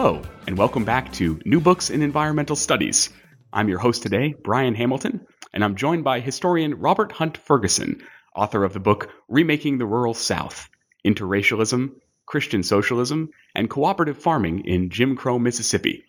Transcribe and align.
Hello, 0.00 0.22
and 0.46 0.56
welcome 0.56 0.84
back 0.84 1.12
to 1.14 1.40
New 1.44 1.60
Books 1.60 1.90
in 1.90 2.02
Environmental 2.02 2.54
Studies. 2.54 3.10
I'm 3.52 3.68
your 3.68 3.80
host 3.80 4.04
today, 4.04 4.32
Brian 4.44 4.76
Hamilton, 4.76 5.26
and 5.52 5.64
I'm 5.64 5.74
joined 5.74 6.04
by 6.04 6.20
historian 6.20 6.78
Robert 6.78 7.10
Hunt 7.10 7.36
Ferguson, 7.36 8.06
author 8.32 8.62
of 8.62 8.72
the 8.72 8.78
book 8.78 9.10
Remaking 9.26 9.76
the 9.76 9.86
Rural 9.86 10.14
South 10.14 10.68
Interracialism, 11.04 11.96
Christian 12.26 12.62
Socialism, 12.62 13.30
and 13.56 13.68
Cooperative 13.68 14.18
Farming 14.18 14.66
in 14.66 14.90
Jim 14.90 15.16
Crow, 15.16 15.36
Mississippi. 15.36 16.04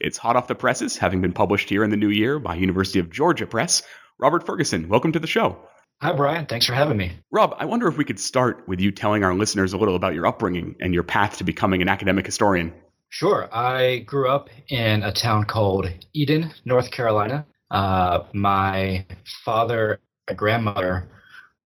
It's 0.00 0.16
hot 0.16 0.36
off 0.36 0.48
the 0.48 0.54
presses, 0.54 0.96
having 0.96 1.20
been 1.20 1.34
published 1.34 1.68
here 1.68 1.84
in 1.84 1.90
the 1.90 1.98
new 1.98 2.08
year 2.08 2.38
by 2.38 2.54
University 2.54 2.98
of 2.98 3.10
Georgia 3.10 3.46
Press. 3.46 3.82
Robert 4.18 4.46
Ferguson, 4.46 4.88
welcome 4.88 5.12
to 5.12 5.20
the 5.20 5.26
show. 5.26 5.58
Hi, 6.00 6.14
Brian. 6.14 6.46
Thanks 6.46 6.64
for 6.64 6.72
having 6.72 6.96
me. 6.96 7.12
Rob, 7.30 7.54
I 7.58 7.66
wonder 7.66 7.88
if 7.88 7.98
we 7.98 8.06
could 8.06 8.18
start 8.18 8.66
with 8.66 8.80
you 8.80 8.90
telling 8.90 9.22
our 9.22 9.34
listeners 9.34 9.74
a 9.74 9.76
little 9.76 9.96
about 9.96 10.14
your 10.14 10.26
upbringing 10.26 10.76
and 10.80 10.94
your 10.94 11.02
path 11.02 11.36
to 11.38 11.44
becoming 11.44 11.82
an 11.82 11.88
academic 11.88 12.24
historian. 12.24 12.72
Sure. 13.14 13.48
I 13.54 13.98
grew 13.98 14.28
up 14.28 14.50
in 14.68 15.04
a 15.04 15.12
town 15.12 15.44
called 15.44 15.86
Eden, 16.14 16.52
North 16.64 16.90
Carolina. 16.90 17.46
Uh, 17.70 18.24
my 18.32 19.06
father 19.44 20.00
and 20.26 20.36
grandmother 20.36 21.08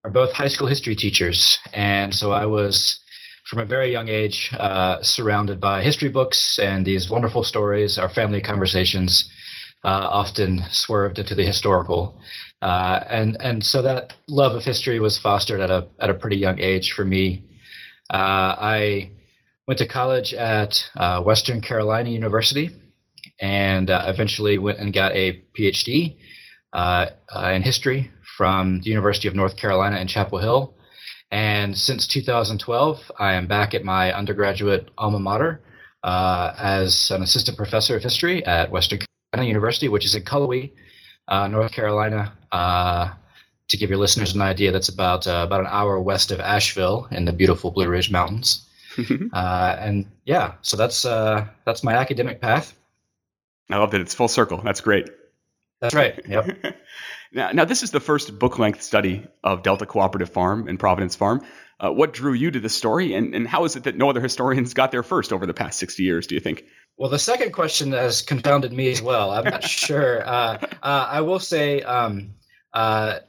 are 0.04 0.10
both 0.10 0.30
high 0.34 0.48
school 0.48 0.66
history 0.66 0.94
teachers. 0.94 1.58
And 1.72 2.14
so 2.14 2.32
I 2.32 2.44
was, 2.44 3.00
from 3.46 3.60
a 3.60 3.64
very 3.64 3.90
young 3.90 4.08
age, 4.08 4.50
uh, 4.58 5.02
surrounded 5.02 5.58
by 5.58 5.82
history 5.82 6.10
books 6.10 6.58
and 6.58 6.84
these 6.84 7.08
wonderful 7.08 7.42
stories. 7.42 7.96
Our 7.96 8.10
family 8.10 8.42
conversations 8.42 9.26
uh, 9.84 10.06
often 10.10 10.64
swerved 10.70 11.18
into 11.18 11.34
the 11.34 11.46
historical. 11.46 12.20
Uh, 12.60 13.00
and 13.08 13.40
and 13.40 13.64
so 13.64 13.80
that 13.80 14.12
love 14.28 14.54
of 14.54 14.64
history 14.64 15.00
was 15.00 15.16
fostered 15.16 15.60
at 15.60 15.70
a 15.70 15.88
at 15.98 16.10
a 16.10 16.14
pretty 16.14 16.36
young 16.36 16.58
age 16.58 16.92
for 16.92 17.06
me. 17.06 17.42
Uh, 18.12 18.52
I 18.60 19.12
went 19.68 19.78
to 19.78 19.86
college 19.86 20.32
at 20.32 20.90
uh, 20.96 21.22
Western 21.22 21.60
Carolina 21.60 22.08
University, 22.08 22.70
and 23.38 23.90
uh, 23.90 24.04
eventually 24.06 24.56
went 24.56 24.78
and 24.78 24.94
got 24.94 25.12
a 25.12 25.42
PhD 25.56 26.16
uh, 26.72 27.10
uh, 27.28 27.50
in 27.54 27.62
history 27.62 28.10
from 28.38 28.80
the 28.80 28.88
University 28.88 29.28
of 29.28 29.34
North 29.34 29.58
Carolina 29.58 29.98
in 29.98 30.08
Chapel 30.08 30.38
Hill. 30.38 30.74
And 31.30 31.76
since 31.76 32.06
2012, 32.06 33.12
I 33.18 33.34
am 33.34 33.46
back 33.46 33.74
at 33.74 33.84
my 33.84 34.10
undergraduate 34.10 34.88
alma 34.96 35.18
mater 35.18 35.60
as 36.02 37.10
an 37.10 37.22
assistant 37.22 37.58
professor 37.58 37.94
of 37.94 38.02
history 38.02 38.42
at 38.46 38.70
Western 38.70 39.00
Carolina 39.34 39.48
University, 39.48 39.88
which 39.88 40.06
is 40.06 40.14
in 40.14 40.22
Cullowhee, 40.22 40.72
North 41.30 41.72
Carolina. 41.72 42.32
to 42.50 43.76
give 43.76 43.90
your 43.90 43.98
listeners 43.98 44.34
an 44.34 44.40
idea, 44.40 44.72
that's 44.72 44.88
about 44.88 45.26
about 45.26 45.60
an 45.60 45.66
hour 45.68 46.00
west 46.00 46.30
of 46.30 46.40
Asheville 46.40 47.06
in 47.10 47.26
the 47.26 47.34
beautiful 47.34 47.70
Blue 47.70 47.86
Ridge 47.86 48.10
Mountains. 48.10 48.64
uh, 49.32 49.76
and 49.78 50.06
yeah, 50.24 50.54
so 50.62 50.76
that's 50.76 51.04
uh, 51.04 51.46
that's 51.64 51.82
my 51.82 51.94
academic 51.94 52.40
path. 52.40 52.74
I 53.70 53.76
love 53.76 53.90
that 53.90 54.00
it's 54.00 54.14
full 54.14 54.28
circle. 54.28 54.60
That's 54.62 54.80
great. 54.80 55.10
That's 55.80 55.94
right. 55.94 56.20
Yep. 56.28 56.76
now, 57.32 57.52
now, 57.52 57.64
this 57.64 57.82
is 57.82 57.90
the 57.90 58.00
first 58.00 58.38
book 58.38 58.58
length 58.58 58.82
study 58.82 59.26
of 59.44 59.62
Delta 59.62 59.86
Cooperative 59.86 60.30
Farm 60.30 60.68
and 60.68 60.78
Providence 60.78 61.14
Farm. 61.14 61.42
Uh, 61.80 61.92
what 61.92 62.12
drew 62.12 62.32
you 62.32 62.50
to 62.50 62.58
this 62.58 62.74
story, 62.74 63.14
and, 63.14 63.34
and 63.34 63.46
how 63.46 63.64
is 63.64 63.76
it 63.76 63.84
that 63.84 63.96
no 63.96 64.10
other 64.10 64.20
historians 64.20 64.74
got 64.74 64.90
there 64.90 65.04
first 65.04 65.32
over 65.32 65.46
the 65.46 65.54
past 65.54 65.78
60 65.78 66.02
years, 66.02 66.26
do 66.26 66.34
you 66.34 66.40
think? 66.40 66.64
Well, 66.96 67.08
the 67.08 67.20
second 67.20 67.52
question 67.52 67.92
has 67.92 68.22
confounded 68.22 68.72
me 68.72 68.90
as 68.90 69.00
well. 69.00 69.30
I'm 69.30 69.44
not 69.44 69.62
sure. 69.68 70.26
Uh, 70.26 70.58
uh, 70.82 71.06
I 71.08 71.20
will 71.20 71.38
say 71.38 71.82
um, 71.82 72.34
uh, 72.74 73.20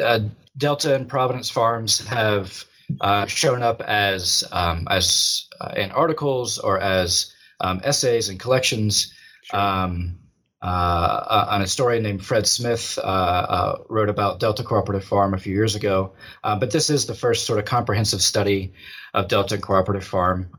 uh, 0.00 0.20
Delta 0.56 0.94
and 0.94 1.08
Providence 1.08 1.50
Farms 1.50 2.06
have 2.06 2.64
uh, 3.00 3.26
shown 3.26 3.62
up 3.62 3.82
as 3.82 4.44
um, 4.52 4.86
as 4.90 5.48
uh, 5.60 5.72
in 5.76 5.90
articles 5.90 6.58
or 6.58 6.80
as 6.80 7.32
um, 7.60 7.80
essays 7.84 8.28
and 8.28 8.38
collections. 8.38 9.12
Um, 9.52 10.18
uh, 10.62 11.46
an 11.50 11.60
historian 11.60 12.02
named 12.02 12.24
Fred 12.24 12.46
Smith 12.46 12.98
uh, 12.98 13.02
uh, 13.02 13.78
wrote 13.88 14.08
about 14.08 14.40
Delta 14.40 14.64
Cooperative 14.64 15.04
Farm 15.06 15.34
a 15.34 15.38
few 15.38 15.54
years 15.54 15.74
ago, 15.76 16.14
uh, 16.42 16.58
but 16.58 16.70
this 16.70 16.90
is 16.90 17.06
the 17.06 17.14
first 17.14 17.46
sort 17.46 17.58
of 17.58 17.66
comprehensive 17.66 18.22
study 18.22 18.72
of 19.14 19.28
Delta 19.28 19.58
Cooperative 19.58 20.04
Farm. 20.04 20.50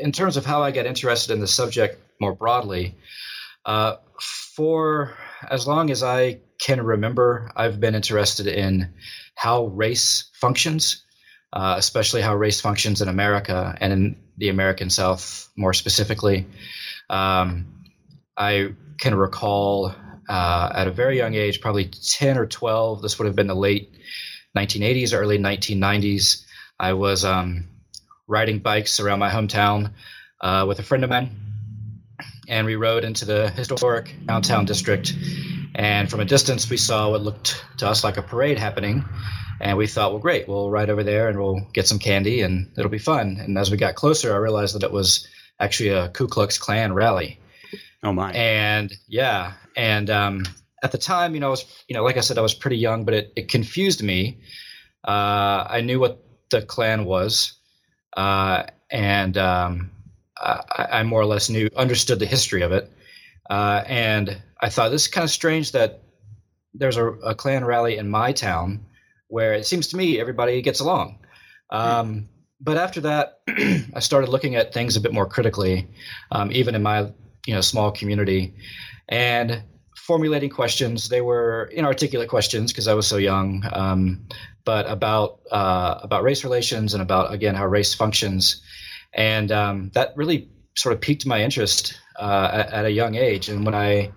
in 0.00 0.10
terms 0.10 0.36
of 0.36 0.44
how 0.46 0.62
I 0.62 0.72
got 0.72 0.86
interested 0.86 1.32
in 1.32 1.40
the 1.40 1.46
subject 1.46 2.00
more 2.18 2.34
broadly, 2.34 2.96
for 4.56 5.14
as 5.48 5.66
long 5.66 5.90
as 5.90 6.02
I 6.02 6.40
can 6.58 6.82
remember, 6.82 7.52
I've 7.54 7.78
been 7.78 7.94
interested 7.94 8.46
in 8.46 8.94
how 9.34 9.66
race 9.66 10.30
functions 10.32 11.04
uh, 11.56 11.76
especially 11.78 12.20
how 12.20 12.36
race 12.36 12.60
functions 12.60 13.00
in 13.00 13.08
America 13.08 13.74
and 13.80 13.90
in 13.90 14.16
the 14.36 14.50
American 14.50 14.90
South 14.90 15.48
more 15.56 15.72
specifically. 15.72 16.46
Um, 17.08 17.86
I 18.36 18.74
can 18.98 19.14
recall 19.14 19.94
uh, 20.28 20.72
at 20.74 20.86
a 20.86 20.90
very 20.90 21.16
young 21.16 21.32
age, 21.32 21.62
probably 21.62 21.86
10 21.86 22.36
or 22.36 22.44
12, 22.44 23.00
this 23.00 23.18
would 23.18 23.24
have 23.24 23.34
been 23.34 23.46
the 23.46 23.56
late 23.56 23.88
1980s, 24.54 25.14
early 25.14 25.38
1990s. 25.38 26.44
I 26.78 26.92
was 26.92 27.24
um, 27.24 27.68
riding 28.28 28.58
bikes 28.58 29.00
around 29.00 29.20
my 29.20 29.30
hometown 29.30 29.92
uh, 30.42 30.66
with 30.68 30.78
a 30.78 30.82
friend 30.82 31.04
of 31.04 31.10
mine, 31.10 31.30
and 32.48 32.66
we 32.66 32.76
rode 32.76 33.02
into 33.02 33.24
the 33.24 33.48
historic 33.48 34.14
downtown 34.26 34.66
district. 34.66 35.14
And 35.74 36.10
from 36.10 36.20
a 36.20 36.26
distance, 36.26 36.68
we 36.68 36.76
saw 36.76 37.12
what 37.12 37.22
looked 37.22 37.64
to 37.78 37.88
us 37.88 38.04
like 38.04 38.18
a 38.18 38.22
parade 38.22 38.58
happening. 38.58 39.06
And 39.60 39.78
we 39.78 39.86
thought, 39.86 40.12
well, 40.12 40.20
great, 40.20 40.48
we'll 40.48 40.70
ride 40.70 40.90
over 40.90 41.02
there 41.02 41.28
and 41.28 41.38
we'll 41.38 41.60
get 41.72 41.86
some 41.86 41.98
candy 41.98 42.42
and 42.42 42.70
it'll 42.76 42.90
be 42.90 42.98
fun. 42.98 43.38
And 43.40 43.56
as 43.56 43.70
we 43.70 43.76
got 43.76 43.94
closer, 43.94 44.34
I 44.34 44.36
realized 44.36 44.74
that 44.74 44.82
it 44.82 44.92
was 44.92 45.26
actually 45.58 45.90
a 45.90 46.08
Ku 46.08 46.28
Klux 46.28 46.58
Klan 46.58 46.92
rally. 46.92 47.40
Oh 48.02 48.12
my! 48.12 48.32
And 48.32 48.92
yeah, 49.08 49.54
and 49.76 50.10
um, 50.10 50.44
at 50.82 50.92
the 50.92 50.98
time, 50.98 51.34
you 51.34 51.40
know, 51.40 51.48
I 51.48 51.50
was, 51.50 51.84
you 51.88 51.94
know, 51.94 52.04
like 52.04 52.16
I 52.16 52.20
said, 52.20 52.38
I 52.38 52.42
was 52.42 52.54
pretty 52.54 52.76
young, 52.76 53.04
but 53.04 53.14
it, 53.14 53.32
it 53.36 53.48
confused 53.48 54.02
me. 54.02 54.38
Uh, 55.06 55.66
I 55.68 55.80
knew 55.80 55.98
what 55.98 56.22
the 56.50 56.62
Klan 56.62 57.04
was, 57.04 57.54
uh, 58.16 58.64
and 58.90 59.36
um, 59.38 59.90
I, 60.36 60.86
I, 60.92 61.02
more 61.04 61.20
or 61.20 61.26
less 61.26 61.48
knew 61.48 61.68
understood 61.76 62.18
the 62.18 62.26
history 62.26 62.62
of 62.62 62.72
it. 62.72 62.92
Uh, 63.48 63.82
and 63.86 64.42
I 64.60 64.68
thought 64.68 64.90
this 64.90 65.02
is 65.02 65.08
kind 65.08 65.24
of 65.24 65.30
strange 65.30 65.72
that 65.72 66.02
there's 66.74 66.96
a, 66.96 67.06
a 67.06 67.34
Klan 67.34 67.64
rally 67.64 67.96
in 67.96 68.10
my 68.10 68.32
town 68.32 68.84
where 69.36 69.52
it 69.52 69.66
seems 69.66 69.88
to 69.88 69.98
me 69.98 70.18
everybody 70.18 70.62
gets 70.62 70.80
along. 70.80 71.18
Um, 71.68 72.30
but 72.58 72.78
after 72.78 73.02
that, 73.02 73.40
I 73.98 74.00
started 74.00 74.30
looking 74.30 74.56
at 74.56 74.72
things 74.72 74.96
a 74.96 75.00
bit 75.00 75.12
more 75.12 75.26
critically, 75.26 75.86
um, 76.30 76.50
even 76.52 76.74
in 76.74 76.82
my 76.82 77.12
you 77.46 77.54
know 77.54 77.60
small 77.60 77.90
community, 77.92 78.54
and 79.10 79.62
formulating 79.94 80.48
questions. 80.48 81.10
They 81.10 81.20
were 81.20 81.70
inarticulate 81.70 82.30
questions 82.30 82.72
because 82.72 82.88
I 82.88 82.94
was 82.94 83.06
so 83.06 83.18
young, 83.18 83.62
um, 83.72 84.26
but 84.64 84.88
about 84.88 85.40
uh, 85.52 85.98
about 86.02 86.22
race 86.22 86.42
relations 86.42 86.94
and 86.94 87.02
about 87.02 87.30
again 87.30 87.54
how 87.54 87.66
race 87.66 87.92
functions, 87.92 88.62
and 89.12 89.52
um, 89.52 89.90
that 89.92 90.14
really 90.16 90.48
sort 90.76 90.94
of 90.94 91.00
piqued 91.02 91.26
my 91.26 91.42
interest 91.42 92.00
uh, 92.18 92.48
at, 92.52 92.72
at, 92.72 92.84
a 92.86 92.90
young 92.90 93.16
age. 93.16 93.50
And 93.50 93.66
when 93.66 93.74
I 93.74 94.12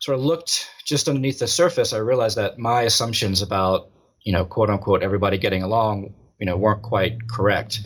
sort 0.00 0.18
of 0.18 0.24
looked 0.24 0.68
just 0.84 1.08
underneath 1.08 1.38
the 1.38 1.46
surface, 1.46 1.92
I 1.94 1.98
realized 1.98 2.36
that 2.36 2.58
my 2.58 2.82
assumptions 2.82 3.40
about 3.40 3.92
you 4.24 4.32
know, 4.32 4.44
quote 4.44 4.70
unquote, 4.70 5.02
everybody 5.02 5.38
getting 5.38 5.62
along, 5.62 6.14
you 6.38 6.46
know, 6.46 6.56
weren't 6.56 6.82
quite 6.82 7.28
correct. 7.28 7.80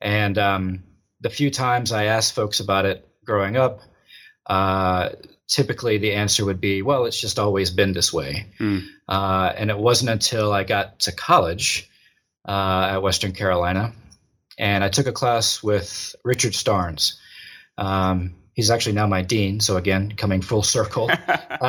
And 0.00 0.36
um, 0.38 0.84
the 1.20 1.30
few 1.30 1.50
times 1.50 1.92
I 1.92 2.04
asked 2.04 2.34
folks 2.34 2.60
about 2.60 2.84
it 2.84 3.06
growing 3.24 3.56
up, 3.56 3.80
uh, 4.46 5.10
typically 5.48 5.98
the 5.98 6.12
answer 6.14 6.44
would 6.44 6.60
be, 6.60 6.82
well, 6.82 7.06
it's 7.06 7.20
just 7.20 7.38
always 7.38 7.70
been 7.70 7.92
this 7.92 8.12
way. 8.12 8.46
Mm. 8.58 8.86
Uh, 9.08 9.52
and 9.56 9.70
it 9.70 9.78
wasn't 9.78 10.10
until 10.10 10.52
I 10.52 10.64
got 10.64 11.00
to 11.00 11.12
college 11.12 11.90
uh, 12.46 12.88
at 12.92 13.02
Western 13.02 13.32
Carolina 13.32 13.92
and 14.58 14.82
I 14.82 14.88
took 14.88 15.06
a 15.06 15.12
class 15.12 15.62
with 15.62 16.14
Richard 16.24 16.52
Starnes. 16.52 17.14
Um, 17.76 18.34
he's 18.54 18.70
actually 18.70 18.94
now 18.94 19.06
my 19.06 19.22
dean. 19.22 19.60
So 19.60 19.76
again, 19.76 20.12
coming 20.16 20.42
full 20.42 20.62
circle. 20.62 21.10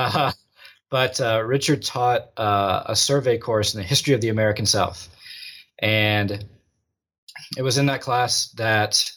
but 0.90 1.20
uh, 1.20 1.44
Richard 1.46 1.84
taught 1.84 2.30
uh, 2.38 2.84
a 2.86 2.96
survey 2.96 3.38
course 3.38 3.74
in 3.74 3.82
the 3.82 3.88
history 3.88 4.14
of 4.14 4.22
the 4.22 4.30
American 4.30 4.66
South, 4.66 5.10
and 5.80 6.46
it 7.58 7.62
was 7.62 7.78
in 7.78 7.88
that 7.88 8.02
class 8.02 8.50
that 8.52 9.10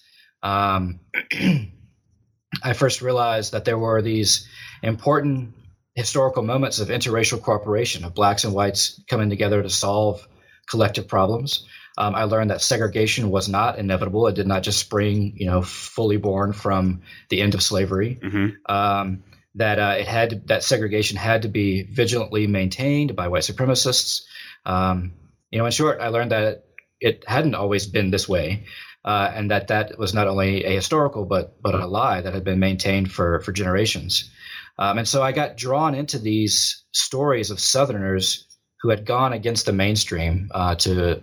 um, 0.43 1.01
I 2.63 2.73
first 2.75 3.03
realized 3.03 3.53
that 3.53 3.65
there 3.65 3.79
were 3.79 4.03
these 4.03 4.49
important 4.83 5.55
historical 5.95 6.43
moments 6.43 6.79
of 6.79 6.89
interracial 6.89 7.41
cooperation 7.43 8.05
of 8.05 8.15
blacks 8.15 8.45
and 8.45 8.55
whites 8.55 9.01
coming 9.09 9.31
together 9.31 9.63
to 9.63 9.71
solve 9.71 10.27
collective 10.69 11.09
problems. 11.09 11.67
Um, 11.99 12.15
I 12.15 12.25
learned 12.25 12.51
that 12.51 12.63
segregation 12.63 13.31
was 13.31 13.49
not 13.49 13.79
inevitable; 13.79 14.27
it 14.27 14.35
did 14.35 14.47
not 14.47 14.63
just 14.63 14.79
spring, 14.79 15.35
you 15.37 15.47
know, 15.47 15.63
fully 15.63 16.17
born 16.17 16.53
from 16.53 17.03
the 17.29 17.43
end 17.43 17.55
of 17.55 17.63
slavery. 17.63 18.19
Mm-hmm. 18.23 18.73
Um, 18.73 19.23
that 19.57 19.79
uh, 19.79 19.97
it 19.99 20.07
had 20.07 20.47
that 20.49 20.63
segregation 20.63 21.17
had 21.17 21.43
to 21.43 21.49
be 21.49 21.83
vigilantly 21.83 22.47
maintained 22.47 23.17
by 23.17 23.29
white 23.29 23.43
supremacists. 23.43 24.23
Um, 24.65 25.15
you 25.51 25.59
know, 25.59 25.67
in 25.67 25.73
short, 25.73 26.01
I 26.01 26.09
learned 26.09 26.33
that 26.33 26.65
it 27.01 27.25
hadn't 27.27 27.55
always 27.55 27.87
been 27.87 28.11
this 28.11 28.29
way, 28.29 28.67
uh, 29.05 29.31
and 29.35 29.51
that 29.51 29.69
that 29.69 29.99
was 29.99 30.15
not 30.15 30.29
only 30.29 30.65
a 30.65 30.71
historical 30.71 31.25
but 31.25 31.61
but 31.61 31.75
a 31.75 31.87
lie 31.87 32.21
that 32.21 32.35
had 32.35 32.45
been 32.45 32.61
maintained 32.61 33.11
for 33.11 33.41
for 33.41 33.53
generations. 33.53 34.31
Um, 34.79 34.99
and 34.99 35.07
so 35.07 35.23
I 35.23 35.33
got 35.33 35.59
drawn 35.59 35.95
into 35.95 36.19
these 36.19 36.85
stories 36.93 37.51
of 37.51 37.61
Southerners 37.61 38.47
who 38.81 38.89
had 38.89 39.05
gone 39.05 39.33
against 39.35 39.67
the 39.67 39.73
mainstream 39.73 40.49
uh, 40.53 40.75
to, 40.77 41.23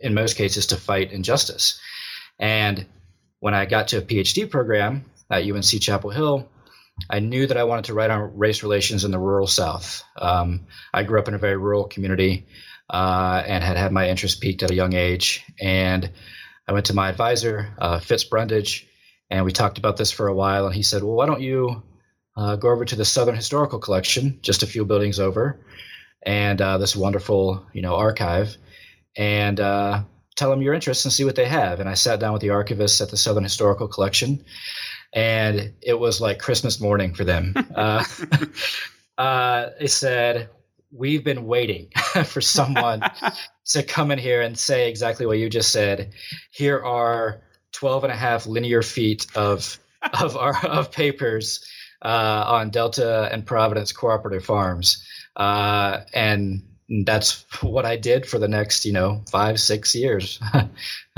in 0.00 0.12
most 0.14 0.36
cases, 0.36 0.66
to 0.66 0.76
fight 0.76 1.12
injustice. 1.12 1.78
And 2.38 2.86
when 3.38 3.54
I 3.54 3.64
got 3.66 3.88
to 3.88 3.98
a 3.98 4.02
PhD 4.02 4.50
program 4.50 5.04
at 5.30 5.44
UNC 5.44 5.80
Chapel 5.80 6.10
Hill, 6.10 6.48
I 7.10 7.20
knew 7.20 7.46
that 7.46 7.56
I 7.56 7.64
wanted 7.64 7.86
to 7.86 7.94
write 7.94 8.10
on 8.10 8.36
race 8.36 8.62
relations 8.62 9.04
in 9.04 9.10
the 9.10 9.18
rural 9.18 9.46
South. 9.46 10.02
Um, 10.16 10.66
I 10.92 11.02
grew 11.02 11.18
up 11.18 11.28
in 11.28 11.34
a 11.34 11.38
very 11.38 11.56
rural 11.56 11.84
community 11.84 12.46
uh, 12.88 13.42
and 13.46 13.64
had 13.64 13.76
had 13.76 13.92
my 13.92 14.08
interest 14.08 14.40
peaked 14.40 14.62
at 14.62 14.70
a 14.70 14.74
young 14.74 14.94
age. 14.94 15.44
And 15.60 16.10
I 16.66 16.72
went 16.72 16.86
to 16.86 16.94
my 16.94 17.08
advisor, 17.08 17.74
uh, 17.78 17.98
Fitz 17.98 18.24
Brundage, 18.24 18.86
and 19.30 19.44
we 19.44 19.52
talked 19.52 19.78
about 19.78 19.96
this 19.96 20.12
for 20.12 20.28
a 20.28 20.34
while. 20.34 20.66
And 20.66 20.74
he 20.74 20.82
said, 20.82 21.02
Well, 21.02 21.16
why 21.16 21.26
don't 21.26 21.40
you 21.40 21.82
uh, 22.36 22.56
go 22.56 22.70
over 22.70 22.84
to 22.84 22.96
the 22.96 23.04
Southern 23.04 23.36
Historical 23.36 23.78
Collection, 23.78 24.38
just 24.42 24.62
a 24.62 24.66
few 24.66 24.84
buildings 24.84 25.18
over, 25.18 25.60
and 26.22 26.60
uh, 26.60 26.78
this 26.78 26.96
wonderful, 26.96 27.66
you 27.72 27.82
know, 27.82 27.96
archive, 27.96 28.56
and 29.16 29.60
uh, 29.60 30.02
tell 30.36 30.50
them 30.50 30.62
your 30.62 30.74
interests 30.74 31.04
and 31.04 31.12
see 31.12 31.24
what 31.24 31.36
they 31.36 31.46
have. 31.46 31.80
And 31.80 31.88
I 31.88 31.94
sat 31.94 32.20
down 32.20 32.32
with 32.32 32.42
the 32.42 32.48
archivists 32.48 33.00
at 33.00 33.10
the 33.10 33.16
Southern 33.16 33.44
Historical 33.44 33.88
Collection, 33.88 34.44
and 35.14 35.72
it 35.80 35.98
was 35.98 36.20
like 36.20 36.40
Christmas 36.40 36.80
morning 36.80 37.14
for 37.14 37.24
them. 37.24 37.54
uh, 37.74 38.04
uh, 39.16 39.70
they 39.78 39.86
said, 39.86 40.50
We've 40.90 41.24
been 41.24 41.46
waiting 41.46 41.88
for 42.24 42.40
someone 42.40 43.02
to 43.66 43.82
come 43.82 44.12
in 44.12 44.18
here 44.18 44.42
and 44.42 44.56
say 44.56 44.88
exactly 44.88 45.26
what 45.26 45.38
you 45.38 45.48
just 45.48 45.72
said. 45.72 46.12
Here 46.52 46.78
are 46.78 47.42
12 47.72 48.04
and 48.04 48.12
a 48.12 48.16
half 48.16 48.46
linear 48.46 48.82
feet 48.82 49.26
of 49.34 49.78
of 50.22 50.36
our 50.36 50.54
of 50.64 50.92
papers 50.92 51.68
uh, 52.02 52.44
on 52.46 52.70
Delta 52.70 53.28
and 53.32 53.44
Providence 53.44 53.90
cooperative 53.90 54.44
farms, 54.44 55.04
uh, 55.34 56.00
and 56.12 56.62
that's 57.04 57.44
what 57.60 57.86
I 57.86 57.96
did 57.96 58.26
for 58.26 58.38
the 58.38 58.48
next, 58.48 58.84
you 58.84 58.92
know, 58.92 59.24
five, 59.30 59.58
six 59.58 59.94
years. 59.94 60.38
I 60.52 60.68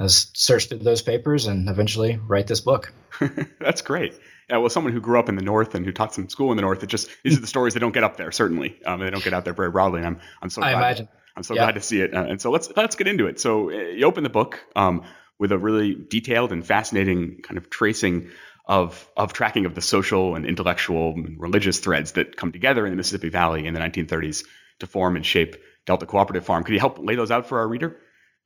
searched 0.06 0.68
through 0.68 0.78
those 0.78 1.02
papers 1.02 1.46
and 1.46 1.68
eventually 1.68 2.18
write 2.26 2.46
this 2.46 2.60
book. 2.60 2.92
that's 3.60 3.82
great. 3.82 4.18
Yeah, 4.48 4.58
well, 4.58 4.68
someone 4.68 4.92
who 4.92 5.00
grew 5.00 5.18
up 5.18 5.28
in 5.28 5.34
the 5.34 5.42
North 5.42 5.74
and 5.74 5.84
who 5.84 5.92
taught 5.92 6.14
some 6.14 6.28
school 6.28 6.50
in 6.52 6.56
the 6.56 6.62
North, 6.62 6.82
it 6.82 6.86
just 6.86 7.10
these 7.24 7.36
are 7.36 7.40
the 7.40 7.46
stories 7.46 7.74
that 7.74 7.80
don't 7.80 7.92
get 7.92 8.04
up 8.04 8.16
there. 8.16 8.30
Certainly, 8.30 8.80
um, 8.84 9.00
they 9.00 9.10
don't 9.10 9.24
get 9.24 9.34
out 9.34 9.44
there 9.44 9.54
very 9.54 9.70
broadly. 9.70 9.98
And 9.98 10.06
I'm 10.06 10.20
I'm 10.40 10.50
so 10.50 10.62
I 10.62 10.72
glad, 10.72 10.78
imagine. 10.78 11.08
I'm 11.36 11.42
so 11.42 11.54
glad 11.54 11.74
to 11.74 11.80
see 11.80 12.00
it. 12.00 12.14
Uh, 12.14 12.24
and 12.24 12.40
so 12.40 12.50
let's 12.50 12.70
let's 12.76 12.96
get 12.96 13.08
into 13.08 13.26
it. 13.26 13.40
So 13.40 13.70
uh, 13.70 13.74
you 13.74 14.06
open 14.06 14.22
the 14.22 14.30
book 14.30 14.60
um, 14.76 15.02
with 15.38 15.52
a 15.52 15.58
really 15.58 15.94
detailed 15.94 16.52
and 16.52 16.64
fascinating 16.64 17.40
kind 17.42 17.58
of 17.58 17.70
tracing 17.70 18.30
of 18.66 19.08
of 19.16 19.32
tracking 19.32 19.66
of 19.66 19.74
the 19.74 19.80
social 19.80 20.34
and 20.34 20.46
intellectual 20.46 21.12
and 21.12 21.40
religious 21.40 21.78
threads 21.80 22.12
that 22.12 22.36
come 22.36 22.52
together 22.52 22.86
in 22.86 22.92
the 22.92 22.96
Mississippi 22.96 23.28
Valley 23.28 23.66
in 23.66 23.74
the 23.74 23.80
1930s 23.80 24.44
to 24.80 24.86
form 24.86 25.16
and 25.16 25.24
shape 25.24 25.56
Delta 25.86 26.06
Cooperative 26.06 26.44
Farm. 26.44 26.64
Could 26.64 26.74
you 26.74 26.80
help 26.80 26.98
lay 26.98 27.14
those 27.14 27.30
out 27.30 27.46
for 27.46 27.58
our 27.60 27.68
reader 27.68 27.96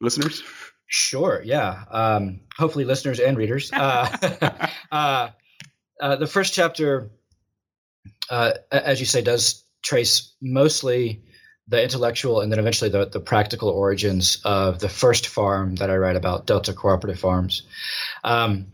listeners? 0.00 0.42
Sure. 0.92 1.40
Yeah. 1.44 1.84
Um, 1.88 2.40
hopefully, 2.58 2.84
listeners 2.84 3.20
and 3.20 3.36
readers. 3.36 3.70
Uh, 3.80 4.66
uh, 4.92 5.28
uh, 6.00 6.16
the 6.16 6.26
first 6.26 6.52
chapter, 6.52 7.10
uh, 8.28 8.52
as 8.72 8.98
you 8.98 9.06
say, 9.06 9.22
does 9.22 9.62
trace 9.82 10.34
mostly 10.42 11.22
the 11.68 11.80
intellectual 11.80 12.40
and 12.40 12.50
then 12.50 12.58
eventually 12.58 12.90
the, 12.90 13.06
the 13.06 13.20
practical 13.20 13.68
origins 13.68 14.40
of 14.44 14.80
the 14.80 14.88
first 14.88 15.28
farm 15.28 15.76
that 15.76 15.90
I 15.90 15.96
write 15.96 16.16
about, 16.16 16.46
Delta 16.46 16.72
Cooperative 16.72 17.20
Farms. 17.20 17.62
Um, 18.24 18.72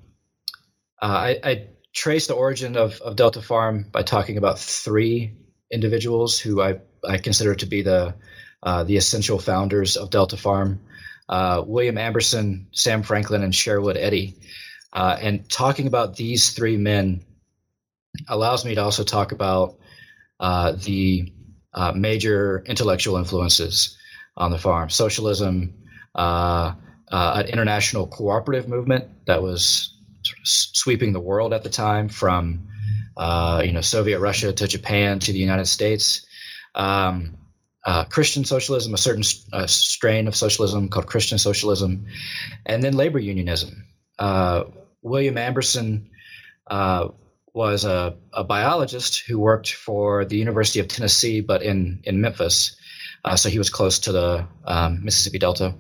uh, 1.03 1.05
I, 1.05 1.41
I 1.45 1.67
trace 1.93 2.29
the 2.29 2.35
origin 2.35 2.79
of, 2.79 2.99
of 3.03 3.17
Delta 3.17 3.43
Farm 3.43 3.87
by 3.93 4.03
talking 4.03 4.39
about 4.39 4.59
three 4.59 5.35
individuals 5.71 6.41
who 6.41 6.63
I, 6.63 6.79
I 7.07 7.19
consider 7.19 7.55
to 7.57 7.67
be 7.67 7.83
the 7.83 8.15
uh, 8.63 8.85
the 8.85 8.97
essential 8.97 9.39
founders 9.39 9.97
of 9.97 10.11
Delta 10.11 10.37
Farm. 10.37 10.81
Uh, 11.28 11.62
William 11.67 11.96
Amberson, 11.96 12.67
Sam 12.73 13.02
Franklin, 13.02 13.43
and 13.43 13.55
Sherwood 13.55 13.96
Eddy. 13.96 14.37
Uh, 14.93 15.17
and 15.20 15.50
talking 15.50 15.87
about 15.87 16.17
these 16.17 16.52
three 16.52 16.76
men 16.76 17.25
allows 18.28 18.64
me 18.64 18.75
to 18.75 18.82
also 18.82 19.05
talk 19.05 19.32
about 19.32 19.78
uh, 20.38 20.73
the 20.73 21.32
uh, 21.75 21.93
major 21.93 22.62
intellectual 22.67 23.17
influences 23.17 23.99
on 24.37 24.50
the 24.50 24.58
farm 24.58 24.88
socialism, 24.88 25.75
uh, 26.14 26.73
an 27.11 27.46
international 27.46 28.06
cooperative 28.06 28.69
movement 28.69 29.05
that 29.26 29.43
was 29.43 29.94
sort 30.25 30.38
of 30.38 30.46
sweeping 30.46 31.12
the 31.12 31.20
world 31.20 31.52
at 31.52 31.62
the 31.62 31.70
time 31.70 32.08
from 32.08 32.69
you 33.64 33.72
know 33.72 33.81
Soviet 33.82 34.20
Russia 34.20 34.52
to 34.52 34.69
Japan 34.69 35.19
to 35.19 35.32
the 35.32 35.38
United 35.38 35.67
States. 35.67 36.25
Um, 36.75 37.37
uh, 37.87 38.05
Christian 38.05 38.44
socialism, 38.44 38.93
a 38.93 38.99
certain 38.99 39.23
uh, 39.53 39.67
strain 39.69 40.27
of 40.27 40.35
socialism 40.35 40.88
called 40.88 41.06
Christian 41.06 41.38
socialism, 41.38 42.06
and 42.67 42.83
then 42.83 42.94
labor 42.94 43.21
unionism. 43.21 43.87
Uh, 44.19 44.65
William 45.03 45.37
Amberson 45.37 46.09
uh, 46.67 47.09
was 47.55 47.85
a, 47.85 48.17
a, 48.33 48.43
biologist 48.43 49.21
who 49.21 49.38
worked 49.38 49.73
for 49.73 50.25
the 50.25 50.37
University 50.37 50.81
of 50.81 50.88
Tennessee, 50.88 51.41
but 51.41 51.62
in 51.62 52.00
in 52.03 52.21
Memphis, 52.21 52.77
uh, 53.25 53.37
so 53.37 53.49
he 53.49 53.59
was 53.59 53.71
close 53.71 54.00
to 54.00 54.12
the 54.12 54.49
um, 54.65 55.05
Mississippi 55.05 55.39
Delta. 55.39 55.75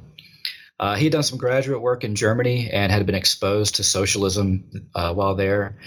Uh, 0.78 0.94
he 0.94 1.06
had 1.06 1.12
done 1.12 1.22
some 1.24 1.38
graduate 1.38 1.80
work 1.80 2.04
in 2.04 2.14
Germany 2.14 2.70
and 2.70 2.92
had 2.92 3.04
been 3.06 3.14
exposed 3.14 3.76
to 3.76 3.82
socialism 3.82 4.70
while 4.92 5.34
there. 5.34 5.78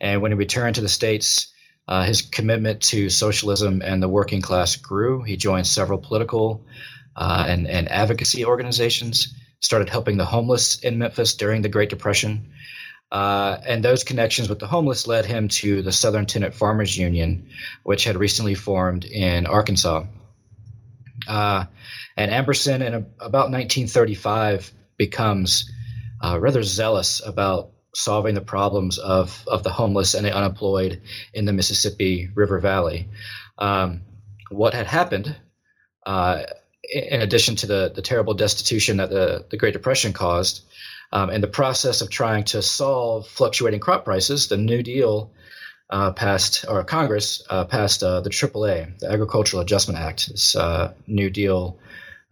And 0.00 0.22
when 0.22 0.30
he 0.30 0.38
returned 0.38 0.76
to 0.76 0.80
the 0.80 0.88
States, 0.88 1.52
uh, 1.88 2.04
his 2.04 2.22
commitment 2.22 2.82
to 2.82 3.08
socialism 3.10 3.82
and 3.82 4.02
the 4.02 4.08
working 4.08 4.42
class 4.42 4.76
grew. 4.76 5.22
He 5.22 5.36
joined 5.36 5.66
several 5.66 5.98
political 5.98 6.66
uh, 7.14 7.44
and, 7.48 7.66
and 7.66 7.90
advocacy 7.90 8.44
organizations, 8.44 9.34
started 9.60 9.88
helping 9.88 10.16
the 10.16 10.24
homeless 10.24 10.80
in 10.80 10.98
Memphis 10.98 11.34
during 11.34 11.62
the 11.62 11.68
Great 11.68 11.90
Depression. 11.90 12.52
Uh, 13.10 13.58
and 13.64 13.84
those 13.84 14.02
connections 14.02 14.48
with 14.48 14.58
the 14.58 14.66
homeless 14.66 15.06
led 15.06 15.24
him 15.24 15.48
to 15.48 15.80
the 15.82 15.92
Southern 15.92 16.26
Tenant 16.26 16.54
Farmers 16.54 16.96
Union, 16.96 17.48
which 17.84 18.04
had 18.04 18.16
recently 18.16 18.54
formed 18.54 19.04
in 19.04 19.46
Arkansas. 19.46 20.04
Uh, 21.28 21.64
and 22.16 22.30
Amberson, 22.32 22.84
in 22.84 22.94
a, 22.94 22.98
about 23.20 23.50
1935, 23.50 24.72
becomes 24.96 25.70
uh, 26.22 26.38
rather 26.40 26.62
zealous 26.62 27.22
about 27.24 27.70
solving 27.96 28.34
the 28.34 28.42
problems 28.42 28.98
of, 28.98 29.42
of 29.46 29.62
the 29.62 29.70
homeless 29.70 30.12
and 30.12 30.26
the 30.26 30.36
unemployed 30.36 31.00
in 31.32 31.46
the 31.46 31.52
Mississippi 31.52 32.28
River 32.34 32.58
Valley. 32.58 33.08
Um, 33.56 34.02
what 34.50 34.74
had 34.74 34.86
happened, 34.86 35.34
uh, 36.04 36.42
in 36.92 37.22
addition 37.22 37.56
to 37.56 37.66
the, 37.66 37.92
the 37.94 38.02
terrible 38.02 38.34
destitution 38.34 38.98
that 38.98 39.08
the, 39.08 39.46
the 39.48 39.56
Great 39.56 39.72
Depression 39.72 40.12
caused, 40.12 40.62
um, 41.10 41.30
in 41.30 41.40
the 41.40 41.46
process 41.46 42.02
of 42.02 42.10
trying 42.10 42.44
to 42.44 42.60
solve 42.60 43.26
fluctuating 43.28 43.80
crop 43.80 44.04
prices, 44.04 44.48
the 44.48 44.58
New 44.58 44.82
Deal 44.82 45.32
uh, 45.88 46.12
passed, 46.12 46.66
or 46.68 46.84
Congress 46.84 47.42
uh, 47.48 47.64
passed 47.64 48.02
uh, 48.02 48.20
the 48.20 48.28
AAA, 48.28 48.98
the 48.98 49.10
Agricultural 49.10 49.62
Adjustment 49.62 49.98
Act, 49.98 50.28
this 50.28 50.54
uh, 50.54 50.92
New 51.06 51.30
Deal 51.30 51.78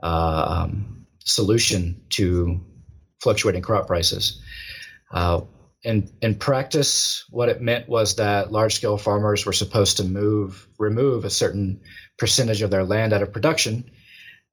uh, 0.03 0.67
um, 0.67 1.07
solution 1.21 2.03
to 2.11 2.61
fluctuating 3.23 3.63
crop 3.63 3.87
prices. 3.87 4.43
In 5.85 6.11
in 6.23 6.37
practice, 6.37 7.25
what 7.31 7.51
it 7.51 7.61
meant 7.61 7.89
was 7.89 8.17
that 8.17 8.51
large 8.51 8.75
scale 8.75 8.97
farmers 8.97 9.45
were 9.45 9.53
supposed 9.53 9.99
to 9.99 10.05
move 10.05 10.67
remove 10.79 11.25
a 11.25 11.31
certain 11.31 11.83
percentage 12.17 12.63
of 12.63 12.71
their 12.71 12.85
land 12.85 13.13
out 13.13 13.23
of 13.23 13.33
production, 13.33 13.91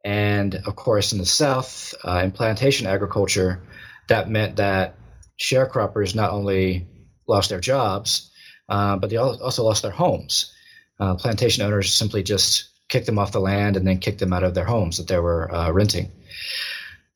and 0.03 0.55
of 0.55 0.75
course, 0.75 1.13
in 1.13 1.19
the 1.19 1.25
South, 1.25 1.93
uh, 2.03 2.21
in 2.23 2.31
plantation 2.31 2.85
agriculture, 2.85 3.63
that 4.09 4.29
meant 4.29 4.57
that 4.57 4.95
sharecroppers 5.39 6.15
not 6.15 6.31
only 6.31 6.87
lost 7.27 7.49
their 7.49 7.59
jobs, 7.61 8.29
uh, 8.67 8.97
but 8.97 9.09
they 9.09 9.17
also 9.17 9.63
lost 9.63 9.83
their 9.83 9.91
homes. 9.91 10.53
Uh, 10.99 11.15
plantation 11.15 11.63
owners 11.63 11.93
simply 11.93 12.23
just 12.23 12.69
kicked 12.89 13.05
them 13.05 13.17
off 13.17 13.31
the 13.31 13.39
land 13.39 13.77
and 13.77 13.87
then 13.87 13.99
kicked 13.99 14.19
them 14.19 14.33
out 14.33 14.43
of 14.43 14.53
their 14.53 14.65
homes 14.65 14.97
that 14.97 15.07
they 15.07 15.17
were 15.17 15.53
uh, 15.53 15.71
renting. 15.71 16.11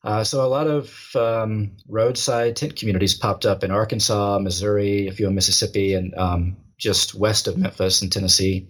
Uh, 0.06 0.22
so 0.22 0.44
a 0.44 0.46
lot 0.46 0.68
of 0.68 1.16
um, 1.16 1.72
roadside 1.88 2.54
tent 2.54 2.76
communities 2.76 3.14
popped 3.14 3.44
up 3.44 3.64
in 3.64 3.72
Arkansas, 3.72 4.38
Missouri, 4.38 5.08
a 5.08 5.12
few 5.12 5.26
in 5.26 5.34
Mississippi, 5.34 5.94
and 5.94 6.14
um, 6.14 6.56
just 6.78 7.16
west 7.16 7.48
of 7.48 7.58
Memphis 7.58 8.02
in 8.02 8.10
Tennessee. 8.10 8.68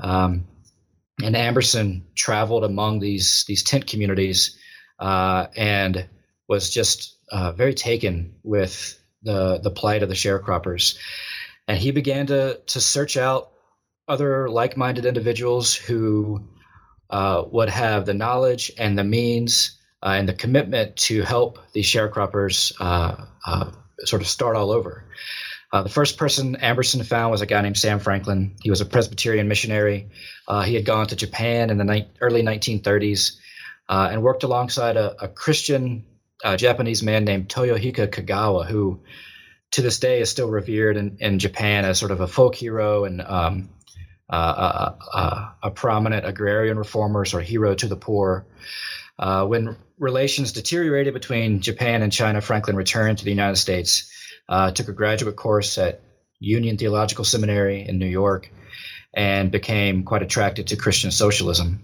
Um, 0.00 0.48
and 1.22 1.36
Amberson 1.36 2.02
traveled 2.16 2.64
among 2.64 2.98
these 2.98 3.44
these 3.46 3.62
tent 3.62 3.86
communities 3.86 4.58
uh, 4.98 5.46
and 5.56 6.08
was 6.48 6.68
just 6.68 7.16
uh, 7.30 7.52
very 7.52 7.74
taken 7.74 8.34
with 8.42 9.00
the 9.22 9.58
the 9.58 9.70
plight 9.70 10.02
of 10.02 10.08
the 10.08 10.16
sharecroppers. 10.16 10.98
And 11.68 11.78
he 11.78 11.92
began 11.92 12.26
to 12.26 12.60
to 12.66 12.80
search 12.80 13.16
out 13.16 13.52
other 14.08 14.50
like 14.50 14.76
minded 14.76 15.06
individuals 15.06 15.76
who 15.76 16.48
uh, 17.08 17.44
would 17.52 17.68
have 17.68 18.04
the 18.04 18.14
knowledge 18.14 18.72
and 18.76 18.98
the 18.98 19.04
means 19.04 19.75
uh, 20.02 20.14
and 20.16 20.28
the 20.28 20.34
commitment 20.34 20.96
to 20.96 21.22
help 21.22 21.58
these 21.72 21.86
sharecroppers 21.86 22.74
uh, 22.80 23.24
uh, 23.46 23.70
sort 24.04 24.22
of 24.22 24.28
start 24.28 24.56
all 24.56 24.70
over. 24.70 25.04
Uh, 25.72 25.82
the 25.82 25.88
first 25.88 26.16
person 26.16 26.56
Amberson 26.56 27.04
found 27.04 27.32
was 27.32 27.40
a 27.40 27.46
guy 27.46 27.60
named 27.60 27.76
Sam 27.76 27.98
Franklin. 27.98 28.56
He 28.62 28.70
was 28.70 28.80
a 28.80 28.86
Presbyterian 28.86 29.48
missionary. 29.48 30.10
He 30.64 30.74
had 30.74 30.84
gone 30.84 31.08
to 31.08 31.16
Japan 31.16 31.70
in 31.70 31.78
the 31.78 31.84
ni- 31.84 32.08
early 32.20 32.42
1930s 32.42 33.36
uh, 33.88 34.08
and 34.12 34.22
worked 34.22 34.44
alongside 34.44 34.96
a, 34.96 35.24
a 35.24 35.28
Christian 35.28 36.04
Japanese 36.56 37.02
man 37.02 37.24
named 37.24 37.48
Toyohiko 37.48 38.06
Kagawa, 38.06 38.66
who 38.66 39.00
to 39.72 39.82
this 39.82 39.98
day 39.98 40.20
is 40.20 40.30
still 40.30 40.48
revered 40.48 40.96
in, 40.96 41.16
in 41.18 41.38
Japan 41.40 41.84
as 41.84 41.98
sort 41.98 42.12
of 42.12 42.20
a 42.20 42.28
folk 42.28 42.54
hero 42.54 43.04
and 43.04 43.20
um, 43.20 43.70
uh, 44.30 44.92
a, 45.14 45.54
a, 45.64 45.70
prominent 45.72 46.24
agrarian 46.24 46.78
reformer 46.78 47.24
or 47.32 47.40
hero 47.40 47.74
to 47.74 47.88
the 47.88 47.96
poor. 47.96 48.46
When 49.18 49.76
relations 49.98 50.52
deteriorated 50.52 51.14
between 51.14 51.60
Japan 51.60 52.02
and 52.02 52.12
China, 52.12 52.40
Franklin 52.40 52.76
returned 52.76 53.18
to 53.18 53.24
the 53.24 53.30
United 53.30 53.56
States, 53.56 54.10
uh, 54.48 54.70
took 54.70 54.88
a 54.88 54.92
graduate 54.92 55.36
course 55.36 55.78
at 55.78 56.02
Union 56.38 56.76
Theological 56.76 57.24
Seminary 57.24 57.86
in 57.86 57.98
New 57.98 58.06
York, 58.06 58.50
and 59.14 59.50
became 59.50 60.04
quite 60.04 60.22
attracted 60.22 60.68
to 60.68 60.76
Christian 60.76 61.10
socialism. 61.10 61.82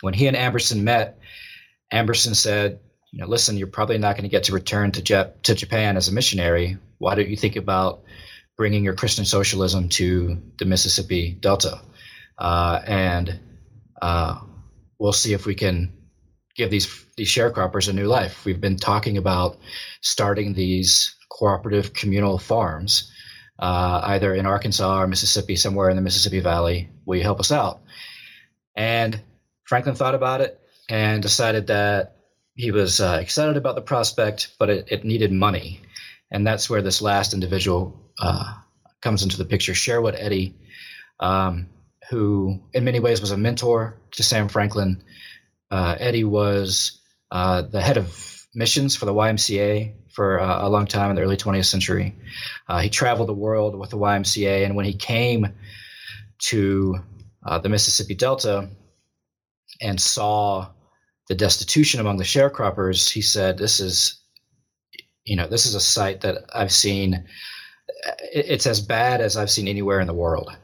When 0.00 0.14
he 0.14 0.26
and 0.26 0.36
Amberson 0.36 0.82
met, 0.82 1.18
Amberson 1.92 2.34
said, 2.34 2.80
you 3.12 3.20
know, 3.20 3.28
listen, 3.28 3.56
you're 3.56 3.68
probably 3.68 3.98
not 3.98 4.16
going 4.16 4.24
to 4.24 4.28
get 4.28 4.44
to 4.44 4.52
return 4.52 4.90
to, 4.92 5.00
Jap- 5.00 5.42
to 5.42 5.54
Japan 5.54 5.96
as 5.96 6.08
a 6.08 6.12
missionary. 6.12 6.78
Why 6.98 7.14
don't 7.14 7.28
you 7.28 7.36
think 7.36 7.54
about 7.54 8.02
bringing 8.56 8.82
your 8.82 8.94
Christian 8.94 9.24
socialism 9.24 9.88
to 9.90 10.42
the 10.58 10.64
Mississippi 10.64 11.30
Delta? 11.30 11.80
Uh, 12.36 12.80
and 12.84 13.38
uh, 14.02 14.40
we'll 14.98 15.12
see 15.12 15.32
if 15.32 15.46
we 15.46 15.54
can 15.54 15.92
give 16.56 16.70
these 16.70 17.03
these 17.16 17.28
sharecroppers 17.28 17.88
a 17.88 17.92
new 17.92 18.06
life. 18.06 18.44
We've 18.44 18.60
been 18.60 18.76
talking 18.76 19.18
about 19.18 19.58
starting 20.00 20.54
these 20.54 21.16
cooperative 21.30 21.92
communal 21.92 22.38
farms, 22.38 23.12
uh, 23.58 24.00
either 24.04 24.34
in 24.34 24.46
Arkansas 24.46 25.00
or 25.00 25.06
Mississippi, 25.06 25.56
somewhere 25.56 25.90
in 25.90 25.96
the 25.96 26.02
Mississippi 26.02 26.40
Valley. 26.40 26.90
Will 27.04 27.16
you 27.16 27.22
help 27.22 27.40
us 27.40 27.52
out? 27.52 27.80
And 28.76 29.20
Franklin 29.64 29.94
thought 29.94 30.14
about 30.14 30.40
it 30.40 30.58
and 30.88 31.22
decided 31.22 31.68
that 31.68 32.16
he 32.54 32.70
was 32.70 33.00
uh, 33.00 33.18
excited 33.20 33.56
about 33.56 33.74
the 33.74 33.82
prospect, 33.82 34.54
but 34.58 34.70
it, 34.70 34.88
it, 34.90 35.04
needed 35.04 35.32
money, 35.32 35.80
and 36.30 36.46
that's 36.46 36.70
where 36.70 36.82
this 36.82 37.02
last 37.02 37.34
individual 37.34 38.00
uh, 38.18 38.54
comes 39.02 39.22
into 39.22 39.38
the 39.38 39.44
picture. 39.44 39.74
Sherwood 39.74 40.14
Eddy, 40.16 40.56
um, 41.18 41.68
who 42.10 42.60
in 42.72 42.84
many 42.84 43.00
ways 43.00 43.20
was 43.20 43.32
a 43.32 43.36
mentor 43.36 43.96
to 44.12 44.22
Sam 44.22 44.48
Franklin 44.48 45.02
uh, 45.74 45.96
Eddy 45.98 46.22
was 46.22 47.00
uh, 47.30 47.62
the 47.62 47.80
head 47.80 47.96
of 47.96 48.46
missions 48.54 48.96
for 48.96 49.06
the 49.06 49.14
YMCA 49.14 49.94
for 50.12 50.40
uh, 50.40 50.66
a 50.66 50.68
long 50.68 50.86
time 50.86 51.10
in 51.10 51.16
the 51.16 51.22
early 51.22 51.36
20th 51.36 51.66
century. 51.66 52.14
Uh, 52.68 52.80
he 52.80 52.88
traveled 52.88 53.28
the 53.28 53.34
world 53.34 53.76
with 53.76 53.90
the 53.90 53.98
YMCA, 53.98 54.64
and 54.64 54.76
when 54.76 54.84
he 54.84 54.94
came 54.94 55.48
to 56.38 56.96
uh, 57.44 57.58
the 57.58 57.68
Mississippi 57.68 58.14
Delta 58.14 58.68
and 59.80 60.00
saw 60.00 60.68
the 61.28 61.34
destitution 61.34 62.00
among 62.00 62.18
the 62.18 62.24
sharecroppers, 62.24 63.10
he 63.10 63.22
said, 63.22 63.58
"This 63.58 63.80
is, 63.80 64.20
you 65.24 65.36
know, 65.36 65.48
this 65.48 65.66
is 65.66 65.74
a 65.74 65.80
sight 65.80 66.20
that 66.20 66.44
I've 66.54 66.72
seen. 66.72 67.24
It's 68.32 68.66
as 68.66 68.80
bad 68.80 69.20
as 69.20 69.36
I've 69.36 69.50
seen 69.50 69.68
anywhere 69.68 70.00
in 70.00 70.06
the 70.06 70.14
world." 70.14 70.56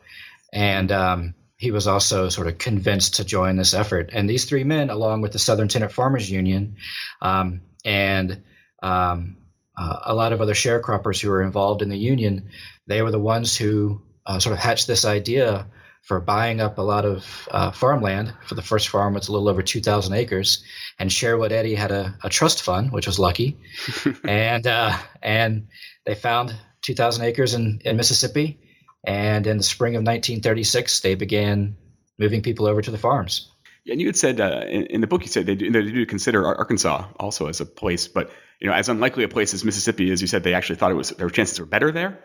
And 0.53 0.93
um, 0.93 1.35
he 1.61 1.73
was 1.73 1.87
also 1.87 2.31
sort 2.31 2.47
of 2.47 2.57
convinced 2.57 3.17
to 3.17 3.25
join 3.25 3.57
this 3.57 3.75
effort. 3.75 4.09
And 4.15 4.29
these 4.29 4.47
three 4.47 4.65
men, 4.65 4.89
along 4.89 5.21
with 5.21 5.33
the 5.33 5.39
Southern 5.39 5.69
Tenant 5.69 5.93
Farmers 5.93 6.31
Union 6.31 6.77
um, 7.21 7.61
and 7.85 8.43
um, 8.83 9.37
uh, 9.77 9.99
a 10.05 10.15
lot 10.15 10.33
of 10.33 10.41
other 10.41 10.55
sharecroppers 10.55 11.21
who 11.21 11.29
were 11.29 11.43
involved 11.43 11.83
in 11.83 11.91
the 11.91 11.99
union, 11.99 12.49
they 12.87 13.03
were 13.03 13.11
the 13.11 13.21
ones 13.21 13.55
who 13.55 14.01
uh, 14.25 14.39
sort 14.39 14.55
of 14.55 14.59
hatched 14.59 14.87
this 14.87 15.05
idea 15.05 15.67
for 16.01 16.19
buying 16.19 16.63
up 16.63 16.79
a 16.79 16.83
lot 16.83 17.05
of 17.05 17.47
uh, 17.51 17.71
farmland. 17.73 18.33
For 18.47 18.55
the 18.55 18.63
first 18.63 18.89
farm, 18.89 19.19
it's 19.19 19.29
a 19.29 19.33
little 19.33 19.51
over 19.51 19.61
2,000 19.61 20.15
acres. 20.15 20.65
And 20.99 21.13
Sherwood 21.13 21.53
Eddy 21.53 21.75
had 21.75 21.91
a, 21.91 22.17
a 22.25 22.31
trust 22.31 22.63
fund, 22.63 22.91
which 22.91 23.07
was 23.07 23.19
lucky. 23.19 23.59
and, 24.25 24.67
uh, 24.67 24.97
and 25.23 25.69
they 26.07 26.15
found 26.15 26.57
2,000 26.81 27.23
acres 27.23 27.53
in, 27.53 27.83
in 27.85 27.99
Mississippi 27.99 28.59
and 29.05 29.47
in 29.47 29.57
the 29.57 29.63
spring 29.63 29.95
of 29.95 30.01
1936, 30.01 31.01
they 31.01 31.15
began 31.15 31.77
moving 32.19 32.43
people 32.43 32.67
over 32.67 32.83
to 32.83 32.91
the 32.91 32.99
farms. 32.99 33.51
Yeah, 33.85 33.93
and 33.93 34.01
you 34.01 34.09
had 34.09 34.17
said 34.17 34.41
uh, 34.41 34.65
in, 34.69 34.87
in, 34.87 35.01
the 35.01 35.07
book, 35.07 35.23
you 35.23 35.29
said 35.29 35.47
they 35.47 35.55
do, 35.55 35.71
they 35.71 35.83
do 35.83 36.05
consider 36.05 36.47
Arkansas 36.47 37.07
also 37.19 37.47
as 37.47 37.61
a 37.61 37.67
place, 37.67 38.09
but 38.09 38.31
you 38.61 38.69
know, 38.69 38.75
as 38.75 38.89
unlikely 38.91 39.25
a 39.25 39.29
place 39.29 39.55
as 39.55 39.65
Mississippi, 39.65 40.11
as 40.11 40.21
you 40.21 40.27
said, 40.27 40.43
they 40.43 40.53
actually 40.53 40.77
thought 40.77 40.91
it 40.91 40.95
was 40.95 41.11
their 41.11 41.31
chances 41.31 41.59
were 41.59 41.67
better 41.67 41.91
there. 41.91 42.23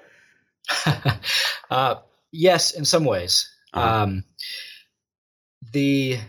uh, 1.69 1.95
yes, 2.31 2.71
in 2.71 2.83
some 2.83 3.05
ways. 3.05 3.53
Uh-huh. 3.73 4.03
Um, 4.03 4.23
the, 5.71 6.19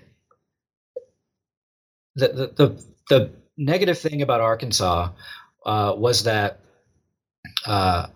the, 2.15 2.29
the 2.29 2.47
the 2.57 2.85
the 3.09 3.33
negative 3.57 3.99
thing 3.99 4.23
about 4.23 4.41
Arkansas 4.41 5.11
uh, 5.65 5.95
was 5.97 6.25
that 6.25 6.61
uh, 7.67 8.07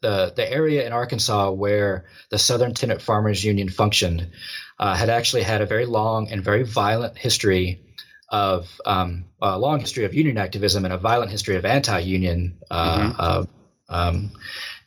the 0.00 0.32
the 0.34 0.50
area 0.50 0.86
in 0.86 0.92
Arkansas 0.92 1.50
where 1.50 2.06
the 2.30 2.38
Southern 2.38 2.74
Tenant 2.74 3.02
Farmers 3.02 3.42
Union 3.44 3.68
functioned 3.68 4.30
uh, 4.78 4.94
had 4.94 5.10
actually 5.10 5.42
had 5.42 5.60
a 5.60 5.66
very 5.66 5.86
long 5.86 6.30
and 6.30 6.42
very 6.42 6.62
violent 6.62 7.16
history 7.16 7.80
of 8.28 8.68
um, 8.84 9.24
a 9.40 9.58
long 9.58 9.80
history 9.80 10.04
of 10.04 10.14
union 10.14 10.36
activism 10.36 10.84
and 10.84 10.92
a 10.92 10.98
violent 10.98 11.30
history 11.30 11.56
of 11.56 11.64
anti-union 11.64 12.58
uh, 12.70 12.98
mm-hmm. 12.98 13.16
Uh, 13.18 13.44
um, 13.88 14.32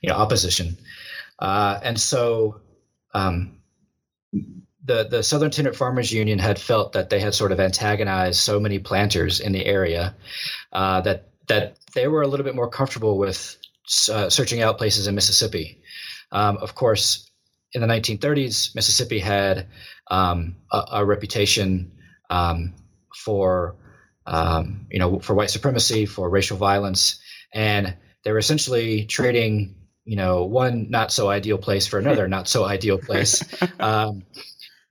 you 0.01 0.09
know 0.09 0.15
opposition, 0.15 0.77
uh, 1.39 1.79
and 1.83 1.99
so. 1.99 2.61
Um, 3.13 3.57
the, 4.83 5.07
the 5.07 5.21
Southern 5.21 5.51
Tenant 5.51 5.75
Farmers 5.75 6.11
Union 6.11 6.39
had 6.39 6.57
felt 6.57 6.93
that 6.93 7.11
they 7.11 7.19
had 7.19 7.35
sort 7.35 7.51
of 7.51 7.59
antagonized 7.59 8.39
so 8.39 8.59
many 8.59 8.79
planters 8.79 9.39
in 9.39 9.51
the 9.51 9.63
area 9.63 10.15
uh, 10.73 11.01
that 11.01 11.27
that 11.47 11.77
they 11.93 12.07
were 12.07 12.21
a 12.21 12.27
little 12.27 12.45
bit 12.45 12.55
more 12.55 12.69
comfortable 12.69 13.17
with 13.17 13.57
uh, 14.09 14.29
searching 14.29 14.61
out 14.61 14.77
places 14.77 15.07
in 15.07 15.15
Mississippi. 15.15 15.81
Um, 16.31 16.57
of 16.57 16.75
course, 16.75 17.29
in 17.73 17.81
the 17.81 17.87
1930s, 17.87 18.75
Mississippi 18.75 19.19
had 19.19 19.67
um, 20.09 20.57
a, 20.71 20.83
a, 20.93 21.05
reputation 21.05 21.91
um, 22.29 22.73
for 23.15 23.75
um, 24.25 24.87
you 24.91 24.99
know 24.99 25.19
for 25.19 25.33
white 25.33 25.49
supremacy, 25.49 26.05
for 26.05 26.29
racial 26.29 26.57
violence, 26.57 27.19
and 27.53 27.95
they 28.23 28.31
were 28.31 28.37
essentially 28.37 29.05
trading 29.05 29.75
you 30.05 30.15
know 30.15 30.45
one 30.45 30.89
not 30.89 31.11
so 31.11 31.29
ideal 31.29 31.57
place 31.57 31.87
for 31.87 31.99
another 31.99 32.27
not 32.27 32.47
so 32.47 32.63
ideal 32.65 32.97
place. 32.97 33.43
Um, 33.79 34.23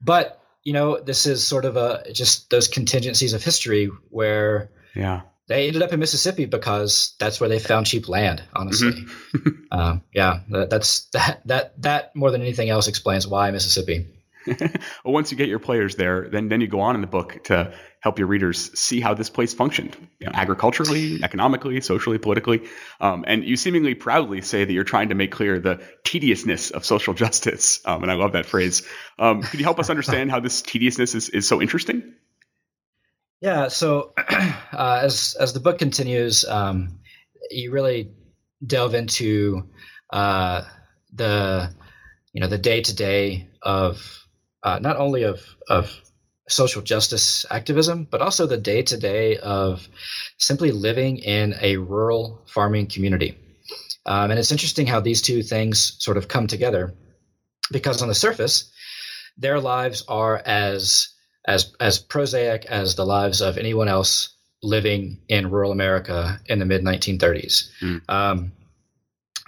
but 0.01 0.43
you 0.65 0.73
know 0.73 0.99
this 1.01 1.27
is 1.27 1.47
sort 1.47 1.65
of 1.65 1.77
a 1.77 2.05
just 2.13 2.51
those 2.51 2.69
contingencies 2.69 3.33
of 3.33 3.43
history 3.43 3.91
where 4.09 4.71
yeah 4.95 5.23
they 5.51 5.67
ended 5.67 5.83
up 5.83 5.93
in 5.93 5.99
Mississippi 5.99 6.45
because 6.45 7.17
that's 7.19 7.41
where 7.41 7.49
they 7.49 7.59
found 7.59 7.85
cheap 7.85 8.09
land. 8.09 8.41
Honestly, 8.55 8.93
mm-hmm. 8.93 9.49
um, 9.73 10.03
yeah, 10.15 10.41
that, 10.49 10.71
that's 10.71 11.07
that 11.07 11.41
that 11.47 11.83
that 11.83 12.15
more 12.15 12.31
than 12.31 12.41
anything 12.41 12.71
else 12.71 12.87
explains 12.87 13.27
why 13.27 13.51
Mississippi. 13.51 14.07
well, 14.47 15.13
once 15.13 15.33
you 15.33 15.37
get 15.37 15.49
your 15.49 15.59
players 15.59 15.97
there, 15.97 16.29
then 16.29 16.49
then 16.49 16.61
you 16.61 16.69
go 16.69 16.81
on 16.81 16.95
in 16.95 17.01
the 17.01 17.09
book 17.09 17.43
to 17.45 17.75
help 17.99 18.21
your 18.21 18.29
readers 18.29 18.79
see 18.79 19.01
how 19.01 19.13
this 19.13 19.29
place 19.29 19.53
functioned, 19.53 19.97
you 20.21 20.27
know, 20.27 20.33
agriculturally, 20.35 21.19
economically, 21.25 21.81
socially, 21.81 22.17
politically, 22.17 22.63
um, 23.01 23.25
and 23.27 23.43
you 23.43 23.57
seemingly 23.57 23.95
proudly 23.95 24.41
say 24.43 24.65
that 24.65 24.73
you're 24.73 24.85
trying 24.85 25.09
to 25.09 25.17
make 25.17 25.33
clear 25.33 25.59
the 25.59 25.83
tediousness 26.05 26.71
of 26.71 26.85
social 26.85 27.13
justice, 27.13 27.81
um, 27.85 28.05
and 28.05 28.13
I 28.13 28.15
love 28.15 28.33
that 28.33 28.47
phrase. 28.47 28.87
Um, 29.19 29.43
could 29.43 29.59
you 29.59 29.65
help 29.65 29.81
us 29.81 29.91
understand 29.91 30.31
how 30.31 30.39
this 30.39 30.63
tediousness 30.63 31.17
is, 31.17 31.29
is 31.29 31.49
so 31.49 31.61
interesting? 31.61 32.15
Yeah. 33.41 33.69
So 33.69 34.13
uh, 34.19 35.01
as 35.03 35.37
as 35.39 35.53
the 35.53 35.61
book 35.61 35.79
continues, 35.79 36.45
um, 36.45 37.01
you 37.51 37.73
really 37.73 38.13
delve 38.65 38.95
into 38.95 39.69
uh, 40.11 40.63
the 41.13 41.75
you 42.33 42.41
know 42.41 42.49
the 42.49 42.59
day 42.59 42.83
to 42.83 42.95
day 42.95 43.49
of 43.63 44.27
uh, 44.63 44.79
not 44.81 44.97
only 44.97 45.23
of 45.23 45.41
of 45.69 45.91
social 46.49 46.83
justice 46.83 47.47
activism, 47.51 48.07
but 48.11 48.21
also 48.21 48.47
the 48.47 48.59
day 48.59 48.83
to 48.83 48.97
day 48.97 49.37
of 49.39 49.89
simply 50.39 50.73
living 50.73 51.19
in 51.19 51.55
a 51.61 51.77
rural 51.77 52.43
farming 52.47 52.89
community. 52.89 53.39
Um, 54.05 54.31
and 54.31 54.41
it's 54.41 54.51
interesting 54.51 54.87
how 54.87 55.01
these 55.01 55.23
two 55.23 55.43
things 55.43 55.97
sort 56.03 56.17
of 56.17 56.27
come 56.27 56.47
together, 56.47 56.95
because 57.71 58.03
on 58.03 58.09
the 58.09 58.15
surface, 58.15 58.73
their 59.39 59.61
lives 59.61 60.05
are 60.09 60.37
as 60.37 61.15
as 61.47 61.75
as 61.81 61.99
prosaic 61.99 62.67
as 62.67 62.95
the 62.95 63.07
lives 63.07 63.41
of 63.41 63.59
anyone 63.59 63.89
else 63.89 64.31
living 64.63 65.19
in 65.29 65.51
rural 65.51 65.73
America 65.73 66.41
in 66.47 66.59
the 66.59 66.67
mid 66.67 66.83
1930s. 66.83 67.71
Mm. 67.81 68.03
Um, 68.09 68.53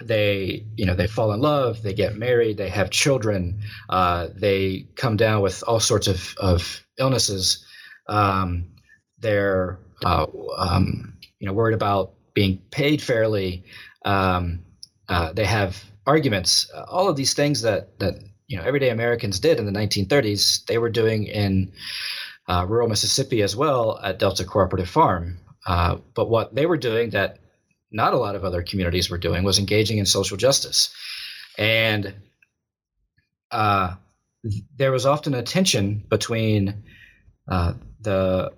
they, 0.01 0.65
you 0.75 0.85
know, 0.85 0.95
they 0.95 1.07
fall 1.07 1.31
in 1.33 1.39
love, 1.39 1.81
they 1.83 1.93
get 1.93 2.17
married, 2.17 2.57
they 2.57 2.69
have 2.69 2.89
children, 2.89 3.61
uh, 3.89 4.27
they 4.35 4.87
come 4.95 5.17
down 5.17 5.41
with 5.41 5.63
all 5.67 5.79
sorts 5.79 6.07
of, 6.07 6.35
of 6.37 6.83
illnesses. 6.97 7.65
Um, 8.07 8.69
they're 9.19 9.79
uh, 10.03 10.25
um, 10.57 11.17
you 11.39 11.47
know 11.47 11.53
worried 11.53 11.75
about 11.75 12.13
being 12.33 12.57
paid 12.71 13.01
fairly. 13.01 13.63
Um, 14.03 14.65
uh, 15.07 15.31
they 15.33 15.45
have 15.45 15.83
arguments. 16.05 16.69
all 16.87 17.07
of 17.07 17.15
these 17.15 17.33
things 17.33 17.61
that 17.61 17.97
that 17.99 18.15
you 18.53 18.59
know 18.59 18.65
everyday 18.65 18.91
Americans 18.91 19.39
did 19.39 19.57
in 19.57 19.65
the 19.65 19.71
1930s, 19.71 20.63
they 20.67 20.77
were 20.77 20.91
doing 20.91 21.23
in 21.23 21.71
uh, 22.47 22.63
rural 22.69 22.87
Mississippi 22.87 23.41
as 23.41 23.55
well 23.55 23.99
at 24.03 24.19
Delta 24.19 24.45
Cooperative 24.45 24.87
Farm. 24.87 25.39
Uh, 25.65 25.97
but 26.13 26.29
what 26.29 26.53
they 26.53 26.67
were 26.67 26.77
doing 26.77 27.09
that 27.11 27.39
not 27.91 28.13
a 28.13 28.17
lot 28.17 28.35
of 28.35 28.45
other 28.45 28.61
communities 28.61 29.09
were 29.09 29.17
doing 29.17 29.43
was 29.43 29.57
engaging 29.57 29.97
in 29.97 30.05
social 30.05 30.37
justice, 30.37 30.93
and 31.57 32.13
uh, 33.49 33.95
there 34.77 34.91
was 34.91 35.07
often 35.07 35.33
a 35.33 35.41
tension 35.41 36.03
between 36.07 36.83
uh, 37.49 37.73
the 38.01 38.51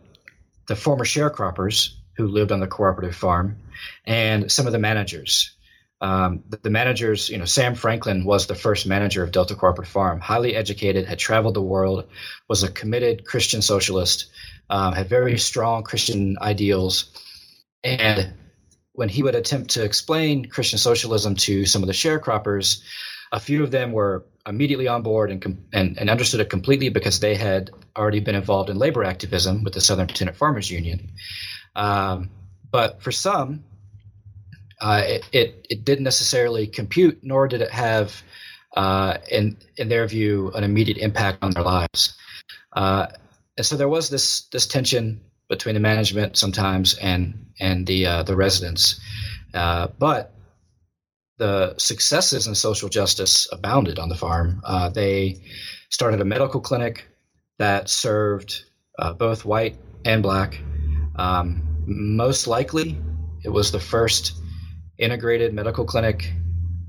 the 0.68 0.76
former 0.76 1.06
sharecroppers 1.06 1.94
who 2.18 2.28
lived 2.28 2.52
on 2.52 2.60
the 2.60 2.68
cooperative 2.68 3.16
farm 3.16 3.60
and 4.06 4.52
some 4.52 4.68
of 4.68 4.74
the 4.74 4.80
managers. 4.80 5.55
Um, 6.02 6.44
the, 6.50 6.58
the, 6.58 6.70
managers, 6.70 7.30
you 7.30 7.38
know, 7.38 7.46
Sam 7.46 7.74
Franklin 7.74 8.26
was 8.26 8.48
the 8.48 8.56
first 8.56 8.86
manager 8.86 9.24
of 9.24 9.32
Delta 9.32 9.56
Cooperative 9.56 9.92
Farm, 9.92 10.20
highly 10.20 10.56
educated, 10.56 11.06
had 11.06 11.18
traveled 11.18 11.54
the 11.54 11.62
world, 11.62 12.10
was 12.50 12.64
a 12.64 12.72
committed 12.72 13.26
Christian 13.26 13.62
socialist, 13.62 14.28
um, 14.70 14.94
had 14.94 15.08
very 15.08 15.38
strong 15.38 15.84
Christian 15.84 16.38
ideals. 16.42 17.12
And 17.84 18.34
when 18.92 19.10
he 19.10 19.24
would 19.24 19.36
attempt 19.36 19.72
to 19.72 19.84
explain 19.84 20.46
Christian 20.46 20.80
socialism 20.80 21.36
to 21.36 21.66
some 21.66 21.82
of 21.82 21.88
the 21.88 21.94
sharecroppers, 21.94 22.82
a 23.32 23.40
few 23.40 23.64
of 23.64 23.72
them 23.72 23.92
were 23.92 24.26
immediately 24.48 24.88
on 24.88 25.02
board 25.02 25.32
and, 25.32 25.68
and, 25.74 25.98
and 25.98 26.10
understood 26.10 26.40
it 26.40 26.50
completely 26.50 26.90
because 26.90 27.20
they 27.20 27.36
had 27.36 27.72
already 27.98 28.20
been 28.20 28.36
involved 28.36 28.70
in 28.70 28.78
labor 28.78 29.04
activism 29.04 29.64
with 29.64 29.74
the 29.74 29.82
Southern 29.82 30.08
Tenant 30.08 30.38
Farmers 30.38 30.70
Union. 30.70 31.12
Um, 31.76 32.30
but 32.70 33.02
for 33.02 33.12
some, 33.12 33.64
uh, 34.82 35.02
it, 35.06 35.30
it, 35.32 35.68
it 35.70 35.86
didn't 35.86 36.04
necessarily 36.04 36.68
compute, 36.68 37.20
nor 37.24 37.48
did 37.48 37.62
it 37.62 37.72
have, 37.72 38.22
uh, 38.76 39.18
in 39.32 39.58
in 39.78 39.90
their 39.90 40.06
view, 40.08 40.52
an 40.52 40.64
immediate 40.64 40.98
impact 40.98 41.40
on 41.44 41.52
their 41.52 41.64
lives. 41.64 42.18
Uh, 42.74 43.08
and 43.58 43.66
so 43.66 43.78
there 43.78 43.90
was 43.90 44.10
this 44.10 44.48
this 44.50 44.68
tension 44.68 45.22
between 45.50 45.76
the 45.76 45.82
management 45.82 46.38
sometimes 46.38 46.96
and 46.96 47.48
and 47.60 47.88
the 47.88 48.06
uh, 48.06 48.24
the 48.24 48.36
residents, 48.36 49.00
uh, 49.54 49.88
but 49.98 50.34
the 51.38 51.76
successes 51.78 52.48
in 52.48 52.56
social 52.56 52.90
justice 52.90 53.48
abounded 53.52 54.00
on 54.00 54.10
the 54.10 54.16
farm. 54.16 54.62
Uh, 54.64 54.90
they 54.90 55.42
started 55.90 56.22
a 56.22 56.26
medical 56.26 56.62
clinic 56.62 57.08
that 57.60 57.90
served 57.90 58.64
both 59.18 59.44
white 59.44 59.78
and 60.06 60.24
black. 60.24 60.62
Um, 61.16 61.84
most 61.86 62.48
likely, 62.48 62.98
it 63.44 63.50
was 63.50 63.72
the 63.72 63.80
first 63.80 64.34
integrated 64.98 65.54
medical 65.54 65.86
clinic 65.86 66.32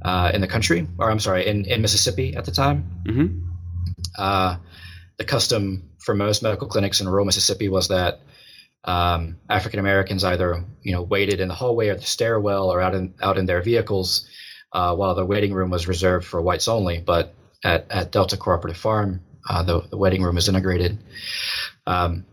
uh, 0.02 0.30
in 0.32 0.40
the 0.40 0.46
country, 0.46 0.86
or 0.98 1.10
I'm 1.10 1.20
sorry, 1.20 1.46
in, 1.46 1.64
in 1.64 1.82
Mississippi 1.82 2.36
at 2.36 2.44
the 2.44 2.52
time. 2.52 3.02
Mm-hmm. 3.06 3.48
Uh, 4.16 4.56
the 5.18 5.24
custom 5.24 5.90
for 5.98 6.14
most 6.14 6.42
medical 6.42 6.68
clinics 6.68 7.00
in 7.00 7.08
rural 7.08 7.24
Mississippi 7.24 7.68
was 7.68 7.88
that 7.88 8.20
um, 8.84 9.38
African 9.50 9.80
Americans 9.80 10.22
either 10.22 10.64
you 10.82 10.92
know 10.92 11.02
waited 11.02 11.40
in 11.40 11.48
the 11.48 11.54
hallway 11.54 11.88
or 11.88 11.96
the 11.96 12.02
stairwell 12.02 12.72
or 12.72 12.80
out 12.80 12.94
in 12.94 13.14
out 13.20 13.38
in 13.38 13.46
their 13.46 13.62
vehicles 13.62 14.28
uh, 14.72 14.94
while 14.94 15.14
the 15.14 15.24
waiting 15.24 15.52
room 15.52 15.70
was 15.70 15.88
reserved 15.88 16.26
for 16.26 16.40
whites 16.40 16.68
only. 16.68 17.00
But 17.00 17.34
at, 17.64 17.90
at 17.90 18.12
Delta 18.12 18.36
Cooperative 18.36 18.80
Farm, 18.80 19.22
uh, 19.48 19.62
the, 19.62 19.80
the 19.80 19.96
waiting 19.96 20.22
room 20.22 20.36
is 20.36 20.48
integrated. 20.48 20.98
Um, 21.86 22.26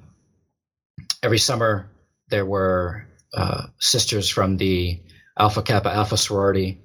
every 1.21 1.39
summer, 1.39 1.89
there 2.29 2.45
were 2.45 3.07
uh, 3.33 3.67
sisters 3.79 4.29
from 4.29 4.57
the 4.57 4.99
Alpha 5.38 5.62
Kappa 5.62 5.91
Alpha 5.91 6.17
sorority 6.17 6.80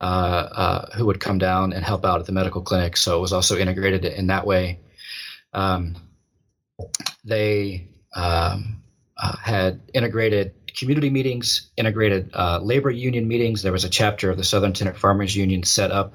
uh, 0.00 0.04
uh, 0.04 0.96
who 0.96 1.06
would 1.06 1.20
come 1.20 1.38
down 1.38 1.72
and 1.72 1.84
help 1.84 2.04
out 2.04 2.20
at 2.20 2.26
the 2.26 2.32
medical 2.32 2.62
clinic. 2.62 2.96
So 2.96 3.16
it 3.16 3.20
was 3.20 3.32
also 3.32 3.56
integrated 3.56 4.04
in 4.04 4.26
that 4.26 4.46
way. 4.46 4.80
Um, 5.52 5.96
they 7.24 7.88
um, 8.14 8.82
uh, 9.16 9.36
had 9.36 9.80
integrated 9.94 10.54
community 10.76 11.10
meetings, 11.10 11.70
integrated 11.76 12.30
uh, 12.34 12.58
labor 12.60 12.90
union 12.90 13.28
meetings. 13.28 13.62
There 13.62 13.72
was 13.72 13.84
a 13.84 13.88
chapter 13.88 14.30
of 14.30 14.36
the 14.36 14.44
Southern 14.44 14.72
Tenant 14.72 14.98
Farmers 14.98 15.36
Union 15.36 15.62
set 15.62 15.90
up 15.90 16.14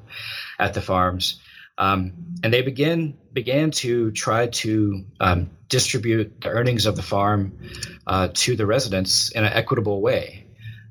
at 0.60 0.74
the 0.74 0.82
farms. 0.82 1.39
Um, 1.78 2.36
and 2.44 2.54
they 2.54 2.62
began 2.62 3.18
began 3.32 3.72
to 3.72 4.12
try 4.12 4.48
to 4.48 5.06
um, 5.22 5.50
distribute 5.70 6.42
the 6.42 6.50
earnings 6.50 6.86
of 6.86 6.98
the 6.98 7.02
farm 7.02 7.58
uh, 8.06 8.28
to 8.34 8.58
the 8.58 8.65
residents 8.65 9.32
in 9.32 9.46
an 9.46 9.54
equitable 9.54 10.02
way. 10.02 10.46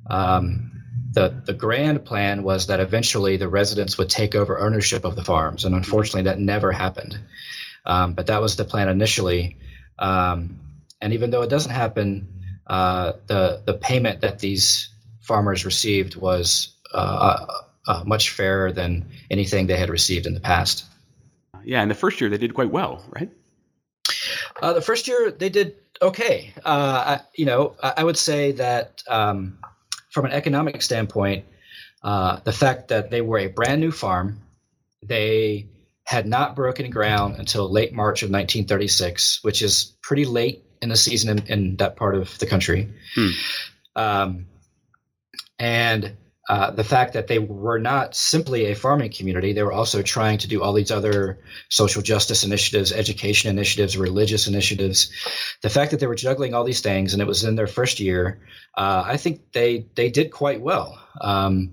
Um, 0.09 0.78
the 1.19 1.43
the 1.47 1.53
grand 1.53 2.05
plan 2.05 2.43
was 2.45 2.69
that 2.69 2.79
eventually 2.79 3.37
the 3.37 3.49
residents 3.49 3.99
would 3.99 4.09
take 4.09 4.35
over 4.37 4.61
ownership 4.61 5.05
of 5.05 5.17
the 5.17 5.25
farms, 5.25 5.65
and 5.65 5.75
unfortunately, 5.75 6.23
that 6.23 6.39
never 6.39 6.71
happened. 6.71 7.19
Um, 7.85 8.15
but 8.15 8.27
that 8.27 8.41
was 8.41 8.57
the 8.57 8.65
plan 8.65 8.89
initially. 8.89 9.57
Um, 9.99 10.61
and 11.01 11.13
even 11.13 11.31
though 11.31 11.43
it 11.43 11.51
doesn't 11.51 11.73
happen, 11.73 12.29
uh, 12.67 13.15
the 13.27 13.63
the 13.65 13.75
payment 13.75 14.21
that 14.21 14.39
these 14.39 14.91
farmers 15.21 15.65
received 15.65 16.15
was 16.15 16.75
uh, 16.95 16.97
uh, 16.97 17.91
uh 17.91 18.05
much 18.05 18.31
fairer 18.31 18.71
than 18.71 19.07
anything 19.31 19.67
they 19.67 19.77
had 19.77 19.91
received 19.91 20.27
in 20.27 20.35
the 20.35 20.41
past. 20.41 20.85
Yeah, 21.65 21.83
and 21.83 21.91
the 21.91 21.97
first 21.97 22.21
year 22.21 22.31
they 22.31 22.39
did 22.39 22.55
quite 22.55 22.71
well, 22.71 23.05
right? 23.11 23.31
Uh, 24.63 24.73
the 24.73 24.83
first 24.83 25.09
year 25.09 25.33
they 25.33 25.49
did 25.49 25.75
okay. 26.01 26.53
Uh, 26.65 27.19
I, 27.19 27.21
you 27.35 27.47
know, 27.47 27.75
I, 27.83 27.95
I, 27.99 28.05
would 28.05 28.17
say 28.17 28.53
that 28.53 29.03
um, 29.09 29.59
from 30.11 30.27
an 30.27 30.33
economic 30.33 30.83
standpoint, 30.83 31.45
uh, 32.03 32.41
the 32.45 32.53
fact 32.53 32.89
that 32.89 33.11
they 33.11 33.21
were 33.21 33.39
a 33.39 33.47
brand 33.49 33.81
new 33.81 33.91
farm, 33.91 34.41
they 35.03 35.69
had 36.05 36.27
not 36.27 36.57
broken 36.57 36.91
ground 36.91 37.37
until 37.39 37.71
late 37.71 37.93
March 37.93 38.23
of 38.23 38.31
1936, 38.31 39.43
which 39.43 39.63
is 39.63 39.97
pretty 40.03 40.25
late 40.25 40.65
in 40.81 40.89
the 40.89 40.97
season 40.97 41.39
in, 41.39 41.47
in 41.49 41.77
that 41.77 41.97
part 41.97 42.15
of 42.15 42.39
the 42.39 42.47
country. 42.47 42.89
Hmm. 43.15 43.29
Um, 43.95 44.47
and 45.59 46.17
uh, 46.49 46.71
the 46.71 46.85
fact 46.85 47.13
that 47.13 47.27
they 47.27 47.39
were 47.39 47.79
not 47.79 48.15
simply 48.15 48.67
a 48.67 48.75
farming 48.75 49.13
community, 49.13 49.53
they 49.53 49.63
were 49.63 49.73
also 49.73 50.01
trying 50.01 50.39
to 50.39 50.49
do 50.49 50.63
all 50.63 50.73
these 50.73 50.91
other 50.91 51.39
social 51.69 52.01
justice 52.01 52.43
initiatives, 52.43 52.91
education 52.91 53.51
initiatives, 53.51 53.99
religious 53.99 54.47
initiatives. 54.47 55.13
The 55.61 55.69
fact 55.69 55.91
that 55.91 56.01
they 56.01 56.07
were 56.07 56.15
juggling 56.15 56.55
all 56.55 56.65
these 56.65 56.81
things, 56.81 57.13
and 57.13 57.21
it 57.21 57.27
was 57.27 57.45
in 57.45 57.57
their 57.57 57.67
first 57.67 58.01
year, 58.01 58.41
uh, 58.75 59.03
I 59.05 59.19
think 59.19 59.53
they 59.53 59.87
they 59.95 60.11
did 60.11 60.33
quite 60.33 60.63
well. 60.63 60.99
Um, 61.21 61.73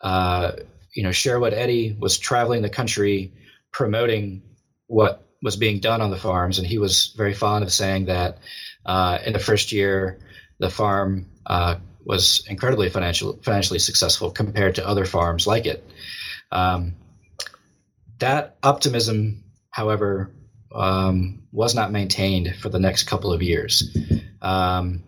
uh, 0.00 0.52
you 0.94 1.02
know, 1.02 1.12
Sherwood 1.12 1.52
Eddy 1.52 1.96
was 1.98 2.18
traveling 2.18 2.62
the 2.62 2.70
country 2.70 3.32
promoting 3.72 4.42
what 4.86 5.26
was 5.42 5.56
being 5.56 5.80
done 5.80 6.00
on 6.00 6.10
the 6.10 6.18
farms, 6.18 6.58
and 6.58 6.66
he 6.66 6.78
was 6.78 7.12
very 7.16 7.34
fond 7.34 7.64
of 7.64 7.72
saying 7.72 8.04
that 8.04 8.38
uh, 8.86 9.18
in 9.26 9.32
the 9.32 9.40
first 9.40 9.72
year, 9.72 10.20
the 10.60 10.70
farm 10.70 11.26
uh, 11.44 11.76
was 12.04 12.44
incredibly 12.48 12.90
financial, 12.90 13.38
financially 13.42 13.78
successful 13.78 14.30
compared 14.30 14.76
to 14.76 14.86
other 14.86 15.04
farms 15.04 15.46
like 15.46 15.66
it. 15.66 15.84
Um, 16.50 16.94
that 18.18 18.56
optimism, 18.62 19.44
however, 19.70 20.30
um, 20.74 21.42
was 21.52 21.74
not 21.74 21.92
maintained 21.92 22.56
for 22.56 22.68
the 22.68 22.78
next 22.78 23.04
couple 23.04 23.32
of 23.32 23.42
years. 23.42 23.96
Um, 24.40 25.02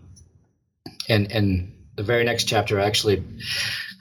and, 1.09 1.30
and 1.33 1.74
the 1.96 2.02
very 2.02 2.24
next 2.24 2.44
chapter 2.44 2.80
actually 2.80 3.22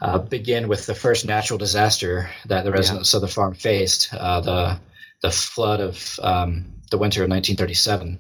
uh, 0.01 0.19
begin 0.19 0.67
with 0.67 0.86
the 0.86 0.95
first 0.95 1.25
natural 1.25 1.58
disaster 1.58 2.29
that 2.45 2.63
the 2.63 2.71
residents 2.71 3.13
yeah. 3.13 3.17
of 3.17 3.21
the 3.21 3.27
farm 3.27 3.53
faced, 3.53 4.13
uh, 4.13 4.41
the 4.41 4.79
the 5.23 5.32
flood 5.32 5.79
of 5.79 6.19
um, 6.21 6.65
the 6.91 6.97
winter 6.97 7.23
of 7.23 7.29
1937. 7.29 8.19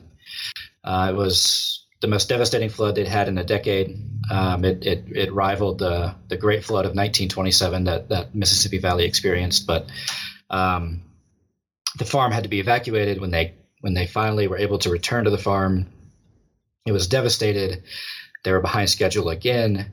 Uh, 0.83 1.07
it 1.11 1.15
was 1.15 1.82
the 2.03 2.09
most 2.09 2.27
devastating 2.27 2.67
flood 2.67 2.95
they'd 2.95 3.07
had 3.07 3.29
in 3.29 3.37
a 3.37 3.45
decade. 3.45 3.97
Um, 4.29 4.65
it, 4.65 4.85
it, 4.85 5.05
it, 5.07 5.33
rivaled 5.33 5.79
the, 5.79 6.13
the 6.27 6.35
Great 6.35 6.65
Flood 6.65 6.83
of 6.83 6.89
1927 6.89 7.85
that, 7.85 8.09
that 8.09 8.35
Mississippi 8.35 8.77
Valley 8.77 9.05
experienced. 9.05 9.65
But 9.65 9.87
um, 10.49 11.01
the 11.97 12.03
farm 12.03 12.33
had 12.33 12.43
to 12.43 12.49
be 12.49 12.59
evacuated 12.59 13.21
when 13.21 13.31
they 13.31 13.53
when 13.79 13.93
they 13.93 14.05
finally 14.05 14.49
were 14.49 14.57
able 14.57 14.79
to 14.79 14.89
return 14.89 15.23
to 15.23 15.29
the 15.29 15.37
farm. 15.37 15.87
It 16.85 16.91
was 16.91 17.07
devastated. 17.07 17.83
They 18.43 18.51
were 18.51 18.59
behind 18.59 18.89
schedule 18.89 19.29
again, 19.29 19.89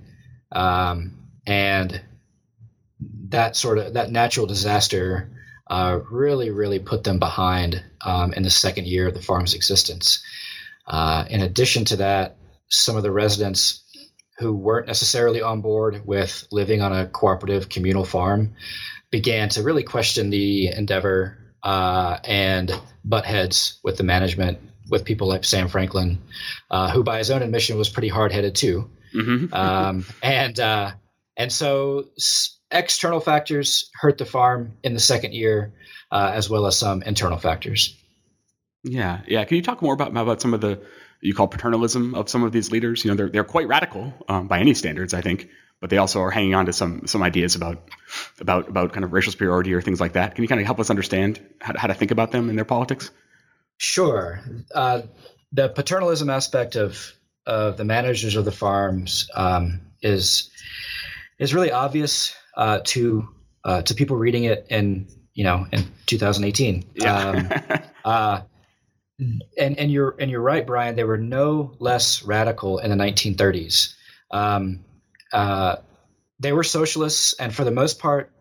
um, 0.50 1.14
and 1.46 2.00
that 3.28 3.54
sort 3.54 3.78
of 3.78 3.94
that 3.94 4.10
natural 4.10 4.46
disaster 4.46 5.30
uh, 5.68 6.00
really 6.10 6.50
really 6.50 6.80
put 6.80 7.04
them 7.04 7.20
behind 7.20 7.84
um, 8.04 8.32
in 8.32 8.42
the 8.42 8.50
second 8.50 8.88
year 8.88 9.06
of 9.06 9.14
the 9.14 9.22
farm's 9.22 9.54
existence. 9.54 10.24
Uh, 10.90 11.24
in 11.30 11.40
addition 11.40 11.84
to 11.84 11.96
that, 11.96 12.36
some 12.68 12.96
of 12.96 13.02
the 13.02 13.10
residents 13.10 13.84
who 14.38 14.52
weren't 14.52 14.86
necessarily 14.86 15.40
on 15.40 15.60
board 15.60 16.02
with 16.04 16.46
living 16.50 16.82
on 16.82 16.92
a 16.92 17.06
cooperative 17.06 17.68
communal 17.68 18.04
farm 18.04 18.52
began 19.10 19.48
to 19.50 19.62
really 19.62 19.82
question 19.82 20.30
the 20.30 20.68
endeavor 20.68 21.38
uh, 21.62 22.18
and 22.24 22.72
butt 23.04 23.24
heads 23.24 23.78
with 23.84 23.96
the 23.96 24.02
management 24.02 24.58
with 24.90 25.04
people 25.04 25.28
like 25.28 25.44
Sam 25.44 25.68
Franklin, 25.68 26.18
uh, 26.70 26.90
who 26.90 27.04
by 27.04 27.18
his 27.18 27.30
own 27.30 27.42
admission 27.42 27.78
was 27.78 27.88
pretty 27.88 28.08
hard 28.08 28.32
headed 28.32 28.56
too. 28.56 28.90
Mm-hmm. 29.14 29.54
um, 29.54 30.04
and 30.22 30.58
uh, 30.58 30.92
and 31.36 31.52
so 31.52 32.06
external 32.70 33.20
factors 33.20 33.90
hurt 33.94 34.18
the 34.18 34.24
farm 34.24 34.72
in 34.82 34.94
the 34.94 35.00
second 35.00 35.34
year, 35.34 35.72
uh, 36.10 36.32
as 36.34 36.50
well 36.50 36.66
as 36.66 36.78
some 36.78 37.02
internal 37.02 37.38
factors. 37.38 37.96
Yeah, 38.82 39.20
yeah. 39.26 39.44
Can 39.44 39.56
you 39.56 39.62
talk 39.62 39.82
more 39.82 39.94
about 39.94 40.10
about 40.10 40.40
some 40.40 40.54
of 40.54 40.60
the 40.60 40.82
you 41.20 41.34
call 41.34 41.48
paternalism 41.48 42.14
of 42.14 42.28
some 42.28 42.42
of 42.42 42.52
these 42.52 42.70
leaders? 42.70 43.04
You 43.04 43.10
know, 43.10 43.16
they're 43.16 43.28
they're 43.28 43.44
quite 43.44 43.68
radical 43.68 44.12
um, 44.28 44.48
by 44.48 44.60
any 44.60 44.74
standards, 44.74 45.12
I 45.12 45.20
think, 45.20 45.48
but 45.80 45.90
they 45.90 45.98
also 45.98 46.20
are 46.22 46.30
hanging 46.30 46.54
on 46.54 46.66
to 46.66 46.72
some 46.72 47.06
some 47.06 47.22
ideas 47.22 47.56
about 47.56 47.82
about 48.40 48.68
about 48.68 48.92
kind 48.92 49.04
of 49.04 49.12
racial 49.12 49.32
superiority 49.32 49.74
or 49.74 49.82
things 49.82 50.00
like 50.00 50.14
that. 50.14 50.34
Can 50.34 50.42
you 50.42 50.48
kind 50.48 50.60
of 50.60 50.66
help 50.66 50.80
us 50.80 50.90
understand 50.90 51.40
how, 51.60 51.74
how 51.76 51.86
to 51.88 51.94
think 51.94 52.10
about 52.10 52.30
them 52.30 52.48
in 52.48 52.56
their 52.56 52.64
politics? 52.64 53.10
Sure. 53.76 54.40
Uh, 54.74 55.02
the 55.52 55.68
paternalism 55.68 56.30
aspect 56.30 56.76
of 56.76 57.12
of 57.46 57.76
the 57.76 57.84
managers 57.84 58.36
of 58.36 58.44
the 58.44 58.52
farms 58.52 59.28
um, 59.34 59.80
is 60.02 60.50
is 61.38 61.54
really 61.54 61.72
obvious 61.72 62.34
uh, 62.56 62.80
to 62.84 63.28
uh, 63.64 63.82
to 63.82 63.94
people 63.94 64.16
reading 64.16 64.44
it 64.44 64.66
in 64.70 65.08
you 65.34 65.44
know 65.44 65.66
in 65.70 65.84
2018. 66.06 66.84
Yeah. 66.94 67.16
Um, 67.16 67.50
uh, 68.04 68.40
and 69.58 69.78
and 69.78 69.90
you're 69.90 70.16
and 70.18 70.30
you're 70.30 70.40
right, 70.40 70.66
Brian. 70.66 70.96
They 70.96 71.04
were 71.04 71.18
no 71.18 71.74
less 71.78 72.22
radical 72.22 72.78
in 72.78 72.90
the 72.90 72.96
1930s. 72.96 73.94
Um, 74.30 74.84
uh, 75.32 75.76
they 76.38 76.52
were 76.52 76.64
socialists, 76.64 77.34
and 77.34 77.54
for 77.54 77.64
the 77.64 77.70
most 77.70 77.98
part, 77.98 78.32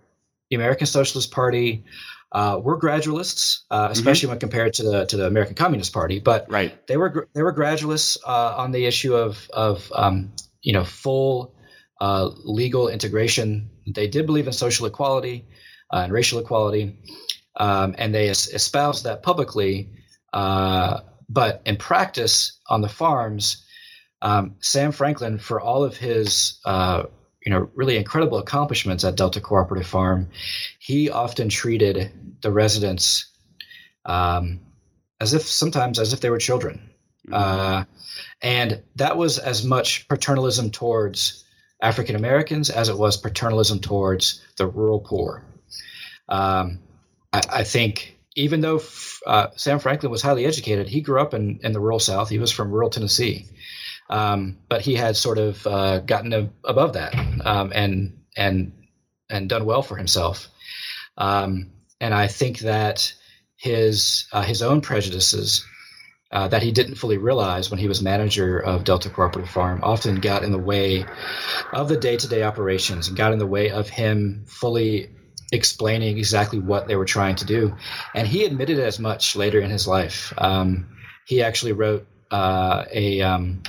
the 0.50 0.56
American 0.56 0.88
Socialist 0.88 1.32
Party 1.32 1.84
uh, 2.32 2.60
were 2.62 2.80
gradualists, 2.80 3.62
uh, 3.70 3.84
mm-hmm. 3.84 3.92
especially 3.92 4.28
mm-hmm. 4.28 4.32
when 4.32 4.40
compared 4.40 4.74
to 4.76 4.84
the 4.84 5.06
to 5.06 5.18
the 5.18 5.28
American 5.28 5.56
Communist 5.56 5.94
Party. 5.94 6.20
But 6.20 6.50
right. 6.50 6.88
they 6.88 6.98
were 6.98 7.28
they 7.34 7.44
were 7.44 7.54
gradualists 7.54 8.18
uh, 8.26 8.56
on 8.58 8.72
the 8.72 8.86
issue 8.86 9.16
of 9.16 9.50
of 9.52 9.92
um, 9.96 10.32
you 10.62 10.74
know 10.74 10.84
full 10.84 11.56
uh, 12.00 12.30
legal 12.44 12.88
integration. 12.88 13.70
They 13.88 14.08
did 14.08 14.26
believe 14.26 14.48
in 14.48 14.54
social 14.54 14.86
equality 14.86 15.46
uh, 15.92 16.02
and 16.04 16.14
racial 16.14 16.40
equality, 16.40 16.98
um, 17.56 17.96
and 17.98 18.14
they 18.14 18.30
es- 18.30 18.48
espoused 18.48 19.04
that 19.06 19.24
publicly. 19.24 19.90
Uh, 20.34 21.02
but 21.28 21.62
in 21.66 21.78
practice, 21.78 22.60
on 22.68 22.82
the 22.82 22.90
farms, 22.90 23.66
um, 24.22 24.56
Sam 24.60 24.92
Franklin, 24.92 25.40
for 25.40 25.62
all 25.62 25.84
of 25.84 25.96
his 25.98 26.60
uh, 26.66 27.04
you 27.46 27.52
know 27.52 27.70
really 27.76 27.98
incredible 27.98 28.38
accomplishments 28.38 29.04
at 29.04 29.16
Delta 29.16 29.42
Cooperative 29.42 29.88
Farm, 29.88 30.30
he 30.80 31.10
often 31.10 31.50
treated 31.50 32.12
the 32.42 32.52
residents 32.52 33.32
um, 34.06 34.60
as 35.20 35.34
if 35.34 35.44
sometimes 35.44 36.00
as 36.00 36.14
if 36.14 36.20
they 36.20 36.30
were 36.30 36.40
children, 36.40 36.90
mm-hmm. 37.28 37.34
uh, 37.34 37.84
and 38.42 38.84
that 38.96 39.18
was 39.18 39.38
as 39.38 39.64
much 39.64 40.08
paternalism 40.08 40.72
towards 40.72 41.46
African 41.82 42.16
Americans 42.16 42.70
as 42.70 42.90
it 42.90 42.98
was 42.98 43.18
paternalism 43.18 43.80
towards 43.80 44.46
the 44.58 44.68
rural 44.68 45.00
poor. 45.00 45.46
Um, 46.28 46.80
I, 47.32 47.42
I, 47.52 47.64
think 47.64 48.19
even 48.36 48.62
though 48.62 48.82
uh, 49.26 49.48
Sam 49.56 49.80
Franklin 49.80 50.12
was 50.12 50.22
highly 50.22 50.46
educated, 50.46 50.88
he 50.88 51.02
grew 51.02 51.22
up 51.22 51.34
in, 51.34 51.60
in 51.64 51.72
the 51.72 51.80
rural 51.80 52.00
South. 52.00 52.30
He 52.30 52.40
was 52.40 52.52
from 52.52 52.72
rural 52.72 52.90
Tennessee, 52.90 53.48
um, 54.10 54.58
but 54.70 54.82
he 54.82 54.96
had 54.96 55.16
sort 55.16 55.38
of 55.38 55.66
uh, 55.66 56.00
gotten 56.00 56.34
a, 56.34 56.50
above 56.64 56.94
that 56.94 57.16
um, 57.46 57.72
and 57.74 58.20
and 58.38 58.74
and 59.30 59.50
done 59.50 59.66
well 59.66 59.82
for 59.82 59.96
himself. 59.96 60.48
Um, 61.18 61.72
and 62.00 62.14
I 62.14 62.28
think 62.28 62.60
that 62.60 63.14
his 63.58 64.28
uh, 64.32 64.44
his 64.44 64.62
own 64.62 64.82
prejudices 64.82 65.66
uh, 66.32 66.48
that 66.48 66.64
he 66.64 66.72
didn't 66.72 66.96
fully 66.96 67.18
realize 67.18 67.70
when 67.70 67.80
he 67.80 67.88
was 67.88 68.02
manager 68.02 68.60
of 68.60 68.84
Delta 68.84 69.10
Cooperative 69.10 69.50
Farm 69.50 69.80
often 69.84 70.20
got 70.20 70.44
in 70.44 70.52
the 70.52 70.60
way 70.60 71.06
of 71.74 71.90
the 71.90 71.98
day 71.98 72.18
to 72.18 72.28
day 72.28 72.44
operations 72.44 73.08
and 73.08 73.18
got 73.18 73.34
in 73.34 73.40
the 73.40 73.48
way 73.48 73.72
of 73.72 73.90
him 73.90 74.46
fully 74.48 75.10
explaining 75.52 76.18
exactly 76.18 76.60
what 76.60 76.88
they 76.88 76.96
were 76.96 77.06
trying 77.06 77.36
to 77.38 77.46
do. 77.46 77.76
And 78.14 78.28
he 78.28 78.46
admitted 78.46 78.80
as 78.80 79.00
much 79.00 79.36
later 79.36 79.60
in 79.60 79.70
his 79.70 79.88
life. 79.88 80.34
Um, 80.38 80.98
he 81.26 81.42
actually 81.42 81.74
wrote 81.74 82.08
uh, 82.32 82.86
a, 82.92 83.22
um, 83.22 83.64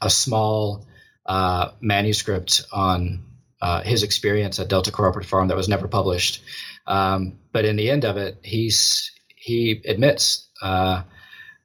a 0.00 0.10
small 0.10 0.86
uh, 1.26 1.70
manuscript 1.80 2.62
on 2.72 3.24
uh, 3.60 3.82
his 3.82 4.02
experience 4.02 4.60
at 4.60 4.68
Delta 4.68 4.92
Cooperative 4.92 5.28
Farm 5.28 5.48
that 5.48 5.56
was 5.56 5.68
never 5.68 5.88
published. 5.88 6.42
Um, 6.86 7.38
but 7.52 7.64
in 7.64 7.76
the 7.76 7.90
end 7.90 8.04
of 8.04 8.16
it, 8.16 8.38
he's 8.42 9.10
he 9.36 9.82
admits 9.86 10.48
uh, 10.62 11.02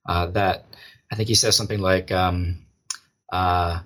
uh, 0.08 0.28
that 0.28 0.66
I 1.12 1.16
think 1.16 1.28
he 1.30 1.36
says 1.36 1.56
something 1.56 1.80
like, 1.80 2.12
um, 2.12 2.66
uh, 3.32 3.80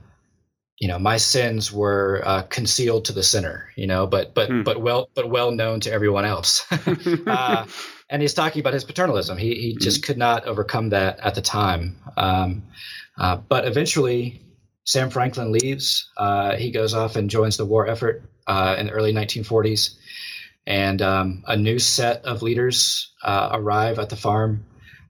you 0.79 0.87
know, 0.87 0.99
my 0.99 1.17
sins 1.17 1.71
were 1.71 2.21
uh, 2.25 2.41
concealed 2.43 3.05
to 3.05 3.13
the 3.13 3.23
sinner, 3.23 3.69
you 3.75 3.87
know, 3.87 4.07
but 4.07 4.33
but 4.33 4.49
hmm. 4.49 4.63
but 4.63 4.81
well 4.81 5.09
but 5.15 5.29
well 5.29 5.51
known 5.51 5.79
to 5.81 5.91
everyone 5.91 6.25
else. 6.25 6.65
uh, 7.27 7.65
and 8.09 8.21
he's 8.21 8.33
talking 8.33 8.59
about 8.59 8.73
his 8.73 8.83
paternalism. 8.83 9.37
He 9.37 9.55
he 9.55 9.75
just 9.75 9.97
hmm. 9.97 10.07
could 10.07 10.17
not 10.17 10.45
overcome 10.45 10.89
that 10.89 11.19
at 11.19 11.35
the 11.35 11.41
time. 11.41 11.97
Um, 12.17 12.63
uh, 13.17 13.37
but 13.37 13.65
eventually, 13.65 14.41
Sam 14.83 15.09
Franklin 15.09 15.51
leaves. 15.51 16.09
Uh, 16.17 16.55
he 16.55 16.71
goes 16.71 16.93
off 16.93 17.15
and 17.15 17.29
joins 17.29 17.57
the 17.57 17.65
war 17.65 17.87
effort 17.87 18.23
uh, 18.47 18.75
in 18.77 18.87
the 18.87 18.91
early 18.91 19.13
1940s, 19.13 19.95
and 20.65 21.01
um, 21.01 21.43
a 21.47 21.55
new 21.55 21.77
set 21.79 22.25
of 22.25 22.41
leaders 22.41 23.11
uh, 23.23 23.49
arrive 23.53 23.99
at 23.99 24.09
the 24.09 24.15
farm 24.15 24.65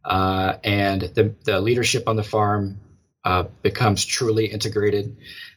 uh, 0.06 0.58
and 0.64 1.02
the, 1.02 1.34
the 1.46 1.60
leadership 1.60 2.08
on 2.08 2.16
the 2.16 2.24
farm 2.24 2.80
uh, 3.24 3.44
becomes 3.62 4.04
truly 4.06 4.46
integrated. 4.48 5.16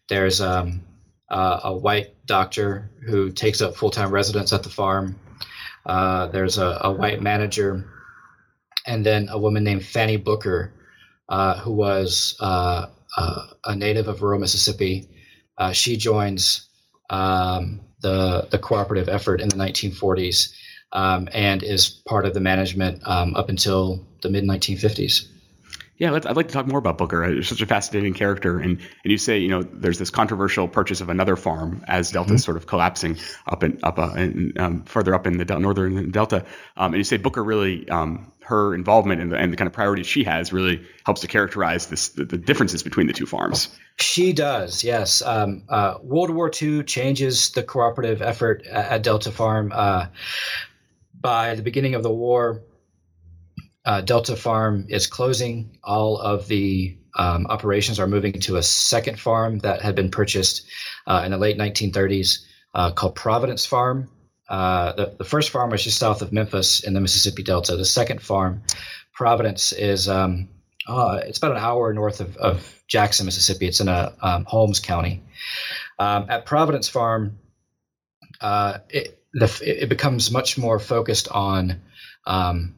There's 0.09 0.41
um, 0.41 0.83
uh, 1.29 1.61
a 1.65 1.77
white 1.77 2.27
doctor 2.27 2.91
who 3.07 3.31
takes 3.33 3.61
up 3.61 3.77
full 3.77 3.91
time 3.91 4.11
residence 4.11 4.53
at 4.53 4.63
the 4.63 4.69
farm. 4.69 5.19
Uh, 5.85 6.27
there's 6.27 6.59
a, 6.59 6.81
a, 6.83 6.93
white 6.93 7.23
manager, 7.23 7.85
and 8.87 9.07
then 9.07 9.29
a 9.29 9.39
woman 9.39 9.63
named 9.63 9.83
Fannye 9.83 10.23
Booker, 10.23 10.73
uh, 11.29 11.59
who 11.61 11.73
was 11.73 12.37
uh, 12.41 12.87
a 13.65 13.77
native 13.77 14.09
of 14.09 14.21
rural 14.21 14.41
Mississippi. 14.41 15.09
she 15.73 15.97
joins 15.97 16.69
um, 17.09 17.81
the 18.01 18.49
the 18.51 18.59
cooperative 18.59 19.09
effort 19.09 19.41
in 19.41 19.49
the 19.49 19.57
1940s 19.57 20.53
um, 20.93 21.29
and 21.33 21.63
is 21.63 21.89
part 21.89 22.27
of 22.27 22.35
the 22.35 22.41
management 22.41 23.03
um, 23.07 23.35
up 23.35 23.49
until 23.49 24.05
the 24.23 24.31
mid 24.31 24.45
1950s. 24.45 25.29
Yeah, 25.99 26.13
I'd 26.13 26.37
like 26.37 26.49
to 26.49 26.53
talk 26.53 26.67
more 26.67 26.79
about 26.79 26.99
Booker. 26.99 27.25
He's 27.25 27.49
such 27.49 27.63
a 27.63 27.67
fascinating 27.67 28.13
character, 28.13 28.59
and 28.59 28.73
and 28.73 29.11
you 29.11 29.17
say 29.17 29.39
you 29.39 29.49
know 29.49 29.63
there's 29.63 29.99
this 29.99 30.11
controversial 30.11 30.69
purchase 30.69 31.01
of 31.01 31.09
another 31.09 31.37
farm 31.37 31.83
as 31.89 32.11
Delta 32.11 32.35
is 32.35 32.43
mm-hmm. 32.43 32.45
sort 32.45 32.57
of 32.59 32.67
collapsing 32.67 33.17
up 33.47 33.63
and 33.63 33.83
up 33.83 33.99
uh, 33.99 34.13
and 34.15 34.59
um, 34.59 34.85
further 34.85 35.15
up 35.15 35.27
in 35.27 35.39
the 35.39 35.47
del- 35.47 35.61
northern 35.61 36.11
Delta, 36.11 36.45
um, 36.77 36.93
and 36.93 36.97
you 36.97 37.05
say 37.05 37.17
Booker 37.17 37.43
really 37.43 37.89
um, 37.89 38.31
her 38.41 38.75
involvement 38.75 39.23
and 39.23 39.33
the, 39.33 39.37
and 39.39 39.51
the 39.53 39.57
kind 39.57 39.67
of 39.67 39.73
priorities 39.73 40.07
she 40.07 40.23
has 40.25 40.53
really 40.53 40.87
helps 41.07 41.23
to 41.23 41.29
characterize 41.29 41.87
this 41.87 42.11
the, 42.11 42.27
the 42.27 42.37
differences 42.37 42.83
between 42.83 43.07
the 43.07 43.15
two 43.15 43.27
farms. 43.27 43.75
She 43.99 44.35
does, 44.35 44.85
yes. 44.85 45.23
Um, 45.23 45.63
uh, 45.71 45.95
World 46.03 46.29
War 46.29 46.51
II 46.51 46.85
changes 46.85 47.51
the 47.53 47.63
cooperative 47.63 48.21
effort 48.21 48.67
at, 48.67 48.93
at 48.93 49.03
Delta 49.03 49.31
Farm. 49.31 49.73
Uh, 49.75 50.09
by 51.19 51.55
the 51.55 51.63
beginning 51.63 51.95
of 51.95 52.03
the 52.03 52.13
war, 52.13 52.63
uh, 53.87 54.01
Delta 54.01 54.37
Farm 54.37 54.87
is 54.89 55.07
closing. 55.07 55.79
All 55.83 56.19
of 56.19 56.49
the 56.49 56.99
um, 57.17 57.47
operations 57.47 58.01
are 58.01 58.09
moving 58.09 58.33
to 58.33 58.57
a 58.57 58.63
second 58.63 59.19
farm 59.19 59.61
that 59.61 59.81
had 59.81 59.95
been 59.95 60.11
purchased 60.11 60.67
uh, 61.07 61.23
in 61.25 61.31
the 61.31 61.39
late 61.39 61.57
1930s 61.57 62.45
uh, 62.75 62.91
called 62.91 63.15
Providence 63.15 63.65
Farm. 63.65 64.11
Uh, 64.49 64.93
the, 64.93 65.15
the, 65.19 65.25
first 65.25 65.51
farm 65.51 65.71
was 65.71 65.83
just 65.83 65.99
south 65.99 66.23
of 66.23 66.33
Memphis 66.33 66.81
in 66.81 66.95
the 66.95 67.01
Mississippi 67.01 67.43
Delta. 67.43 67.77
The 67.77 67.85
second 67.85 68.23
farm, 68.23 68.63
Providence, 69.13 69.73
is 69.73 70.09
um, 70.09 70.49
uh, 70.87 71.21
it's 71.25 71.39
about 71.39 71.53
an 71.53 71.59
hour 71.59 71.93
north 71.93 72.21
of, 72.21 72.37
of 72.37 72.83
Jackson, 72.87 73.27
Mississippi. 73.27 73.67
It's 73.67 73.81
in 73.81 73.89
a 73.89 74.13
um, 74.21 74.45
Holmes 74.45 74.79
County. 74.79 75.23
Um, 75.99 76.27
at 76.29 76.47
Providence 76.47 76.89
Farm, 76.89 77.39
uh, 78.41 78.79
it, 78.89 79.21
the, 79.33 79.63
it 79.65 79.89
becomes 79.89 80.31
much 80.31 80.59
more 80.59 80.79
focused 80.79 81.29
on 81.29 81.81
um, 82.25 82.75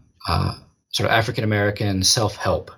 sort 0.91 1.09
of 1.09 1.13
African 1.13 1.45
American 1.45 2.03
self 2.03 2.37
help. 2.37 2.71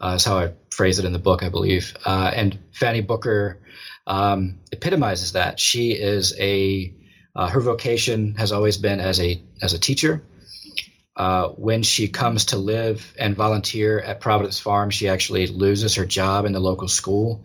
Uh, 0.00 0.14
is 0.14 0.24
how 0.24 0.38
I 0.38 0.52
phrase 0.70 1.00
it 1.00 1.04
in 1.04 1.12
the 1.12 1.18
book, 1.18 1.42
I 1.42 1.48
believe. 1.48 1.96
Uh, 2.04 2.30
and 2.32 2.56
Fannye 2.72 3.04
Booker 3.04 3.58
um, 4.06 4.60
epitomizes 4.70 5.32
that. 5.32 5.58
She 5.58 5.90
is 5.92 6.38
a 6.38 6.94
uh, 7.34 7.48
her 7.48 7.60
vocation 7.60 8.34
has 8.36 8.52
always 8.52 8.78
been 8.78 9.00
as 9.00 9.20
a 9.20 9.42
as 9.60 9.74
a 9.74 9.78
teacher. 9.78 10.22
Uh, 11.16 11.48
when 11.48 11.82
she 11.82 12.06
comes 12.06 12.46
to 12.46 12.56
live 12.56 13.12
and 13.18 13.34
volunteer 13.34 13.98
at 13.98 14.20
Providence 14.20 14.60
Farm, 14.60 14.90
she 14.90 15.08
actually 15.08 15.48
loses 15.48 15.96
her 15.96 16.06
job 16.06 16.46
in 16.46 16.52
the 16.52 16.60
local 16.60 16.86
school 16.86 17.42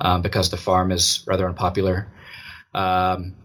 um, 0.00 0.22
because 0.22 0.50
the 0.50 0.56
farm 0.56 0.90
is 0.90 1.22
rather 1.24 1.46
unpopular. 1.46 2.08
Um, 2.74 3.36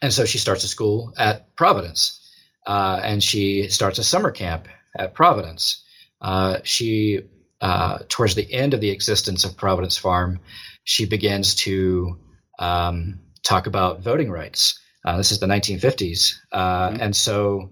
and 0.00 0.10
so 0.10 0.24
she 0.24 0.38
starts 0.38 0.64
a 0.64 0.68
school 0.68 1.12
at 1.18 1.54
Providence, 1.54 2.32
uh, 2.66 2.98
and 3.02 3.22
she 3.22 3.68
starts 3.68 3.98
a 3.98 4.04
summer 4.04 4.30
camp 4.30 4.68
at 4.98 5.14
Providence. 5.14 5.84
uh, 6.20 6.58
she, 6.64 7.20
uh, 7.60 7.98
towards 8.08 8.34
the 8.34 8.52
end 8.52 8.74
of 8.74 8.80
the 8.80 8.90
existence 8.90 9.44
of 9.44 9.56
Providence 9.56 9.96
Farm, 9.96 10.40
she 10.84 11.06
begins 11.06 11.54
to 11.56 12.18
um, 12.58 13.20
talk 13.42 13.66
about 13.66 14.00
voting 14.00 14.30
rights. 14.30 14.80
Uh, 15.04 15.16
this 15.16 15.30
is 15.30 15.38
the 15.38 15.46
1950s. 15.46 16.34
Uh, 16.50 16.88
mm-hmm. 16.88 17.02
And 17.02 17.16
so 17.16 17.70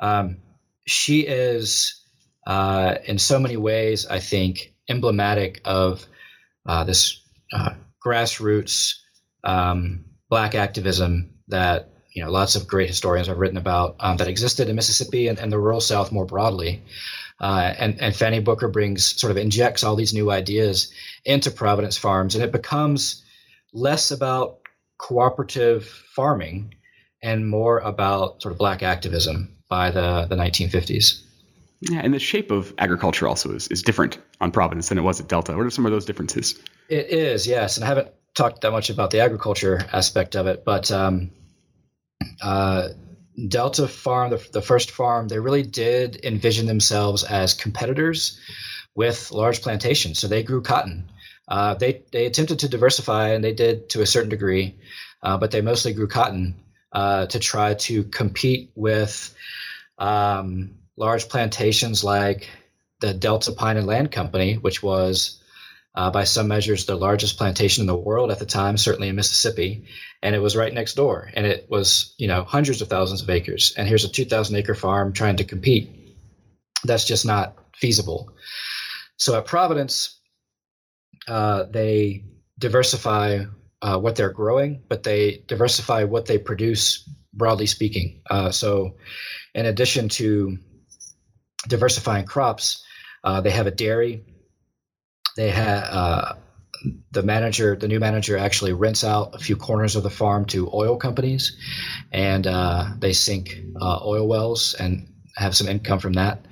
um, 0.00 0.38
she 0.86 1.20
is, 1.20 2.02
uh, 2.46 2.96
in 3.04 3.18
so 3.18 3.38
many 3.38 3.56
ways, 3.56 4.06
I 4.06 4.20
think, 4.20 4.74
emblematic 4.88 5.60
of 5.64 6.06
uh, 6.66 6.84
this 6.84 7.20
uh, 7.52 7.70
grassroots 8.04 8.94
um, 9.44 10.04
black 10.30 10.54
activism 10.54 11.30
that 11.48 11.90
you 12.18 12.24
know 12.24 12.32
lots 12.32 12.56
of 12.56 12.66
great 12.66 12.88
historians 12.88 13.28
have 13.28 13.38
written 13.38 13.56
about 13.56 13.94
um, 14.00 14.16
that 14.16 14.26
existed 14.26 14.68
in 14.68 14.74
Mississippi 14.74 15.28
and, 15.28 15.38
and, 15.38 15.52
the 15.52 15.58
rural 15.58 15.80
South 15.80 16.10
more 16.10 16.26
broadly. 16.26 16.82
Uh, 17.40 17.72
and, 17.78 18.00
and 18.00 18.12
Fannye 18.12 18.42
Booker 18.42 18.66
brings 18.66 19.20
sort 19.20 19.30
of 19.30 19.36
injects 19.36 19.84
all 19.84 19.94
these 19.94 20.12
new 20.12 20.28
ideas 20.28 20.92
into 21.24 21.52
Providence 21.52 21.96
Farms, 21.96 22.34
and 22.34 22.42
it 22.42 22.50
becomes 22.50 23.22
less 23.72 24.10
about 24.10 24.58
cooperative 24.98 25.86
farming 25.86 26.74
and 27.22 27.48
more 27.48 27.78
about 27.78 28.42
sort 28.42 28.50
of 28.50 28.58
black 28.58 28.82
activism 28.82 29.56
by 29.68 29.92
the, 29.92 30.26
the 30.28 30.34
1950s. 30.34 31.22
Yeah, 31.80 32.00
and 32.02 32.12
the 32.12 32.18
shape 32.18 32.50
of 32.50 32.74
agriculture 32.78 33.28
also 33.28 33.54
is, 33.54 33.68
is 33.68 33.84
different 33.84 34.18
on 34.40 34.50
Providence 34.50 34.88
than 34.88 34.98
it 34.98 35.02
was 35.02 35.20
at 35.20 35.28
Delta. 35.28 35.56
What 35.56 35.64
are 35.64 35.70
some 35.70 35.86
of 35.86 35.92
those 35.92 36.04
differences? 36.04 36.60
It 36.88 37.10
is, 37.10 37.46
yes. 37.46 37.76
And 37.76 37.84
I 37.84 37.86
haven't 37.86 38.08
talked 38.34 38.62
that 38.62 38.72
much 38.72 38.90
about 38.90 39.12
the 39.12 39.20
agriculture 39.20 39.80
aspect 39.92 40.34
of 40.34 40.48
it, 40.48 40.64
but 40.64 40.90
um, 40.90 41.30
uh, 42.42 42.88
Delta 43.48 43.86
Farm, 43.86 44.30
the, 44.30 44.48
the 44.52 44.62
first 44.62 44.90
farm, 44.90 45.28
they 45.28 45.38
really 45.38 45.62
did 45.62 46.24
envision 46.24 46.66
themselves 46.66 47.24
as 47.24 47.54
competitors 47.54 48.40
with 48.94 49.30
large 49.30 49.62
plantations. 49.62 50.18
So 50.18 50.26
they 50.26 50.42
grew 50.42 50.62
cotton. 50.62 51.10
Uh, 51.46 51.74
they 51.74 52.02
they 52.12 52.26
attempted 52.26 52.58
to 52.58 52.68
diversify, 52.68 53.28
and 53.30 53.42
they 53.42 53.54
did 53.54 53.88
to 53.90 54.02
a 54.02 54.06
certain 54.06 54.28
degree, 54.28 54.74
uh, 55.22 55.38
but 55.38 55.50
they 55.50 55.60
mostly 55.62 55.94
grew 55.94 56.08
cotton 56.08 56.56
uh, 56.92 57.26
to 57.26 57.38
try 57.38 57.74
to 57.74 58.04
compete 58.04 58.70
with 58.74 59.34
um, 59.98 60.74
large 60.96 61.28
plantations 61.28 62.04
like 62.04 62.48
the 63.00 63.14
Delta 63.14 63.52
Pine 63.52 63.76
and 63.76 63.86
Land 63.86 64.10
Company, 64.10 64.54
which 64.54 64.82
was, 64.82 65.37
uh, 65.98 66.12
by 66.12 66.22
some 66.22 66.46
measures, 66.46 66.86
the 66.86 66.94
largest 66.94 67.36
plantation 67.38 67.82
in 67.82 67.88
the 67.88 67.96
world 67.96 68.30
at 68.30 68.38
the 68.38 68.46
time, 68.46 68.76
certainly 68.76 69.08
in 69.08 69.16
Mississippi, 69.16 69.84
and 70.22 70.32
it 70.32 70.38
was 70.38 70.54
right 70.54 70.72
next 70.72 70.94
door, 70.94 71.28
and 71.34 71.44
it 71.44 71.66
was 71.68 72.14
you 72.18 72.28
know 72.28 72.44
hundreds 72.44 72.80
of 72.80 72.88
thousands 72.88 73.20
of 73.20 73.28
acres. 73.28 73.74
And 73.76 73.88
here's 73.88 74.04
a 74.04 74.08
2,000 74.08 74.54
acre 74.54 74.76
farm 74.76 75.12
trying 75.12 75.38
to 75.38 75.44
compete. 75.44 75.90
That's 76.84 77.04
just 77.04 77.26
not 77.26 77.56
feasible. 77.74 78.30
So 79.16 79.36
at 79.36 79.46
Providence, 79.46 80.20
uh, 81.26 81.64
they 81.64 82.22
diversify 82.60 83.46
uh, 83.82 83.98
what 83.98 84.14
they're 84.14 84.32
growing, 84.32 84.84
but 84.88 85.02
they 85.02 85.42
diversify 85.48 86.04
what 86.04 86.26
they 86.26 86.38
produce, 86.38 87.10
broadly 87.34 87.66
speaking. 87.66 88.22
Uh, 88.30 88.52
so, 88.52 88.98
in 89.52 89.66
addition 89.66 90.10
to 90.10 90.58
diversifying 91.66 92.24
crops, 92.24 92.84
uh, 93.24 93.40
they 93.40 93.50
have 93.50 93.66
a 93.66 93.72
dairy. 93.72 94.22
They 95.38 95.50
have 95.50 95.84
uh, 95.84 96.34
the 97.12 97.22
manager, 97.22 97.76
the 97.76 97.86
new 97.86 98.00
manager, 98.00 98.36
actually 98.36 98.72
rents 98.72 99.04
out 99.04 99.36
a 99.36 99.38
few 99.38 99.54
corners 99.54 99.94
of 99.94 100.02
the 100.02 100.10
farm 100.10 100.46
to 100.46 100.68
oil 100.74 100.96
companies, 100.96 101.56
and 102.10 102.44
uh, 102.44 102.86
they 102.98 103.12
sink 103.12 103.56
oil 103.80 104.26
wells 104.26 104.74
and 104.74 105.06
have 105.36 105.54
some 105.54 105.68
income 105.68 106.00
from 106.00 106.14
that. 106.14 106.44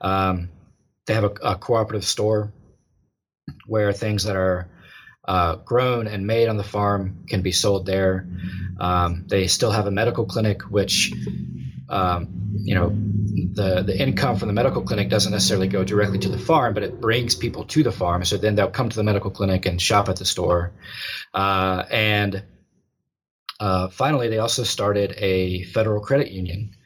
Um, 0.00 0.48
they 1.06 1.12
have 1.12 1.24
a, 1.24 1.32
a 1.42 1.56
cooperative 1.56 2.06
store 2.06 2.50
where 3.66 3.92
things 3.92 4.24
that 4.24 4.36
are 4.36 4.70
uh, 5.28 5.56
grown 5.56 6.06
and 6.06 6.26
made 6.26 6.48
on 6.48 6.56
the 6.56 6.64
farm 6.64 7.26
can 7.28 7.42
be 7.42 7.52
sold 7.52 7.84
there. 7.84 8.26
Um, 8.80 9.26
they 9.28 9.48
still 9.48 9.70
have 9.70 9.86
a 9.86 9.90
medical 9.90 10.24
clinic, 10.24 10.62
which 10.62 11.12
um, 11.90 12.54
you 12.54 12.74
know 12.74 12.88
the 13.52 13.82
the 13.82 13.98
income 13.98 14.36
from 14.36 14.48
the 14.48 14.54
medical 14.54 14.82
clinic 14.82 15.08
doesn't 15.08 15.32
necessarily 15.32 15.68
go 15.68 15.84
directly 15.84 16.18
to 16.18 16.28
the 16.28 16.38
farm, 16.38 16.74
but 16.74 16.82
it 16.82 17.00
brings 17.00 17.34
people 17.34 17.64
to 17.64 17.82
the 17.82 17.92
farm. 17.92 18.24
So 18.24 18.36
then 18.36 18.54
they'll 18.54 18.70
come 18.70 18.88
to 18.88 18.96
the 18.96 19.02
medical 19.04 19.30
clinic 19.30 19.66
and 19.66 19.80
shop 19.80 20.08
at 20.08 20.16
the 20.16 20.24
store. 20.24 20.72
Uh, 21.34 21.84
and 21.90 22.42
uh, 23.58 23.88
finally, 23.88 24.28
they 24.28 24.38
also 24.38 24.62
started 24.62 25.14
a 25.18 25.64
federal 25.64 26.00
credit 26.00 26.30
union, 26.30 26.76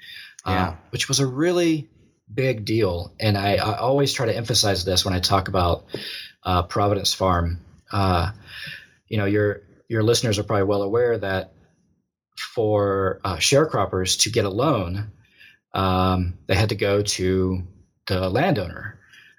uh, 0.44 0.74
which 0.90 1.08
was 1.08 1.20
a 1.20 1.26
really 1.26 1.88
big 2.32 2.64
deal. 2.64 3.14
And 3.20 3.36
I, 3.36 3.56
I 3.56 3.78
always 3.78 4.12
try 4.12 4.26
to 4.26 4.36
emphasize 4.36 4.84
this 4.84 5.04
when 5.04 5.14
I 5.14 5.20
talk 5.20 5.48
about 5.48 5.84
uh, 6.42 6.62
Providence 6.64 7.12
Farm. 7.12 7.60
Uh, 7.92 8.32
you 9.08 9.18
know, 9.18 9.26
your 9.26 9.62
your 9.88 10.02
listeners 10.02 10.38
are 10.38 10.44
probably 10.44 10.64
well 10.64 10.82
aware 10.82 11.18
that 11.18 11.52
for 12.36 13.20
uh, 13.24 13.36
sharecroppers 13.36 14.20
to 14.22 14.30
get 14.30 14.44
a 14.44 14.50
loan, 14.50 15.12
um, 15.74 16.38
they 16.46 16.54
had 16.54 16.70
to 16.70 16.76
go 16.76 17.02
to 17.02 17.62
the 18.06 18.30
landowner, 18.30 18.98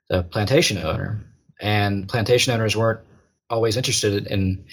the 0.09 0.23
plantation 0.23 0.77
owner, 0.77 1.25
and 1.59 2.07
plantation 2.07 2.53
owners 2.53 2.75
weren't 2.75 2.99
always 3.49 3.77
interested 3.77 4.27
in 4.27 4.65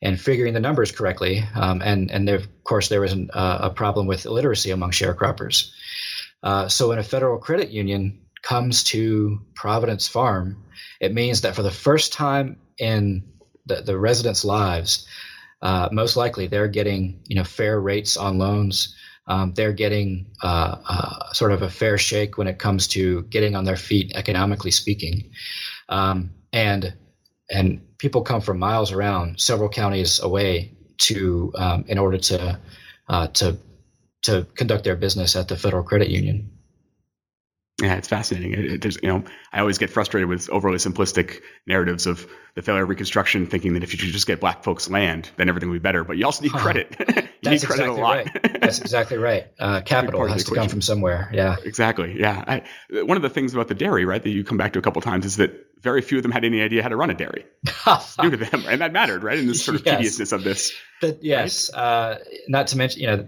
in 0.00 0.16
figuring 0.16 0.52
the 0.52 0.60
numbers 0.60 0.92
correctly. 0.92 1.42
Um, 1.54 1.80
and 1.82 2.10
and 2.10 2.28
there, 2.28 2.36
of 2.36 2.64
course, 2.64 2.88
there 2.88 3.00
was 3.00 3.12
an, 3.12 3.30
uh, 3.32 3.58
a 3.62 3.70
problem 3.70 4.06
with 4.06 4.26
illiteracy 4.26 4.70
among 4.70 4.90
sharecroppers. 4.90 5.70
Uh, 6.42 6.68
so, 6.68 6.88
when 6.88 6.98
a 6.98 7.04
federal 7.04 7.38
credit 7.38 7.70
union 7.70 8.20
comes 8.42 8.84
to 8.84 9.40
Providence 9.54 10.06
Farm, 10.08 10.64
it 11.00 11.14
means 11.14 11.42
that 11.42 11.54
for 11.54 11.62
the 11.62 11.70
first 11.70 12.12
time 12.12 12.58
in 12.76 13.24
the, 13.64 13.76
the 13.76 13.98
residents' 13.98 14.44
lives, 14.44 15.06
uh, 15.62 15.88
most 15.90 16.16
likely 16.16 16.48
they're 16.48 16.68
getting 16.68 17.22
you 17.26 17.36
know 17.36 17.44
fair 17.44 17.80
rates 17.80 18.16
on 18.16 18.38
loans. 18.38 18.94
Um, 19.26 19.54
they're 19.54 19.72
getting 19.72 20.26
uh, 20.42 20.76
uh, 20.86 21.32
sort 21.32 21.52
of 21.52 21.62
a 21.62 21.70
fair 21.70 21.96
shake 21.96 22.36
when 22.36 22.46
it 22.46 22.58
comes 22.58 22.88
to 22.88 23.22
getting 23.22 23.56
on 23.56 23.64
their 23.64 23.76
feet, 23.76 24.12
economically 24.14 24.70
speaking. 24.70 25.30
Um, 25.88 26.30
and 26.52 26.94
and 27.50 27.98
people 27.98 28.22
come 28.22 28.40
from 28.40 28.58
miles 28.58 28.92
around, 28.92 29.40
several 29.40 29.68
counties 29.68 30.20
away, 30.20 30.72
to 30.98 31.52
um, 31.56 31.84
in 31.88 31.98
order 31.98 32.18
to 32.18 32.60
uh, 33.08 33.26
to 33.28 33.58
to 34.22 34.46
conduct 34.54 34.84
their 34.84 34.96
business 34.96 35.36
at 35.36 35.48
the 35.48 35.56
Federal 35.56 35.82
Credit 35.82 36.08
Union. 36.08 36.50
Yeah, 37.82 37.94
it's 37.94 38.06
fascinating. 38.06 38.52
It, 38.52 38.84
it, 38.84 39.02
you 39.02 39.08
know, 39.08 39.24
I 39.52 39.58
always 39.58 39.78
get 39.78 39.90
frustrated 39.90 40.28
with 40.28 40.48
overly 40.50 40.76
simplistic 40.76 41.40
narratives 41.66 42.06
of 42.06 42.24
the 42.54 42.62
failure 42.62 42.84
of 42.84 42.88
Reconstruction, 42.88 43.46
thinking 43.46 43.74
that 43.74 43.82
if 43.82 43.92
you 43.92 43.98
could 43.98 44.10
just 44.10 44.28
get 44.28 44.38
black 44.38 44.62
folks 44.62 44.88
land, 44.88 45.28
then 45.36 45.48
everything 45.48 45.70
would 45.70 45.82
be 45.82 45.82
better. 45.82 46.04
But 46.04 46.16
you 46.16 46.24
also 46.24 46.44
need 46.44 46.52
credit. 46.52 46.94
you 47.00 47.04
That's 47.42 47.62
need 47.62 47.66
credit 47.66 47.86
exactly 47.86 47.86
a 47.86 47.92
lot. 47.92 48.16
right. 48.16 48.60
That's 48.60 48.80
exactly 48.80 49.18
right. 49.18 49.46
Uh, 49.58 49.80
capital 49.80 50.24
has 50.28 50.44
to 50.44 50.54
come 50.54 50.68
from 50.68 50.82
somewhere. 50.82 51.28
Yeah. 51.32 51.56
Exactly. 51.64 52.20
Yeah. 52.20 52.44
I, 52.46 53.02
one 53.02 53.16
of 53.16 53.24
the 53.24 53.30
things 53.30 53.54
about 53.54 53.66
the 53.66 53.74
dairy, 53.74 54.04
right, 54.04 54.22
that 54.22 54.30
you 54.30 54.44
come 54.44 54.56
back 54.56 54.74
to 54.74 54.78
a 54.78 54.82
couple 54.82 55.02
times 55.02 55.26
is 55.26 55.36
that 55.38 55.66
very 55.80 56.00
few 56.00 56.18
of 56.18 56.22
them 56.22 56.30
had 56.30 56.44
any 56.44 56.62
idea 56.62 56.80
how 56.80 56.88
to 56.88 56.96
run 56.96 57.10
a 57.10 57.14
dairy. 57.14 57.44
new 58.22 58.30
to 58.30 58.36
them, 58.36 58.64
and 58.68 58.80
that 58.82 58.92
mattered, 58.92 59.24
right? 59.24 59.38
In 59.38 59.48
this 59.48 59.64
sort 59.64 59.80
of 59.80 59.82
yes. 59.86 59.96
tediousness 59.96 60.30
of 60.30 60.44
this. 60.44 60.72
But 61.00 61.24
yes, 61.24 61.70
right? 61.74 61.80
uh, 61.80 62.18
not 62.46 62.68
to 62.68 62.78
mention, 62.78 63.00
you 63.00 63.08
know, 63.08 63.26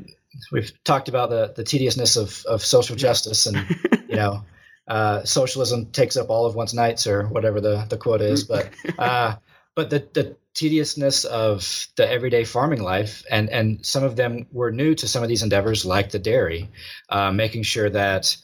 we've 0.52 0.72
talked 0.84 1.08
about 1.08 1.30
the 1.30 1.52
the 1.54 1.64
tediousness 1.64 2.16
of 2.16 2.44
of 2.46 2.62
social 2.62 2.96
justice 2.96 3.46
and 3.46 3.66
you 4.08 4.16
know, 4.16 4.44
uh, 4.88 5.24
socialism 5.24 5.86
takes 5.86 6.16
up 6.16 6.30
all 6.30 6.46
of 6.46 6.54
one's 6.54 6.74
nights 6.74 7.06
or 7.06 7.26
whatever 7.26 7.60
the, 7.60 7.86
the 7.88 7.98
quote 7.98 8.20
is. 8.20 8.44
But 8.44 8.70
uh, 8.98 9.36
but 9.74 9.90
the, 9.90 10.08
the 10.12 10.36
tediousness 10.54 11.24
of 11.24 11.86
the 11.96 12.10
everyday 12.10 12.44
farming 12.44 12.82
life, 12.82 13.24
and 13.30 13.50
and 13.50 13.84
some 13.84 14.04
of 14.04 14.16
them 14.16 14.46
were 14.52 14.70
new 14.70 14.94
to 14.94 15.08
some 15.08 15.22
of 15.22 15.28
these 15.28 15.42
endeavors, 15.42 15.84
like 15.84 16.10
the 16.10 16.18
dairy, 16.18 16.70
uh, 17.08 17.30
making 17.32 17.62
sure 17.62 17.90
that. 17.90 18.36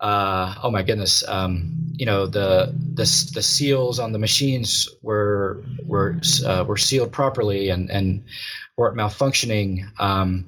Uh, 0.00 0.56
oh 0.64 0.70
my 0.72 0.82
goodness! 0.82 1.22
Um, 1.28 1.92
you 1.92 2.06
know 2.06 2.26
the, 2.26 2.74
the 2.94 3.30
the 3.34 3.42
seals 3.42 4.00
on 4.00 4.10
the 4.10 4.18
machines 4.18 4.88
were 5.00 5.62
were 5.84 6.16
uh, 6.44 6.64
were 6.66 6.76
sealed 6.76 7.12
properly 7.12 7.68
and 7.68 7.88
and 7.88 8.24
weren't 8.76 8.96
malfunctioning. 8.96 9.84
Um, 10.00 10.46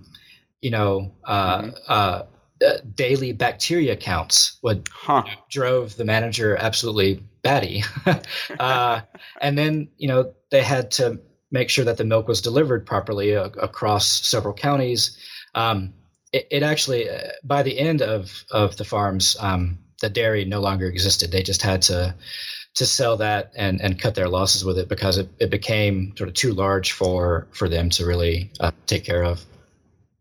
you 0.65 0.71
know, 0.71 1.13
uh, 1.25 1.59
mm-hmm. 1.59 1.71
uh, 1.89 2.23
uh, 2.67 2.79
daily 2.95 3.33
bacteria 3.33 3.97
counts 3.97 4.57
what 4.63 4.89
huh. 4.91 5.23
drove 5.51 5.95
the 5.97 6.07
manager 6.07 6.57
absolutely 6.57 7.23
batty. 7.43 7.85
uh, 8.59 9.03
and 9.43 9.59
then, 9.59 9.89
you 9.99 10.09
know, 10.09 10.33
they 10.51 10.63
had 10.63 10.91
to 10.93 11.21
make 11.51 11.69
sure 11.69 11.85
that 11.85 11.99
the 11.99 12.05
milk 12.05 12.27
was 12.27 12.41
delivered 12.41 12.87
properly 12.87 13.37
uh, 13.37 13.51
across 13.61 14.07
several 14.27 14.55
counties. 14.55 15.19
Um, 15.55 15.93
it, 16.33 16.49
it, 16.51 16.63
actually, 16.63 17.11
uh, 17.11 17.19
by 17.45 17.63
the 17.63 17.79
end 17.79 18.01
of, 18.01 18.45
of 18.51 18.79
the 18.79 18.87
farms, 18.87 19.37
um, 19.39 19.81
the 20.01 20.09
dairy 20.09 20.47
no 20.47 20.61
longer 20.61 20.87
existed. 20.87 21.31
They 21.31 21.43
just 21.43 21.61
had 21.61 21.83
to 21.83 22.15
to 22.77 22.87
sell 22.87 23.19
that 23.19 23.53
and, 23.55 23.81
and 23.81 24.01
cut 24.01 24.17
their 24.17 24.29
losses 24.29 24.65
with 24.65 24.79
it 24.79 24.89
because 24.89 25.17
it, 25.17 25.29
it 25.39 25.49
became 25.49 26.13
sort 26.17 26.29
of 26.29 26.35
too 26.35 26.53
large 26.53 26.91
for 26.91 27.47
for 27.53 27.69
them 27.69 27.89
to 27.91 28.07
really 28.07 28.51
uh, 28.59 28.73
take 28.87 29.05
care 29.05 29.23
of. 29.23 29.45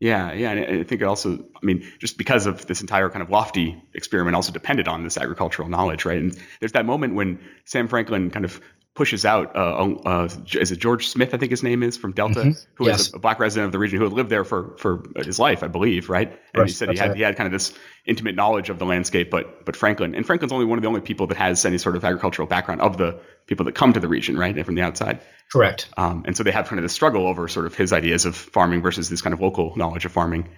Yeah, 0.03 0.33
yeah, 0.33 0.51
and 0.51 0.81
I 0.81 0.83
think 0.83 1.01
it 1.01 1.05
also, 1.05 1.35
I 1.35 1.65
mean, 1.65 1.89
just 1.97 2.17
because 2.17 2.45
of 2.45 2.65
this 2.65 2.81
entire 2.81 3.09
kind 3.09 3.23
of 3.23 3.29
lofty 3.29 3.81
experiment, 3.93 4.35
also 4.35 4.51
depended 4.51 4.89
on 4.89 5.05
this 5.05 5.17
agricultural 5.17 5.69
knowledge, 5.69 6.03
right? 6.03 6.17
And 6.17 6.37
there's 6.59 6.73
that 6.73 6.85
moment 6.85 7.15
when 7.15 7.39
Sam 7.63 7.87
Franklin 7.87 8.29
kind 8.29 8.43
of 8.43 8.59
pushes 8.95 9.23
out, 9.23 9.55
uh, 9.55 9.93
uh, 10.05 10.29
is 10.55 10.73
it 10.73 10.79
George 10.79 11.07
Smith? 11.07 11.33
I 11.33 11.37
think 11.37 11.51
his 11.51 11.63
name 11.63 11.83
is 11.83 11.95
from 11.95 12.11
Delta, 12.11 12.41
mm-hmm. 12.41 12.73
who 12.73 12.87
yes. 12.87 13.07
is 13.07 13.13
a, 13.13 13.19
black 13.19 13.39
resident 13.39 13.67
of 13.67 13.71
the 13.71 13.79
region 13.79 13.97
who 13.97 14.03
had 14.03 14.11
lived 14.11 14.29
there 14.29 14.43
for 14.43 14.75
for 14.77 15.03
his 15.15 15.39
life, 15.39 15.63
I 15.63 15.69
believe, 15.69 16.09
right? 16.09 16.27
And 16.27 16.39
right. 16.59 16.67
he 16.67 16.73
said 16.73 16.89
he 16.89 16.97
had 16.97 17.11
right. 17.11 17.17
he 17.17 17.23
had 17.23 17.37
kind 17.37 17.47
of 17.47 17.53
this 17.53 17.73
intimate 18.05 18.35
knowledge 18.35 18.69
of 18.69 18.79
the 18.79 18.85
landscape, 18.85 19.31
but 19.31 19.63
but 19.63 19.77
Franklin 19.77 20.15
and 20.15 20.25
Franklin's 20.25 20.51
only 20.51 20.65
one 20.65 20.77
of 20.77 20.81
the 20.81 20.89
only 20.89 20.99
people 20.99 21.27
that 21.27 21.37
has 21.37 21.63
any 21.63 21.77
sort 21.77 21.95
of 21.95 22.03
agricultural 22.03 22.45
background 22.45 22.81
of 22.81 22.97
the 22.97 23.21
people 23.47 23.65
that 23.65 23.75
come 23.75 23.93
to 23.93 23.99
the 23.99 24.07
region, 24.07 24.37
right, 24.37 24.53
they 24.55 24.63
from 24.63 24.75
the 24.75 24.81
outside. 24.81 25.19
Correct. 25.51 25.89
Um, 25.97 26.23
and 26.25 26.35
so 26.35 26.43
they 26.43 26.51
have 26.51 26.67
kind 26.67 26.79
of 26.79 26.83
this 26.83 26.93
struggle 26.93 27.27
over 27.27 27.47
sort 27.47 27.65
of 27.65 27.75
his 27.75 27.93
ideas 27.93 28.25
of 28.25 28.35
farming 28.35 28.81
versus 28.81 29.09
this 29.09 29.21
kind 29.21 29.33
of 29.33 29.41
local 29.41 29.75
knowledge 29.75 30.05
of 30.05 30.11
farming. 30.11 30.49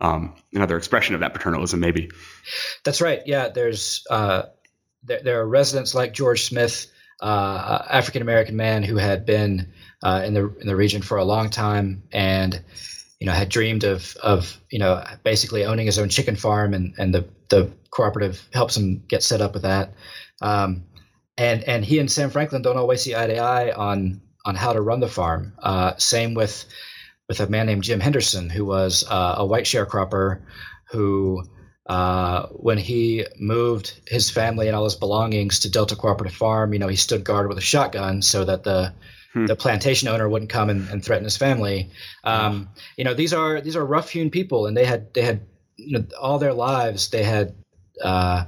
Um, 0.00 0.34
another 0.52 0.76
expression 0.76 1.14
of 1.14 1.20
that 1.20 1.34
paternalism, 1.34 1.80
maybe. 1.80 2.10
That's 2.84 3.00
right. 3.00 3.20
Yeah, 3.26 3.48
there's 3.48 4.04
uh, 4.08 4.44
there, 5.02 5.20
there 5.22 5.40
are 5.40 5.48
residents 5.48 5.94
like 5.94 6.12
George 6.12 6.44
Smith 6.44 6.86
uh, 7.20 7.84
African 7.90 8.22
American 8.22 8.56
man 8.56 8.82
who 8.82 8.96
had 8.96 9.26
been 9.26 9.72
uh, 10.02 10.22
in 10.24 10.34
the 10.34 10.54
in 10.60 10.66
the 10.66 10.76
region 10.76 11.02
for 11.02 11.18
a 11.18 11.24
long 11.24 11.50
time 11.50 12.04
and 12.12 12.62
you 13.18 13.26
know 13.26 13.32
had 13.32 13.48
dreamed 13.48 13.84
of 13.84 14.16
of 14.22 14.60
you 14.70 14.78
know 14.78 15.02
basically 15.24 15.64
owning 15.64 15.86
his 15.86 15.98
own 15.98 16.08
chicken 16.08 16.36
farm 16.36 16.74
and 16.74 16.94
and 16.98 17.12
the 17.12 17.28
the 17.48 17.72
cooperative 17.90 18.46
helps 18.52 18.76
him 18.76 19.02
get 19.08 19.22
set 19.22 19.40
up 19.40 19.54
with 19.54 19.62
that 19.62 19.94
um, 20.40 20.84
and 21.38 21.64
and 21.64 21.84
he 21.84 21.98
and 21.98 22.10
Sam 22.10 22.28
Franklin 22.28 22.60
don't 22.60 22.76
always 22.76 23.00
see 23.00 23.14
eye 23.14 23.28
to 23.28 23.38
eye 23.38 23.72
on 23.72 24.20
on 24.44 24.54
how 24.54 24.72
to 24.74 24.80
run 24.80 25.00
the 25.00 25.08
farm 25.08 25.54
uh, 25.62 25.94
same 25.96 26.34
with 26.34 26.66
with 27.28 27.40
a 27.40 27.48
man 27.48 27.66
named 27.66 27.84
Jim 27.84 28.00
Henderson 28.00 28.50
who 28.50 28.66
was 28.66 29.04
uh, 29.08 29.36
a 29.38 29.46
white 29.46 29.64
sharecropper 29.64 30.42
who 30.90 31.44
uh, 31.88 32.46
when 32.48 32.76
he 32.76 33.24
moved 33.38 33.98
his 34.06 34.30
family 34.30 34.66
and 34.66 34.76
all 34.76 34.84
his 34.84 34.94
belongings 34.94 35.60
to 35.60 35.70
Delta 35.70 35.96
Cooperative 35.96 36.36
Farm, 36.36 36.74
you 36.74 36.78
know, 36.78 36.88
he 36.88 36.96
stood 36.96 37.24
guard 37.24 37.48
with 37.48 37.56
a 37.56 37.62
shotgun 37.62 38.20
so 38.20 38.44
that 38.44 38.62
the 38.62 38.92
hmm. 39.32 39.46
the 39.46 39.56
plantation 39.56 40.06
owner 40.08 40.28
wouldn't 40.28 40.50
come 40.50 40.68
and, 40.68 40.86
and 40.90 41.02
threaten 41.02 41.24
his 41.24 41.38
family. 41.38 41.88
Um, 42.24 42.68
you 42.98 43.04
know, 43.04 43.14
these 43.14 43.32
are 43.32 43.62
these 43.62 43.74
are 43.74 43.84
rough 43.84 44.10
hewn 44.10 44.30
people, 44.30 44.66
and 44.66 44.76
they 44.76 44.84
had 44.84 45.14
they 45.14 45.22
had 45.22 45.40
you 45.76 45.98
know, 45.98 46.04
all 46.20 46.38
their 46.38 46.52
lives 46.52 47.08
they 47.08 47.22
had 47.22 47.54
uh, 48.04 48.44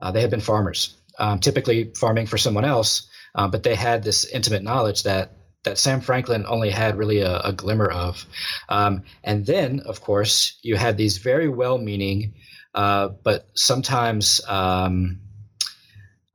uh, 0.00 0.10
they 0.10 0.20
had 0.20 0.30
been 0.30 0.40
farmers, 0.40 0.96
um, 1.20 1.38
typically 1.38 1.92
farming 1.94 2.26
for 2.26 2.38
someone 2.38 2.64
else, 2.64 3.08
uh, 3.34 3.46
but 3.46 3.62
they 3.62 3.76
had 3.76 4.02
this 4.02 4.24
intimate 4.24 4.62
knowledge 4.62 5.04
that 5.04 5.36
that 5.62 5.76
Sam 5.76 6.00
Franklin 6.00 6.46
only 6.48 6.70
had 6.70 6.96
really 6.96 7.20
a, 7.20 7.38
a 7.40 7.52
glimmer 7.52 7.90
of. 7.90 8.24
Um, 8.70 9.02
and 9.22 9.44
then, 9.44 9.80
of 9.80 10.00
course, 10.00 10.58
you 10.62 10.74
had 10.74 10.96
these 10.96 11.18
very 11.18 11.50
well-meaning 11.50 12.32
uh, 12.74 13.08
but 13.24 13.48
sometimes 13.54 14.40
um, 14.46 15.20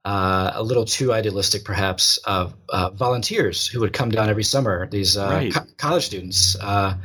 uh, 0.04 0.52
a 0.54 0.64
little 0.64 0.86
too 0.86 1.14
idealistic, 1.14 1.64
perhaps, 1.64 2.20
uh, 2.26 2.50
volunteers 2.94 3.68
who 3.68 3.80
would 3.82 3.94
come 3.94 4.10
down 4.10 4.30
every 4.30 4.44
summer. 4.44 4.88
These 4.88 5.18
uh, 5.18 5.30
right. 5.30 5.54
co- 5.54 5.66
college 5.78 6.06
students 6.06 6.56
uh, 6.60 6.98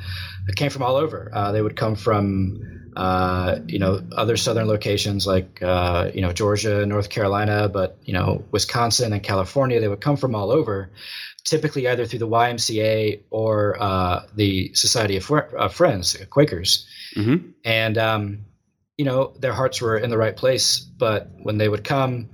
came 0.56 0.70
from 0.70 0.82
all 0.82 0.96
over. 0.96 1.30
they 1.52 1.62
would 1.62 1.76
come 1.76 1.94
from 1.94 2.79
you 2.96 3.79
know 3.79 4.03
other 4.16 4.37
southern 4.37 4.66
locations 4.66 5.26
like 5.26 5.59
you 5.61 6.20
know 6.20 6.33
Georgia, 6.33 6.85
North 6.87 7.09
Carolina, 7.11 7.68
but 7.68 7.98
you 8.05 8.12
know 8.12 8.44
Wisconsin 8.50 9.12
and 9.12 9.22
California. 9.22 9.81
They 9.81 9.88
would 9.88 10.00
come 10.00 10.16
from 10.16 10.35
all 10.35 10.50
over 10.50 10.90
typically 11.44 11.88
either 11.88 12.07
through 12.07 12.18
the 12.18 12.29
YMCA 12.29 13.22
or 13.31 13.76
uh, 13.81 14.24
the 14.35 14.72
Society 14.74 15.16
of 15.16 15.31
uh, 15.31 15.68
Friends, 15.68 16.16
Quakers. 16.31 16.87
Mm-hmm. 17.16 17.50
And 17.64 17.98
um, 17.98 18.44
you 18.96 19.05
know, 19.05 19.33
their 19.38 19.53
hearts 19.53 19.81
were 19.81 19.96
in 19.96 20.11
the 20.11 20.18
right 20.18 20.37
place. 20.37 20.79
But 20.79 21.31
when 21.42 21.59
they 21.59 21.68
would 21.68 21.85
come, 21.85 22.31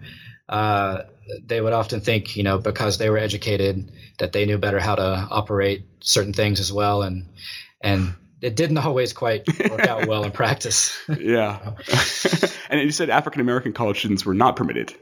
uh, 0.49 1.03
they 1.45 1.61
would 1.61 1.73
often 1.73 2.01
think, 2.01 2.37
you 2.37 2.43
know, 2.43 2.59
because 2.59 2.99
they 2.99 3.11
were 3.11 3.19
educated, 3.19 3.91
that 4.19 4.33
they 4.33 4.47
knew 4.47 4.59
better 4.59 4.81
how 4.81 4.95
to 4.97 5.29
operate 5.31 5.85
certain 6.01 6.33
things 6.33 6.61
as 6.61 6.73
well, 6.73 7.03
and 7.03 7.29
and 7.81 8.15
it 8.41 8.57
didn't 8.57 8.79
always 8.79 9.13
quite 9.13 9.47
work 9.71 9.87
out 9.87 10.07
well 10.07 10.25
in 10.25 10.33
practice. 10.33 10.97
yeah, 11.21 11.75
and 12.71 12.81
you 12.81 12.91
said 12.91 13.11
African 13.11 13.41
American 13.41 13.73
college 13.73 13.99
students 13.99 14.25
were 14.25 14.35
not 14.35 14.57
permitted. 14.57 14.95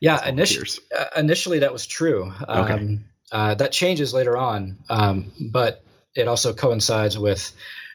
Yeah, 0.00 0.26
initially, 0.26 0.68
uh, 0.96 1.06
initially 1.16 1.60
that 1.60 1.72
was 1.72 1.86
true. 1.86 2.32
Um, 2.46 2.64
okay. 2.64 2.98
Uh, 3.32 3.54
that 3.54 3.72
changes 3.72 4.14
later 4.14 4.36
on, 4.36 4.78
um, 4.88 5.32
but 5.50 5.82
it 6.14 6.28
also 6.28 6.52
coincides 6.52 7.18
with 7.18 7.52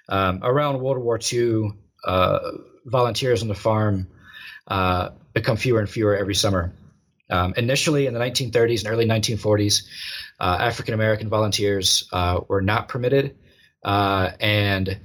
um, 0.10 0.40
around 0.44 0.82
World 0.82 0.98
War 0.98 1.20
II. 1.32 1.74
Uh, 2.06 2.40
volunteers 2.86 3.44
on 3.44 3.48
the 3.48 3.56
farm 3.56 4.08
uh, 4.68 5.10
become 5.34 5.58
fewer 5.58 5.80
and 5.80 5.90
fewer 5.90 6.16
every 6.16 6.36
summer. 6.36 6.74
Um, 7.30 7.54
initially, 7.56 8.08
in 8.08 8.14
the 8.14 8.20
1930s 8.20 8.84
and 8.84 8.92
early 8.92 9.06
1940s, 9.06 9.84
uh, 10.40 10.58
African 10.60 10.94
American 10.94 11.30
volunteers 11.30 12.10
uh, 12.12 12.42
were 12.48 12.62
not 12.62 12.90
permitted, 12.90 13.38
uh, 13.84 14.32
and 14.40 15.00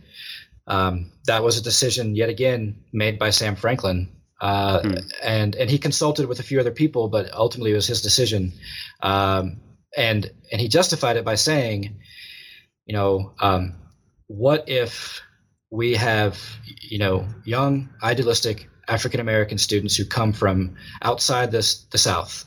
um, 0.66 1.12
that 1.26 1.42
was 1.42 1.58
a 1.58 1.62
decision 1.62 2.16
yet 2.16 2.28
again 2.28 2.84
made 2.92 3.18
by 3.18 3.30
Sam 3.30 3.56
Franklin. 3.56 4.12
Hmm. 4.40 4.94
And 5.22 5.54
and 5.54 5.70
he 5.70 5.78
consulted 5.78 6.26
with 6.26 6.40
a 6.40 6.42
few 6.42 6.60
other 6.60 6.70
people, 6.70 7.08
but 7.08 7.32
ultimately 7.32 7.72
it 7.72 7.76
was 7.76 7.86
his 7.86 8.02
decision. 8.02 8.52
Um, 9.00 9.60
and 9.96 10.30
and 10.52 10.60
he 10.60 10.68
justified 10.68 11.16
it 11.16 11.24
by 11.24 11.36
saying, 11.36 11.96
you 12.84 12.94
know, 12.94 13.32
um, 13.40 13.74
what 14.26 14.68
if 14.68 15.22
we 15.70 15.94
have, 15.94 16.38
you 16.82 16.98
know, 16.98 17.26
young, 17.44 17.88
idealistic 18.02 18.68
African 18.88 19.20
American 19.20 19.58
students 19.58 19.96
who 19.96 20.04
come 20.04 20.32
from 20.32 20.76
outside 21.02 21.50
this, 21.50 21.84
the 21.90 21.98
South, 21.98 22.44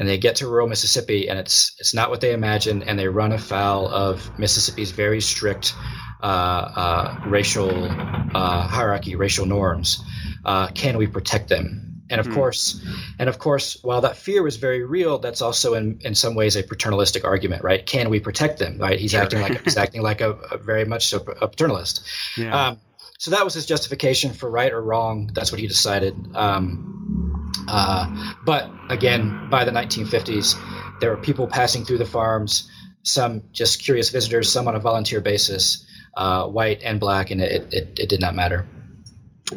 and 0.00 0.08
they 0.08 0.16
get 0.16 0.36
to 0.36 0.48
rural 0.48 0.66
Mississippi, 0.66 1.28
and 1.28 1.38
it's 1.38 1.76
it's 1.78 1.92
not 1.92 2.08
what 2.08 2.22
they 2.22 2.32
imagine, 2.32 2.82
and 2.82 2.98
they 2.98 3.06
run 3.06 3.32
afoul 3.32 3.86
of 3.86 4.38
Mississippi's 4.38 4.92
very 4.92 5.20
strict 5.20 5.74
uh, 6.22 6.26
uh, 6.26 7.20
racial 7.26 7.70
uh, 7.70 8.62
hierarchy, 8.66 9.14
racial 9.14 9.44
norms. 9.44 10.02
Uh, 10.42 10.68
can 10.68 10.96
we 10.96 11.06
protect 11.06 11.48
them? 11.48 12.02
And 12.08 12.18
of 12.18 12.28
mm. 12.28 12.34
course, 12.34 12.82
and 13.18 13.28
of 13.28 13.38
course, 13.38 13.76
while 13.82 14.00
that 14.00 14.16
fear 14.16 14.42
was 14.42 14.56
very 14.56 14.82
real, 14.82 15.18
that's 15.18 15.42
also 15.42 15.74
in, 15.74 16.00
in 16.02 16.14
some 16.14 16.34
ways 16.34 16.56
a 16.56 16.62
paternalistic 16.62 17.24
argument, 17.24 17.62
right? 17.62 17.84
Can 17.84 18.08
we 18.08 18.20
protect 18.20 18.58
them? 18.58 18.78
Right? 18.78 18.98
He's 18.98 19.10
sure. 19.10 19.20
acting 19.20 19.42
like 19.42 19.62
he's 19.62 19.76
acting 19.84 20.00
like 20.00 20.22
a, 20.22 20.30
a, 20.50 20.56
very 20.56 20.86
much 20.86 21.08
so 21.08 21.18
a 21.18 21.46
paternalist. 21.46 22.00
Yeah. 22.38 22.68
Um, 22.68 22.80
so 23.18 23.32
that 23.32 23.44
was 23.44 23.52
his 23.52 23.66
justification 23.66 24.32
for 24.32 24.50
right 24.50 24.72
or 24.72 24.82
wrong. 24.82 25.30
That's 25.34 25.52
what 25.52 25.60
he 25.60 25.66
decided. 25.66 26.16
Um, 26.34 27.29
uh, 27.68 28.34
but 28.44 28.70
again, 28.88 29.48
by 29.50 29.64
the 29.64 29.70
1950s, 29.70 30.54
there 31.00 31.10
were 31.10 31.16
people 31.16 31.46
passing 31.46 31.84
through 31.84 31.98
the 31.98 32.06
farms, 32.06 32.70
some 33.02 33.42
just 33.52 33.82
curious 33.82 34.10
visitors, 34.10 34.52
some 34.52 34.68
on 34.68 34.74
a 34.74 34.80
volunteer 34.80 35.20
basis, 35.20 35.86
uh, 36.16 36.46
white 36.46 36.82
and 36.82 37.00
black, 37.00 37.30
and 37.30 37.40
it, 37.40 37.72
it, 37.72 37.98
it 37.98 38.08
did 38.08 38.20
not 38.20 38.34
matter. 38.34 38.66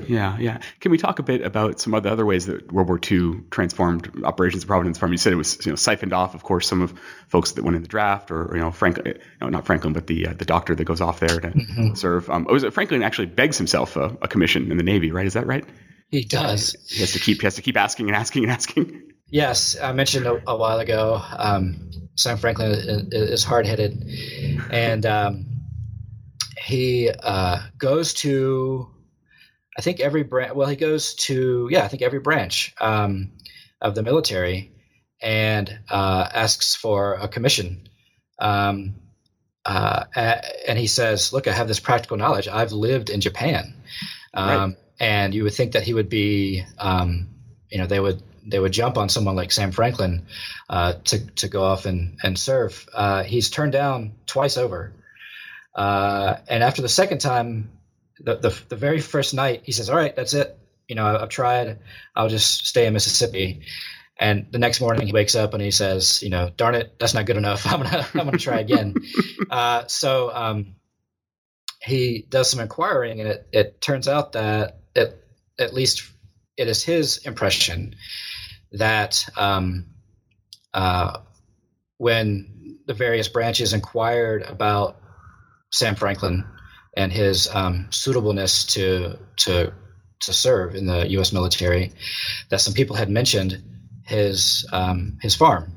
Yeah, 0.08 0.38
yeah. 0.40 0.60
Can 0.80 0.92
we 0.92 0.98
talk 0.98 1.20
a 1.20 1.24
bit 1.24 1.42
about 1.42 1.80
some 1.80 1.94
of 1.94 2.04
the 2.04 2.12
other 2.12 2.26
ways 2.26 2.48
that 2.48 2.72
World 2.72 2.88
War 2.88 3.00
II 3.00 3.42
transformed 3.52 4.24
operations 4.24 4.64
of 4.64 4.68
Providence 4.68 4.98
Farm? 4.98 5.12
You 5.12 5.18
said 5.18 5.34
it 5.34 5.38
was 5.38 5.66
you 5.66 5.72
know 5.72 5.76
siphoned 5.76 6.14
off, 6.14 6.36
of 6.36 6.44
course, 6.44 6.68
some 6.68 6.82
of 6.82 6.94
folks 7.28 7.54
that 7.54 7.64
went 7.64 7.76
in 7.76 7.82
the 7.82 7.88
draft, 7.88 8.32
or 8.32 8.50
you 8.54 8.60
know 8.60 8.72
Franklin, 8.72 9.20
no, 9.42 9.50
not 9.50 9.66
Franklin, 9.66 9.94
but 9.94 10.08
the 10.08 10.28
uh, 10.28 10.34
the 10.34 10.46
doctor 10.46 10.76
that 10.76 10.84
goes 10.86 11.02
off 11.02 11.20
there 11.20 11.40
to 11.40 11.50
mm-hmm. 11.50 11.94
serve. 11.94 12.30
Um, 12.30 12.46
was 12.46 12.64
it 12.64 12.74
Franklin 12.74 13.04
actually 13.04 13.28
begs 13.28 13.58
himself 13.58 13.96
a, 13.96 14.18
a, 14.22 14.28
commission 14.28 14.72
in 14.72 14.78
the 14.78 14.84
Navy, 14.84 15.12
right? 15.12 15.26
Is 15.26 15.34
that 15.34 15.46
right? 15.46 15.66
He 16.14 16.26
does. 16.26 16.76
He 16.90 17.00
has 17.00 17.14
to 17.14 17.20
keep 17.20 17.42
he 17.42 17.48
has 17.48 17.56
to 17.56 17.64
keep 17.64 17.76
asking 17.76 18.08
and 18.08 18.16
asking 18.16 18.44
and 18.44 18.52
asking. 18.52 19.02
Yes, 19.32 19.76
I 19.82 19.94
mentioned 19.94 20.28
a, 20.28 20.40
a 20.46 20.56
while 20.56 20.78
ago. 20.78 21.20
Um, 21.36 21.90
Sam 22.16 22.38
Franklin 22.38 22.70
is, 22.70 23.08
is 23.12 23.44
hard 23.44 23.66
headed, 23.66 24.08
and 24.70 25.08
um, 25.08 25.48
he 26.56 27.10
uh, 27.10 27.62
goes 27.80 28.14
to 28.14 28.88
I 29.76 29.82
think 29.82 30.02
every 30.02 30.22
branch. 30.22 30.54
Well, 30.54 30.68
he 30.68 30.76
goes 30.76 31.16
to 31.16 31.68
yeah, 31.72 31.84
I 31.84 31.88
think 31.88 32.04
every 32.04 32.20
branch 32.20 32.76
um, 32.80 33.32
of 33.82 33.96
the 33.96 34.04
military 34.04 34.72
and 35.20 35.80
uh, 35.90 36.30
asks 36.32 36.76
for 36.76 37.16
a 37.16 37.28
commission. 37.28 37.90
Um, 38.38 38.98
uh, 39.66 40.04
and 40.68 40.78
he 40.78 40.86
says, 40.86 41.34
"Look, 41.34 41.48
I 41.48 41.54
have 41.54 41.68
this 41.68 41.80
practical 41.80 42.18
knowledge. 42.18 42.48
I've 42.48 42.72
lived 42.72 43.10
in 43.10 43.20
Japan." 43.20 43.74
Um, 44.36 44.48
right. 44.48 44.78
And 45.00 45.34
you 45.34 45.44
would 45.44 45.54
think 45.54 45.74
that 45.74 45.84
he 45.84 45.94
would 45.94 46.10
be, 46.10 46.64
um, 46.78 47.30
you 47.70 47.78
know, 47.78 47.88
they 47.88 48.00
would 48.00 48.22
they 48.46 48.60
would 48.60 48.72
jump 48.72 48.98
on 48.98 49.10
someone 49.10 49.36
like 49.36 49.52
Sam 49.52 49.72
Franklin 49.72 50.26
uh, 50.70 50.94
to 51.06 51.26
to 51.36 51.48
go 51.48 51.64
off 51.64 51.86
and 51.86 52.18
and 52.24 52.38
serve. 52.38 52.88
Uh, 52.94 53.24
he's 53.24 53.50
turned 53.50 53.72
down 53.72 54.14
twice 54.26 54.58
over, 54.58 54.94
uh, 55.76 56.38
and 56.48 56.64
after 56.64 56.82
the 56.82 56.90
second 56.90 57.20
time, 57.20 57.72
the, 58.20 58.36
the, 58.36 58.62
the 58.70 58.76
very 58.76 59.00
first 59.00 59.34
night, 59.34 59.62
he 59.64 59.72
says, 59.72 59.90
"All 59.90 59.96
right, 59.96 60.16
that's 60.16 60.34
it. 60.34 60.58
You 60.88 60.96
know, 60.96 61.06
I've 61.06 61.30
tried. 61.30 61.80
I'll 62.16 62.30
just 62.30 62.68
stay 62.68 62.86
in 62.86 62.94
Mississippi." 62.94 63.62
And 64.20 64.48
the 64.52 64.60
next 64.60 64.80
morning, 64.80 65.08
he 65.08 65.14
wakes 65.14 65.36
up 65.36 65.54
and 65.54 65.64
he 65.64 65.72
says, 65.72 66.22
"You 66.22 66.30
know, 66.30 66.52
darn 66.56 66.76
it, 66.76 67.00
that's 67.00 67.14
not 67.14 67.26
good 67.26 67.38
enough. 67.38 67.66
I'm 67.72 67.82
gonna 67.82 68.08
I'm 68.14 68.26
gonna 68.26 68.38
try 68.38 68.60
again." 68.60 68.96
uh, 69.50 69.86
so 69.88 70.32
um, 70.34 70.76
he 71.84 72.26
does 72.30 72.50
some 72.50 72.60
inquiring, 72.60 73.20
and 73.20 73.30
it, 73.30 73.48
it 73.52 73.82
turns 73.82 74.08
out 74.08 74.34
that 74.34 74.80
it, 74.96 75.22
at 75.60 75.74
least 75.74 76.10
it 76.58 76.68
is 76.68 76.84
his 76.84 77.18
impression 77.26 77.96
that 78.72 79.26
um, 79.38 79.88
uh, 80.74 81.20
when 81.98 82.80
the 82.88 82.94
various 82.94 83.28
branches 83.28 83.74
inquired 83.74 84.44
about 84.44 84.98
Sam 85.72 85.96
Franklin 85.96 86.46
and 86.96 87.12
his 87.12 87.54
um, 87.54 87.88
suitableness 87.90 88.66
to 88.74 89.20
to 89.38 89.74
to 90.22 90.34
serve 90.34 90.76
in 90.76 90.86
the 90.86 91.10
U.S. 91.12 91.34
military, 91.34 91.92
that 92.50 92.62
some 92.62 92.74
people 92.74 92.96
had 92.96 93.10
mentioned 93.10 93.62
his 94.06 94.66
um, 94.72 95.18
his 95.22 95.36
farm, 95.36 95.74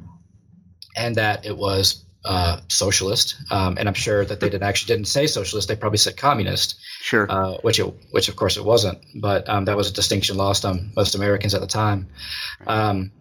and 0.96 1.16
that 1.16 1.46
it 1.46 1.57
was 1.57 2.05
uh, 2.27 2.61
socialist. 2.68 3.37
Um, 3.51 3.77
and 3.79 3.89
I'm 3.89 3.95
sure 3.95 4.24
that 4.24 4.41
they 4.41 4.49
didn't 4.49 4.64
actually 4.64 4.95
didn't 4.95 5.09
say 5.09 5.27
socialist; 5.27 5.68
they 5.68 5.77
probably 5.77 5.99
said 5.99 6.16
communist. 6.16 6.77
Sure. 7.01 7.27
Uh, 7.31 7.55
which 7.62 7.79
it, 7.79 7.95
which 8.11 8.29
of 8.29 8.37
course 8.37 8.57
it 8.57 8.64
wasn't, 8.64 8.99
but 9.14 9.49
um, 9.49 9.66
that 9.66 9.77
was 9.77 9.89
a 9.89 9.93
distinction 9.93 10.37
lost 10.37 10.64
on 10.64 10.93
most 10.97 11.14
Americans 11.14 11.55
at 11.55 11.61
the 11.61 11.66
time. 11.66 12.09
Um, 12.66 13.12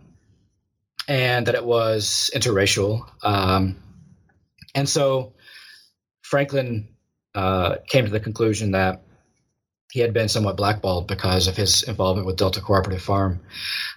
and 1.08 1.45
that 1.45 1.56
it 1.56 1.64
was 1.64 2.32
interracial. 2.34 3.08
Um, 3.24 3.78
and 4.74 4.89
so 4.89 5.34
Franklin 6.24 6.88
uh, 7.36 7.76
came 7.88 8.06
to 8.06 8.12
the 8.12 8.20
conclusion 8.20 8.72
that 8.72 9.03
he 9.91 9.99
had 9.99 10.14
been 10.14 10.28
somewhat 10.28 10.58
blackballed 10.58 11.08
because 11.08 11.47
of 11.47 11.56
his 11.56 11.84
involvement 11.84 12.26
with 12.26 12.38
Delta 12.38 12.60
Cooperative 12.60 13.03
Farm. 13.03 13.41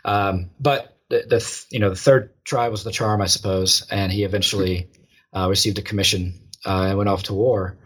Um, 0.04 0.50
but 0.60 0.96
the, 1.08 1.24
the, 1.26 1.66
you 1.70 1.80
know 1.80 1.90
the 1.90 1.96
third 1.96 2.30
try 2.44 2.68
was 2.68 2.84
the 2.84 2.90
charm, 2.90 3.22
I 3.22 3.26
suppose, 3.26 3.86
and 3.90 4.12
he 4.12 4.24
eventually 4.24 4.90
uh, 5.34 5.48
received 5.48 5.78
a 5.78 5.82
commission 5.82 6.34
uh, 6.66 6.86
and 6.88 6.98
went 6.98 7.08
off 7.08 7.24
to 7.24 7.34
war. 7.34 7.76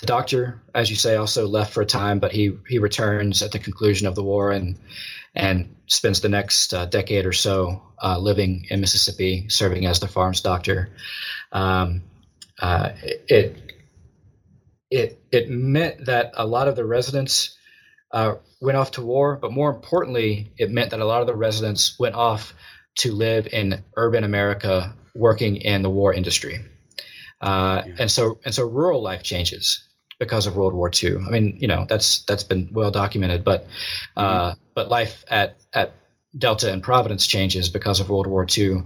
The 0.00 0.06
doctor, 0.06 0.62
as 0.74 0.90
you 0.90 0.96
say, 0.96 1.16
also 1.16 1.46
left 1.46 1.72
for 1.72 1.82
a 1.82 1.86
time, 1.86 2.18
but 2.18 2.32
he 2.32 2.58
he 2.68 2.78
returns 2.78 3.42
at 3.42 3.52
the 3.52 3.58
conclusion 3.58 4.06
of 4.06 4.14
the 4.14 4.22
war 4.24 4.50
and 4.50 4.78
and 5.34 5.76
spends 5.86 6.20
the 6.20 6.28
next 6.28 6.74
uh, 6.74 6.86
decade 6.86 7.24
or 7.24 7.32
so 7.32 7.82
uh, 8.02 8.18
living 8.18 8.66
in 8.68 8.80
Mississippi, 8.80 9.48
serving 9.48 9.86
as 9.86 10.00
the 10.00 10.08
farm's 10.08 10.40
doctor. 10.40 10.90
Um, 11.52 12.02
uh, 12.60 12.90
it 13.28 13.56
it 14.90 15.22
it 15.30 15.50
meant 15.50 16.06
that 16.06 16.32
a 16.36 16.46
lot 16.46 16.68
of 16.68 16.76
the 16.76 16.84
residents 16.84 17.56
uh, 18.12 18.34
went 18.60 18.76
off 18.76 18.92
to 18.92 19.02
war, 19.02 19.38
but 19.40 19.52
more 19.52 19.70
importantly, 19.70 20.52
it 20.58 20.70
meant 20.70 20.90
that 20.90 21.00
a 21.00 21.04
lot 21.04 21.20
of 21.20 21.26
the 21.26 21.34
residents 21.34 21.98
went 21.98 22.14
off 22.14 22.54
to 22.98 23.12
live 23.12 23.46
in 23.46 23.82
urban 23.96 24.24
America, 24.24 24.94
working 25.14 25.56
in 25.56 25.82
the 25.82 25.90
war 25.90 26.12
industry. 26.12 26.58
Uh, 27.42 27.82
yeah. 27.86 27.94
And 27.98 28.10
so 28.10 28.38
and 28.44 28.54
so 28.54 28.64
rural 28.64 29.02
life 29.02 29.22
changes 29.24 29.86
because 30.18 30.46
of 30.46 30.54
World 30.54 30.72
War 30.72 30.90
II. 31.02 31.16
I 31.16 31.30
mean, 31.30 31.56
you 31.60 31.66
know, 31.66 31.84
that's 31.88 32.22
that's 32.22 32.44
been 32.44 32.70
well 32.72 32.92
documented, 32.92 33.42
but 33.42 33.66
uh, 34.16 34.52
mm-hmm. 34.52 34.60
but 34.74 34.88
life 34.88 35.24
at 35.28 35.56
at 35.72 35.92
Delta 36.36 36.72
and 36.72 36.82
Providence 36.82 37.26
changes 37.26 37.68
because 37.68 37.98
of 37.98 38.08
World 38.08 38.28
War 38.28 38.46
II. 38.56 38.84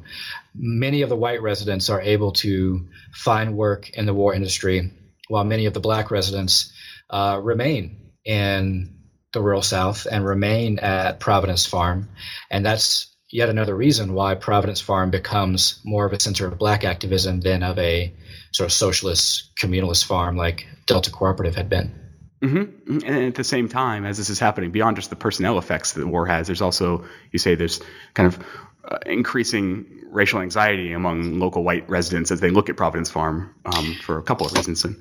Many 0.54 1.02
of 1.02 1.10
the 1.10 1.16
white 1.16 1.42
residents 1.42 1.90
are 1.90 2.00
able 2.00 2.32
to 2.32 2.88
find 3.12 3.56
work 3.56 3.90
in 3.90 4.06
the 4.06 4.14
war 4.14 4.34
industry, 4.34 4.90
while 5.28 5.44
many 5.44 5.66
of 5.66 5.74
the 5.74 5.80
black 5.80 6.10
residents 6.10 6.72
uh, 7.10 7.38
remain 7.42 8.12
in 8.24 8.96
the 9.34 9.42
rural 9.42 9.62
South 9.62 10.06
and 10.10 10.24
remain 10.24 10.78
at 10.78 11.20
Providence 11.20 11.66
Farm, 11.66 12.08
and 12.50 12.64
that's 12.64 13.14
yet 13.30 13.50
another 13.50 13.76
reason 13.76 14.14
why 14.14 14.34
Providence 14.34 14.80
Farm 14.80 15.10
becomes 15.10 15.80
more 15.84 16.06
of 16.06 16.14
a 16.14 16.20
center 16.20 16.46
of 16.46 16.58
black 16.58 16.84
activism 16.84 17.40
than 17.40 17.62
of 17.62 17.78
a 17.78 18.14
sort 18.52 18.66
of 18.66 18.72
socialist 18.72 19.56
communalist 19.56 20.04
farm 20.04 20.36
like 20.36 20.66
Delta 20.86 21.10
Cooperative 21.10 21.54
had 21.54 21.68
been. 21.68 21.94
Mm-hmm. 22.42 22.98
And 23.06 23.24
at 23.24 23.34
the 23.34 23.44
same 23.44 23.68
time, 23.68 24.04
as 24.04 24.18
this 24.18 24.30
is 24.30 24.38
happening, 24.38 24.70
beyond 24.70 24.96
just 24.96 25.10
the 25.10 25.16
personnel 25.16 25.58
effects 25.58 25.92
that 25.92 26.00
the 26.00 26.06
war 26.06 26.26
has, 26.26 26.46
there's 26.46 26.62
also, 26.62 27.04
you 27.32 27.38
say, 27.38 27.54
there's 27.54 27.80
kind 28.14 28.26
of 28.26 28.38
uh, 28.84 28.98
increasing 29.06 29.86
racial 30.10 30.40
anxiety 30.40 30.92
among 30.92 31.38
local 31.38 31.64
white 31.64 31.88
residents 31.88 32.30
as 32.30 32.40
they 32.40 32.50
look 32.50 32.68
at 32.68 32.76
Providence 32.76 33.10
Farm 33.10 33.54
um, 33.64 33.94
for 34.02 34.18
a 34.18 34.22
couple 34.22 34.46
of 34.46 34.52
reasons. 34.52 34.84
And, 34.84 34.96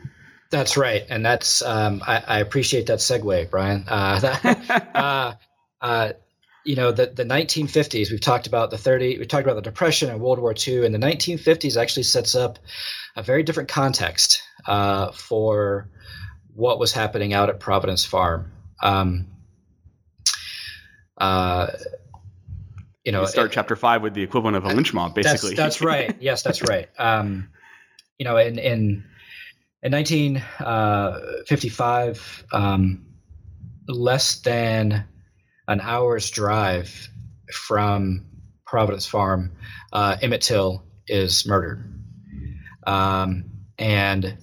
that's 0.52 0.78
right, 0.78 1.04
and 1.10 1.26
that's 1.26 1.62
um, 1.62 2.02
I, 2.06 2.24
I, 2.26 2.39
appreciate 2.39 2.88
that 2.88 3.00
segue, 3.00 3.50
Brian. 3.50 3.84
Uh, 3.88 4.20
that, 4.20 4.91
uh, 4.96 5.34
uh, 5.82 6.14
you 6.66 6.76
know, 6.76 6.91
the, 6.91 7.05
the 7.05 7.24
1950s, 7.24 8.09
we've 8.09 8.20
talked 8.20 8.47
about 8.47 8.72
the 8.72 8.78
30, 8.78 9.20
we 9.20 9.26
talked 9.26 9.45
about 9.45 9.55
the 9.55 9.61
Depression 9.61 10.09
and 10.09 10.20
World 10.20 10.39
War 10.39 10.55
II, 10.55 10.86
and 10.86 10.93
the 10.93 10.99
1950s 10.99 11.80
actually 11.80 12.03
sets 12.03 12.34
up 12.34 12.57
a 13.16 13.22
very 13.22 13.43
different 13.43 13.70
context 13.70 14.41
uh, 14.68 15.11
for 15.11 15.88
what 16.55 16.80
was 16.80 16.91
happening 16.91 17.34
out 17.34 17.49
at 17.49 17.59
Providence 17.59 18.03
Farm. 18.03 18.51
Um, 18.82 19.28
uh, 21.18 21.68
you 23.03 23.11
know, 23.11 23.22
you 23.22 23.28
start 23.28 23.51
it, 23.51 23.53
chapter 23.53 23.76
five 23.76 24.01
with 24.01 24.16
the 24.16 24.24
equivalent 24.24 24.57
of 24.57 24.66
a 24.66 24.70
lynch 24.70 24.91
mob, 24.91 25.13
basically. 25.13 25.53
That's, 25.53 25.78
that's 25.78 25.86
right. 25.86 26.18
Yes, 26.22 26.41
that's 26.41 26.63
right. 26.63 26.89
Um, 26.97 27.49
you 28.18 28.26
know, 28.26 28.38
in 28.38 28.57
in 28.57 29.03
in 29.84 29.91
1955, 29.91 32.45
uh, 32.51 32.57
um, 32.57 33.05
less 33.88 34.39
than 34.39 35.05
an 35.68 35.82
hour's 35.82 36.30
drive 36.30 37.09
from 37.51 38.26
Providence 38.66 39.05
Farm, 39.05 39.51
uh, 39.93 40.18
Emmett 40.22 40.41
Till 40.41 40.84
is 41.07 41.45
murdered. 41.45 41.84
Um, 42.86 43.45
and 43.78 44.38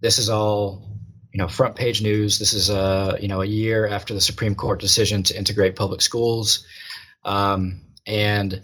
this 0.00 0.18
is 0.18 0.28
all, 0.28 0.88
you 1.32 1.38
know, 1.38 1.48
front 1.48 1.76
page 1.76 2.02
news. 2.02 2.38
This 2.38 2.52
is 2.52 2.70
a, 2.70 3.18
you 3.20 3.28
know, 3.28 3.42
a 3.42 3.46
year 3.46 3.86
after 3.86 4.14
the 4.14 4.20
Supreme 4.20 4.54
Court 4.54 4.80
decision 4.80 5.22
to 5.24 5.36
integrate 5.36 5.76
public 5.76 6.00
schools. 6.00 6.66
Um, 7.24 7.82
and 8.06 8.62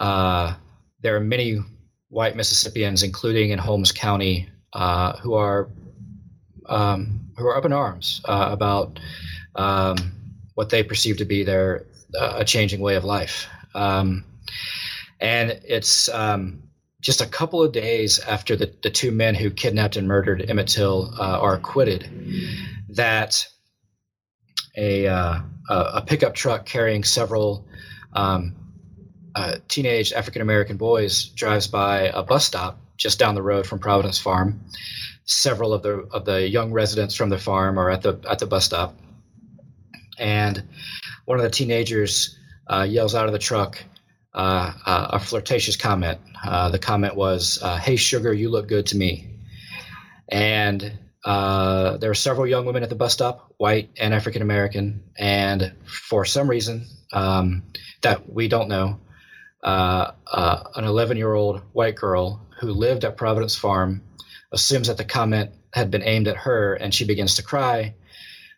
uh, 0.00 0.54
there 1.02 1.16
are 1.16 1.20
many 1.20 1.60
white 2.08 2.36
Mississippians, 2.36 3.02
including 3.02 3.50
in 3.50 3.58
Holmes 3.58 3.92
County, 3.92 4.48
uh, 4.72 5.16
who 5.18 5.34
are 5.34 5.68
um, 6.68 7.30
who 7.36 7.46
are 7.46 7.56
up 7.56 7.64
in 7.64 7.72
arms 7.72 8.20
uh, 8.24 8.48
about 8.50 8.98
um, 9.54 9.96
what 10.56 10.70
they 10.70 10.82
perceive 10.82 11.18
to 11.18 11.24
be 11.24 11.44
their 11.44 11.86
uh, 12.18 12.38
a 12.38 12.44
changing 12.44 12.80
way 12.80 12.96
of 12.96 13.04
life. 13.04 13.46
Um, 13.74 14.24
and 15.20 15.60
it's 15.64 16.08
um, 16.08 16.62
just 17.00 17.20
a 17.20 17.26
couple 17.26 17.62
of 17.62 17.72
days 17.72 18.18
after 18.18 18.56
the, 18.56 18.72
the 18.82 18.90
two 18.90 19.12
men 19.12 19.34
who 19.34 19.50
kidnapped 19.50 19.96
and 19.96 20.08
murdered 20.08 20.44
Emmett 20.48 20.68
Till 20.68 21.14
uh, 21.18 21.38
are 21.40 21.54
acquitted 21.54 22.08
that 22.88 23.46
a, 24.76 25.06
uh, 25.06 25.40
a 25.68 26.02
pickup 26.06 26.34
truck 26.34 26.64
carrying 26.64 27.04
several 27.04 27.68
um, 28.14 28.56
uh, 29.34 29.56
teenage 29.68 30.14
African 30.14 30.40
American 30.40 30.78
boys 30.78 31.26
drives 31.26 31.66
by 31.66 32.10
a 32.14 32.22
bus 32.22 32.46
stop 32.46 32.80
just 32.96 33.18
down 33.18 33.34
the 33.34 33.42
road 33.42 33.66
from 33.66 33.78
Providence 33.78 34.18
Farm. 34.18 34.64
Several 35.26 35.74
of 35.74 35.82
the 35.82 36.08
of 36.12 36.24
the 36.24 36.48
young 36.48 36.72
residents 36.72 37.14
from 37.14 37.28
the 37.28 37.36
farm 37.36 37.78
are 37.78 37.90
at 37.90 38.00
the 38.00 38.18
at 38.28 38.38
the 38.38 38.46
bus 38.46 38.64
stop, 38.64 38.96
and 40.18 40.62
one 41.24 41.38
of 41.38 41.44
the 41.44 41.50
teenagers 41.50 42.38
uh, 42.66 42.86
yells 42.88 43.14
out 43.14 43.26
of 43.26 43.32
the 43.32 43.38
truck 43.38 43.82
uh, 44.36 44.72
uh, 44.84 45.08
a 45.12 45.18
flirtatious 45.18 45.76
comment. 45.76 46.20
Uh, 46.44 46.68
the 46.68 46.78
comment 46.78 47.16
was, 47.16 47.58
uh, 47.62 47.78
"Hey, 47.78 47.96
sugar, 47.96 48.32
you 48.32 48.50
look 48.50 48.68
good 48.68 48.86
to 48.86 48.96
me." 48.96 49.30
And 50.28 50.98
there 51.24 52.10
were 52.10 52.14
several 52.14 52.46
young 52.46 52.66
women 52.66 52.82
at 52.82 52.90
the 52.90 52.96
bus 52.96 53.14
stop, 53.14 53.54
white 53.56 53.90
and 53.98 54.12
African 54.12 54.42
American, 54.42 55.04
and 55.16 55.72
for 55.86 56.26
some 56.26 56.50
reason 56.50 56.86
um, 57.14 57.62
that 58.02 58.30
we 58.30 58.48
don't 58.48 58.68
know, 58.68 59.00
an 59.62 60.84
11 60.84 61.16
year 61.16 61.32
old 61.32 61.62
white 61.72 61.96
girl 61.96 62.46
who 62.60 62.72
lived 62.72 63.04
at 63.04 63.16
Providence 63.16 63.56
Farm 63.56 64.02
assumes 64.52 64.88
that 64.88 64.98
the 64.98 65.04
comment 65.04 65.50
had 65.72 65.90
been 65.90 66.02
aimed 66.02 66.28
at 66.28 66.36
her, 66.36 66.74
and 66.74 66.94
she 66.94 67.04
begins 67.04 67.36
to 67.36 67.42
cry 67.42 67.94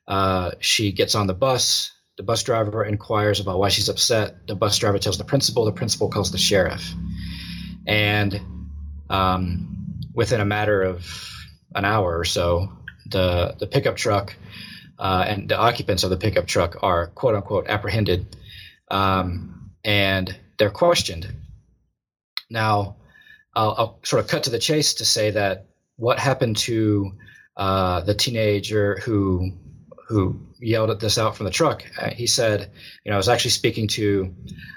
uh, 0.08 0.52
she 0.58 0.90
gets 0.90 1.14
on 1.14 1.26
the 1.26 1.34
bus. 1.34 1.92
The 2.16 2.22
bus 2.22 2.42
driver 2.42 2.82
inquires 2.82 3.38
about 3.38 3.58
why 3.58 3.68
she's 3.68 3.90
upset. 3.90 4.46
The 4.48 4.56
bus 4.56 4.78
driver 4.78 4.98
tells 4.98 5.18
the 5.18 5.24
principal. 5.24 5.66
The 5.66 5.72
principal 5.72 6.08
calls 6.08 6.32
the 6.32 6.38
sheriff. 6.38 6.92
And 7.86 8.40
um, 9.10 10.00
within 10.14 10.40
a 10.40 10.44
matter 10.46 10.82
of 10.82 11.06
an 11.74 11.84
hour 11.84 12.18
or 12.18 12.24
so, 12.24 12.72
the 13.06 13.54
the 13.58 13.66
pickup 13.66 13.96
truck 13.96 14.34
uh, 14.98 15.24
and 15.28 15.48
the 15.48 15.58
occupants 15.58 16.02
of 16.04 16.10
the 16.10 16.16
pickup 16.16 16.46
truck 16.46 16.82
are 16.82 17.08
quote 17.08 17.34
unquote 17.34 17.68
apprehended, 17.68 18.36
um, 18.90 19.70
and 19.84 20.34
they're 20.58 20.70
questioned. 20.70 21.30
Now, 22.50 22.96
I'll, 23.54 23.74
I'll, 23.76 24.00
sort 24.04 24.24
of 24.24 24.30
cut 24.30 24.44
to 24.44 24.50
the 24.50 24.58
chase 24.58 24.94
to 24.94 25.04
say 25.04 25.32
that 25.32 25.66
what 25.96 26.18
happened 26.18 26.56
to 26.58 27.12
uh, 27.56 28.00
the 28.00 28.14
teenager 28.14 28.98
who 29.04 29.52
who 30.08 30.40
yelled 30.58 30.88
at 30.88 31.00
this 31.00 31.18
out 31.18 31.36
from 31.36 31.44
the 31.44 31.52
truck. 31.52 31.84
Uh, 32.00 32.08
he 32.08 32.26
said, 32.26 32.70
you 33.04 33.10
know, 33.10 33.16
I 33.16 33.18
was 33.18 33.28
actually 33.28 33.50
speaking 33.50 33.88
to 33.88 34.34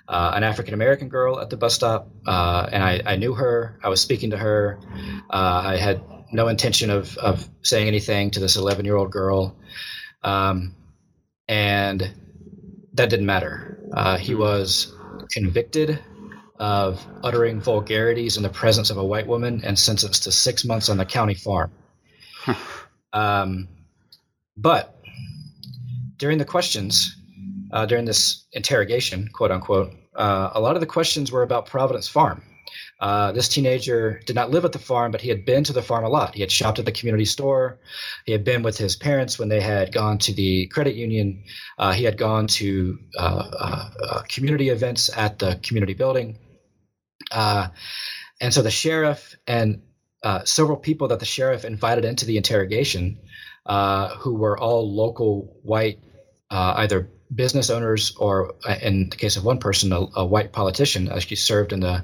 uh, 0.07 0.33
an 0.35 0.43
African 0.43 0.73
American 0.73 1.07
girl 1.07 1.39
at 1.39 1.49
the 1.49 1.55
bus 1.55 1.73
stop, 1.73 2.09
uh, 2.27 2.67
and 2.69 2.83
I, 2.83 3.01
I, 3.05 3.15
knew 3.15 3.33
her. 3.33 3.79
I 3.81 3.87
was 3.87 4.01
speaking 4.01 4.31
to 4.31 4.37
her. 4.37 4.79
Uh, 5.29 5.61
I 5.65 5.77
had 5.77 6.03
no 6.33 6.49
intention 6.49 6.89
of 6.89 7.17
of 7.17 7.47
saying 7.63 7.87
anything 7.87 8.31
to 8.31 8.41
this 8.41 8.57
11 8.57 8.83
year 8.83 8.97
old 8.97 9.09
girl, 9.09 9.55
um, 10.21 10.75
and 11.47 12.01
that 12.93 13.09
didn't 13.09 13.25
matter. 13.25 13.79
Uh, 13.93 14.17
he 14.17 14.35
was 14.35 14.93
convicted 15.31 15.97
of 16.59 17.05
uttering 17.23 17.61
vulgarities 17.61 18.35
in 18.35 18.43
the 18.43 18.49
presence 18.49 18.89
of 18.89 18.97
a 18.97 19.03
white 19.03 19.27
woman 19.27 19.61
and 19.63 19.79
sentenced 19.79 20.23
to 20.23 20.31
six 20.31 20.65
months 20.65 20.89
on 20.89 20.97
the 20.97 21.05
county 21.05 21.35
farm. 21.35 21.71
um, 23.13 23.69
but 24.57 25.00
during 26.21 26.37
the 26.37 26.45
questions, 26.45 27.17
uh, 27.71 27.87
during 27.87 28.05
this 28.05 28.45
interrogation, 28.53 29.27
quote 29.33 29.49
unquote, 29.49 29.91
uh, 30.15 30.51
a 30.53 30.61
lot 30.61 30.75
of 30.75 30.79
the 30.79 30.85
questions 30.85 31.31
were 31.31 31.41
about 31.41 31.65
Providence 31.65 32.07
Farm. 32.07 32.43
Uh, 32.99 33.31
this 33.31 33.49
teenager 33.49 34.21
did 34.27 34.35
not 34.35 34.51
live 34.51 34.63
at 34.63 34.71
the 34.71 34.77
farm, 34.77 35.11
but 35.11 35.19
he 35.19 35.29
had 35.29 35.43
been 35.45 35.63
to 35.63 35.73
the 35.73 35.81
farm 35.81 36.03
a 36.03 36.09
lot. 36.09 36.35
He 36.35 36.41
had 36.41 36.51
shopped 36.51 36.77
at 36.77 36.85
the 36.85 36.91
community 36.91 37.25
store. 37.25 37.79
He 38.27 38.31
had 38.31 38.43
been 38.43 38.61
with 38.61 38.77
his 38.77 38.95
parents 38.95 39.39
when 39.39 39.49
they 39.49 39.59
had 39.59 39.91
gone 39.91 40.19
to 40.19 40.33
the 40.33 40.67
credit 40.67 40.93
union. 40.93 41.43
Uh, 41.79 41.93
he 41.93 42.03
had 42.03 42.19
gone 42.19 42.45
to 42.45 42.99
uh, 43.17 43.49
uh, 43.59 43.89
uh 44.03 44.21
community 44.29 44.69
events 44.69 45.09
at 45.17 45.39
the 45.39 45.59
community 45.63 45.95
building. 45.95 46.37
Uh, 47.31 47.69
and 48.39 48.53
so 48.53 48.61
the 48.61 48.69
sheriff 48.69 49.35
and 49.47 49.81
several 50.43 50.77
people 50.77 51.07
that 51.07 51.19
the 51.19 51.25
sheriff 51.25 51.65
invited 51.65 52.05
into 52.05 52.27
the 52.27 52.37
interrogation, 52.37 53.17
who 54.19 54.35
were 54.35 54.55
all 54.55 54.95
local 54.95 55.57
white, 55.63 55.97
either 56.57 57.09
business 57.33 57.69
owners 57.69 58.15
or, 58.17 58.55
in 58.81 59.09
the 59.09 59.15
case 59.15 59.37
of 59.37 59.45
one 59.45 59.59
person, 59.59 59.93
a, 59.93 60.05
a 60.15 60.25
white 60.25 60.51
politician, 60.51 61.09
actually 61.09 61.37
served 61.37 61.73
in 61.73 61.79
the 61.79 62.03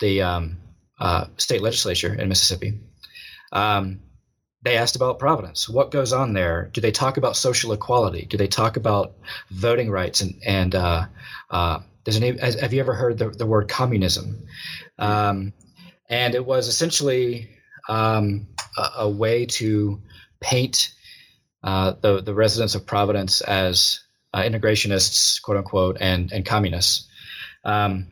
the 0.00 0.22
um, 0.22 0.58
uh, 0.98 1.26
state 1.36 1.62
legislature 1.62 2.12
in 2.12 2.28
Mississippi. 2.28 2.80
Um, 3.52 4.00
they 4.62 4.76
asked 4.78 4.96
about 4.96 5.18
Providence. 5.18 5.68
What 5.68 5.90
goes 5.90 6.12
on 6.12 6.32
there? 6.32 6.70
Do 6.72 6.80
they 6.80 6.90
talk 6.90 7.16
about 7.16 7.36
social 7.36 7.72
equality? 7.72 8.24
Do 8.24 8.36
they 8.36 8.46
talk 8.46 8.76
about 8.76 9.12
voting 9.50 9.90
rights? 9.90 10.22
And, 10.22 10.40
and 10.44 10.74
uh, 10.74 11.06
uh, 11.50 11.80
does 12.04 12.16
any, 12.16 12.38
have 12.38 12.72
you 12.72 12.80
ever 12.80 12.94
heard 12.94 13.18
the, 13.18 13.28
the 13.28 13.46
word 13.46 13.68
communism? 13.68 14.46
Um, 14.98 15.52
and 16.08 16.34
it 16.34 16.44
was 16.44 16.68
essentially 16.68 17.50
um, 17.88 18.46
a, 18.76 18.88
a, 19.00 19.08
way 19.08 19.46
to 19.46 20.00
paint 20.40 20.94
uh, 21.64 21.94
the, 22.00 22.20
the 22.20 22.34
residents 22.34 22.74
of 22.74 22.86
Providence 22.86 23.40
as 23.40 24.00
uh, 24.34 24.42
integrationists, 24.42 25.40
quote 25.40 25.56
unquote, 25.56 25.96
and, 25.98 26.30
and 26.30 26.44
communists. 26.44 27.08
Um, 27.64 28.08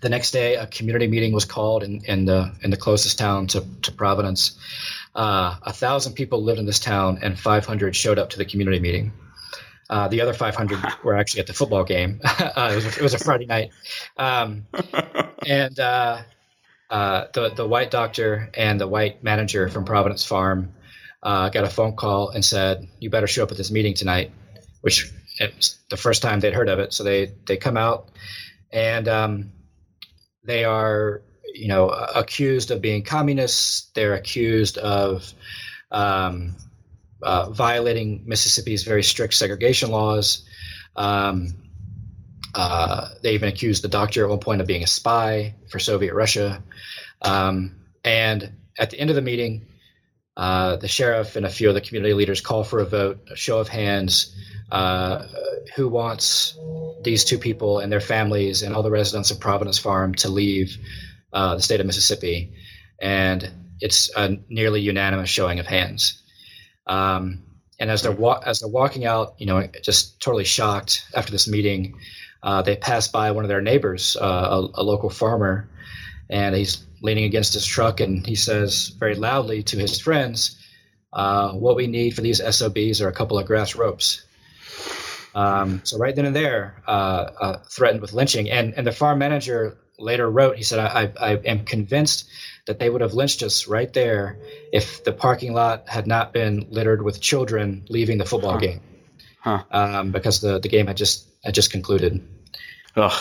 the 0.00 0.08
next 0.08 0.30
day, 0.30 0.56
a 0.56 0.66
community 0.66 1.06
meeting 1.06 1.32
was 1.32 1.44
called 1.44 1.84
in, 1.84 2.04
in 2.06 2.24
the 2.24 2.52
in 2.62 2.70
the 2.70 2.76
closest 2.76 3.18
town 3.18 3.46
to, 3.48 3.64
to 3.82 3.92
Providence. 3.92 4.58
Uh, 5.14 5.56
a 5.62 5.72
thousand 5.72 6.14
people 6.14 6.42
lived 6.42 6.58
in 6.58 6.66
this 6.66 6.80
town, 6.80 7.18
and 7.22 7.38
500 7.38 7.94
showed 7.94 8.18
up 8.18 8.30
to 8.30 8.38
the 8.38 8.44
community 8.44 8.80
meeting. 8.80 9.12
Uh, 9.88 10.08
the 10.08 10.22
other 10.22 10.32
500 10.32 10.80
were 11.04 11.14
actually 11.14 11.40
at 11.40 11.46
the 11.46 11.52
football 11.52 11.84
game. 11.84 12.20
uh, 12.24 12.70
it, 12.72 12.74
was 12.74 12.84
a, 12.86 12.88
it, 12.88 13.02
was 13.02 13.14
a, 13.14 13.18
Friday 13.18 13.46
night, 13.46 13.70
um, 14.16 14.66
and 15.46 15.78
uh, 15.78 16.22
uh, 16.90 17.26
the 17.32 17.50
the 17.50 17.68
white 17.68 17.90
doctor 17.90 18.50
and 18.54 18.80
the 18.80 18.88
white 18.88 19.22
manager 19.22 19.68
from 19.68 19.84
Providence 19.84 20.24
Farm 20.24 20.73
uh, 21.24 21.48
got 21.48 21.64
a 21.64 21.70
phone 21.70 21.96
call 21.96 22.28
and 22.28 22.44
said, 22.44 22.86
"You 23.00 23.10
better 23.10 23.26
show 23.26 23.42
up 23.42 23.50
at 23.50 23.56
this 23.56 23.70
meeting 23.70 23.94
tonight," 23.94 24.30
which 24.82 25.10
it's 25.40 25.78
the 25.90 25.96
first 25.96 26.22
time 26.22 26.40
they'd 26.40 26.54
heard 26.54 26.68
of 26.68 26.78
it. 26.78 26.92
So 26.92 27.02
they 27.02 27.32
they 27.46 27.56
come 27.56 27.76
out 27.76 28.10
and 28.70 29.08
um, 29.08 29.52
they 30.44 30.64
are, 30.64 31.22
you 31.54 31.68
know, 31.68 31.88
accused 31.88 32.70
of 32.70 32.82
being 32.82 33.02
communists. 33.02 33.90
They're 33.94 34.14
accused 34.14 34.78
of 34.78 35.32
um, 35.90 36.56
uh, 37.22 37.50
violating 37.50 38.24
Mississippi's 38.26 38.84
very 38.84 39.02
strict 39.02 39.34
segregation 39.34 39.90
laws. 39.90 40.44
Um, 40.96 41.54
uh, 42.54 43.08
they 43.22 43.34
even 43.34 43.48
accused 43.48 43.82
the 43.82 43.88
doctor 43.88 44.24
at 44.24 44.30
one 44.30 44.38
point 44.38 44.60
of 44.60 44.66
being 44.66 44.82
a 44.82 44.86
spy 44.86 45.54
for 45.70 45.78
Soviet 45.78 46.14
Russia. 46.14 46.62
Um, 47.22 47.76
and 48.04 48.52
at 48.78 48.90
the 48.90 49.00
end 49.00 49.10
of 49.10 49.16
the 49.16 49.22
meeting, 49.22 49.66
uh, 50.36 50.76
the 50.76 50.88
sheriff 50.88 51.36
and 51.36 51.46
a 51.46 51.50
few 51.50 51.68
of 51.68 51.74
the 51.74 51.80
community 51.80 52.14
leaders 52.14 52.40
call 52.40 52.64
for 52.64 52.80
a 52.80 52.84
vote, 52.84 53.28
a 53.30 53.36
show 53.36 53.58
of 53.58 53.68
hands. 53.68 54.34
Uh, 54.72 55.28
who 55.76 55.88
wants 55.88 56.58
these 57.02 57.24
two 57.24 57.38
people 57.38 57.78
and 57.78 57.92
their 57.92 58.00
families 58.00 58.62
and 58.62 58.74
all 58.74 58.82
the 58.82 58.90
residents 58.90 59.30
of 59.30 59.40
Providence 59.40 59.78
Farm 59.78 60.14
to 60.16 60.28
leave 60.28 60.78
uh, 61.32 61.54
the 61.56 61.62
state 61.62 61.80
of 61.80 61.86
Mississippi. 61.86 62.52
And 63.00 63.50
it's 63.80 64.10
a 64.16 64.38
nearly 64.48 64.80
unanimous 64.80 65.28
showing 65.28 65.58
of 65.58 65.66
hands. 65.66 66.22
Um, 66.86 67.42
and 67.78 67.90
as 67.90 68.02
they're 68.02 68.12
wa- 68.12 68.40
as 68.44 68.60
they're 68.60 68.68
walking 68.68 69.04
out, 69.04 69.34
you 69.38 69.46
know, 69.46 69.66
just 69.82 70.20
totally 70.20 70.44
shocked 70.44 71.04
after 71.14 71.32
this 71.32 71.48
meeting, 71.48 71.98
uh, 72.42 72.62
they 72.62 72.76
pass 72.76 73.08
by 73.08 73.32
one 73.32 73.44
of 73.44 73.48
their 73.48 73.60
neighbors, 73.60 74.16
uh, 74.20 74.24
a, 74.74 74.80
a, 74.80 74.82
local 74.82 75.10
farmer, 75.10 75.68
and 76.30 76.54
he's 76.54 76.83
leaning 77.02 77.24
against 77.24 77.54
his 77.54 77.66
truck, 77.66 78.00
and 78.00 78.26
he 78.26 78.34
says 78.34 78.88
very 78.98 79.14
loudly 79.14 79.62
to 79.64 79.76
his 79.76 80.00
friends, 80.00 80.56
uh, 81.12 81.52
"What 81.52 81.76
we 81.76 81.86
need 81.86 82.14
for 82.14 82.20
these 82.20 82.40
SOBs 82.40 83.00
are 83.00 83.08
a 83.08 83.12
couple 83.12 83.38
of 83.38 83.46
grass 83.46 83.74
ropes." 83.74 84.24
Um, 85.34 85.80
so 85.84 85.98
right 85.98 86.14
then 86.14 86.26
and 86.26 86.36
there, 86.36 86.82
uh, 86.86 86.90
uh, 87.40 87.58
threatened 87.68 88.00
with 88.00 88.12
lynching. 88.12 88.50
And 88.50 88.74
and 88.74 88.86
the 88.86 88.92
farm 88.92 89.18
manager 89.18 89.76
later 89.98 90.30
wrote, 90.30 90.56
he 90.56 90.62
said, 90.62 90.78
I, 90.78 91.12
I, 91.18 91.30
I, 91.30 91.36
am 91.44 91.64
convinced 91.64 92.28
that 92.66 92.78
they 92.78 92.90
would 92.90 93.00
have 93.00 93.14
lynched 93.14 93.42
us 93.42 93.68
right 93.68 93.92
there 93.92 94.38
if 94.72 95.04
the 95.04 95.12
parking 95.12 95.52
lot 95.52 95.88
had 95.88 96.06
not 96.06 96.32
been 96.32 96.66
littered 96.70 97.02
with 97.02 97.20
children 97.20 97.84
leaving 97.88 98.18
the 98.18 98.24
football 98.24 98.54
huh. 98.54 98.58
game, 98.58 98.80
huh. 99.40 99.62
Um, 99.70 100.10
because 100.12 100.40
the, 100.40 100.58
the 100.58 100.68
game 100.68 100.86
had 100.86 100.96
just 100.96 101.26
had 101.44 101.54
just 101.54 101.70
concluded. 101.70 102.26
Ugh. 102.96 103.12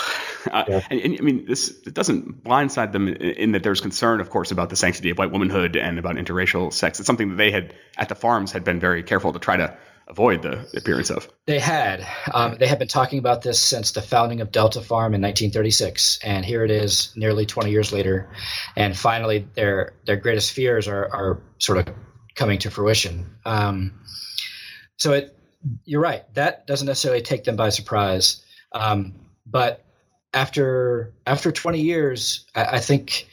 Uh, 0.51 0.63
yeah. 0.67 0.81
and, 0.89 0.99
and, 0.99 1.17
I 1.19 1.23
mean, 1.23 1.45
this 1.45 1.69
it 1.85 1.93
doesn't 1.93 2.43
blindside 2.43 2.91
them 2.91 3.07
in, 3.07 3.15
in, 3.15 3.51
that 3.53 3.63
there's 3.63 3.81
concern, 3.81 4.19
of 4.19 4.29
course, 4.29 4.51
about 4.51 4.69
the 4.69 4.75
sanctity 4.75 5.09
of 5.09 5.17
white 5.17 5.31
womanhood 5.31 5.75
and 5.77 5.97
about 5.97 6.15
interracial 6.15 6.71
sex. 6.73 6.99
It's 6.99 7.07
something 7.07 7.29
that 7.29 7.35
they 7.35 7.49
had 7.49 7.73
at 7.97 8.09
the 8.09 8.15
farms 8.15 8.51
had 8.51 8.63
been 8.63 8.79
very 8.79 9.03
careful 9.03 9.31
to 9.33 9.39
try 9.39 9.57
to 9.57 9.77
avoid 10.07 10.41
the 10.41 10.67
appearance 10.75 11.09
of. 11.09 11.29
They 11.45 11.59
had. 11.59 12.05
Um, 12.33 12.57
they 12.59 12.67
had 12.67 12.79
been 12.79 12.87
talking 12.87 13.19
about 13.19 13.41
this 13.41 13.61
since 13.61 13.91
the 13.91 14.01
founding 14.01 14.41
of 14.41 14.51
Delta 14.51 14.81
Farm 14.81 15.13
in 15.13 15.21
1936, 15.21 16.19
and 16.23 16.45
here 16.45 16.63
it 16.63 16.71
is, 16.71 17.13
nearly 17.15 17.45
20 17.45 17.71
years 17.71 17.91
later, 17.91 18.29
and 18.75 18.97
finally, 18.97 19.47
their 19.55 19.93
their 20.05 20.17
greatest 20.17 20.51
fears 20.51 20.87
are 20.87 21.05
are 21.05 21.41
sort 21.59 21.77
of 21.77 21.93
coming 22.35 22.59
to 22.59 22.71
fruition. 22.71 23.37
Um, 23.45 24.01
so 24.97 25.13
it, 25.13 25.37
you're 25.85 26.01
right. 26.01 26.23
That 26.33 26.67
doesn't 26.67 26.87
necessarily 26.87 27.21
take 27.21 27.43
them 27.43 27.55
by 27.55 27.69
surprise, 27.69 28.43
um, 28.73 29.15
but 29.45 29.83
after 30.33 31.13
after 31.27 31.51
20 31.51 31.79
years, 31.79 32.45
I, 32.55 32.65
I, 32.65 32.79
think 32.79 33.27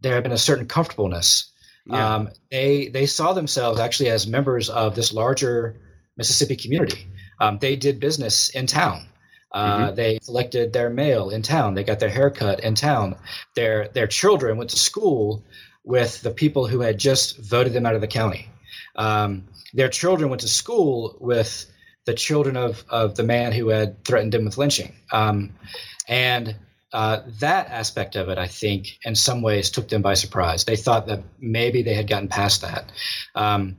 there 0.00 0.14
had 0.14 0.22
been 0.22 0.32
a 0.32 0.38
certain 0.38 0.66
comfortableness. 0.66 1.50
Yeah. 1.86 2.14
Um, 2.14 2.30
they 2.50 2.88
they 2.88 3.06
saw 3.06 3.32
themselves 3.32 3.80
actually 3.80 4.10
as 4.10 4.26
members 4.26 4.68
of 4.68 4.94
this 4.94 5.12
larger 5.12 5.80
Mississippi 6.16 6.56
community. 6.56 7.06
Um, 7.40 7.58
they 7.58 7.76
did 7.76 8.00
business 8.00 8.50
in 8.50 8.66
town. 8.66 9.06
Uh, 9.52 9.86
mm-hmm. 9.86 9.94
They 9.94 10.18
collected 10.18 10.72
their 10.72 10.90
mail 10.90 11.30
in 11.30 11.42
town. 11.42 11.74
They 11.74 11.84
got 11.84 11.98
their 11.98 12.10
haircut 12.10 12.60
in 12.60 12.74
town. 12.74 13.16
Their 13.56 13.88
their 13.88 14.06
children 14.06 14.58
went 14.58 14.70
to 14.70 14.76
school 14.76 15.44
with 15.84 16.20
the 16.22 16.30
people 16.30 16.66
who 16.66 16.80
had 16.80 16.98
just 16.98 17.38
voted 17.38 17.72
them 17.72 17.86
out 17.86 17.94
of 17.94 18.00
the 18.00 18.06
county. 18.06 18.48
Um, 18.96 19.48
their 19.72 19.88
children 19.88 20.30
went 20.30 20.42
to 20.42 20.48
school 20.48 21.16
with 21.20 21.66
the 22.10 22.16
children 22.16 22.56
of 22.56 22.84
of 22.88 23.14
the 23.14 23.22
man 23.22 23.52
who 23.52 23.68
had 23.68 24.04
threatened 24.04 24.32
them 24.32 24.44
with 24.44 24.58
lynching. 24.58 24.92
Um, 25.12 25.54
and 26.08 26.56
uh, 26.92 27.20
that 27.38 27.68
aspect 27.70 28.16
of 28.16 28.28
it, 28.28 28.36
I 28.36 28.48
think, 28.48 28.98
in 29.04 29.14
some 29.14 29.42
ways 29.42 29.70
took 29.70 29.88
them 29.88 30.02
by 30.02 30.14
surprise. 30.14 30.64
They 30.64 30.74
thought 30.74 31.06
that 31.06 31.22
maybe 31.38 31.82
they 31.82 31.94
had 31.94 32.08
gotten 32.08 32.28
past 32.28 32.62
that. 32.62 32.90
Um, 33.36 33.76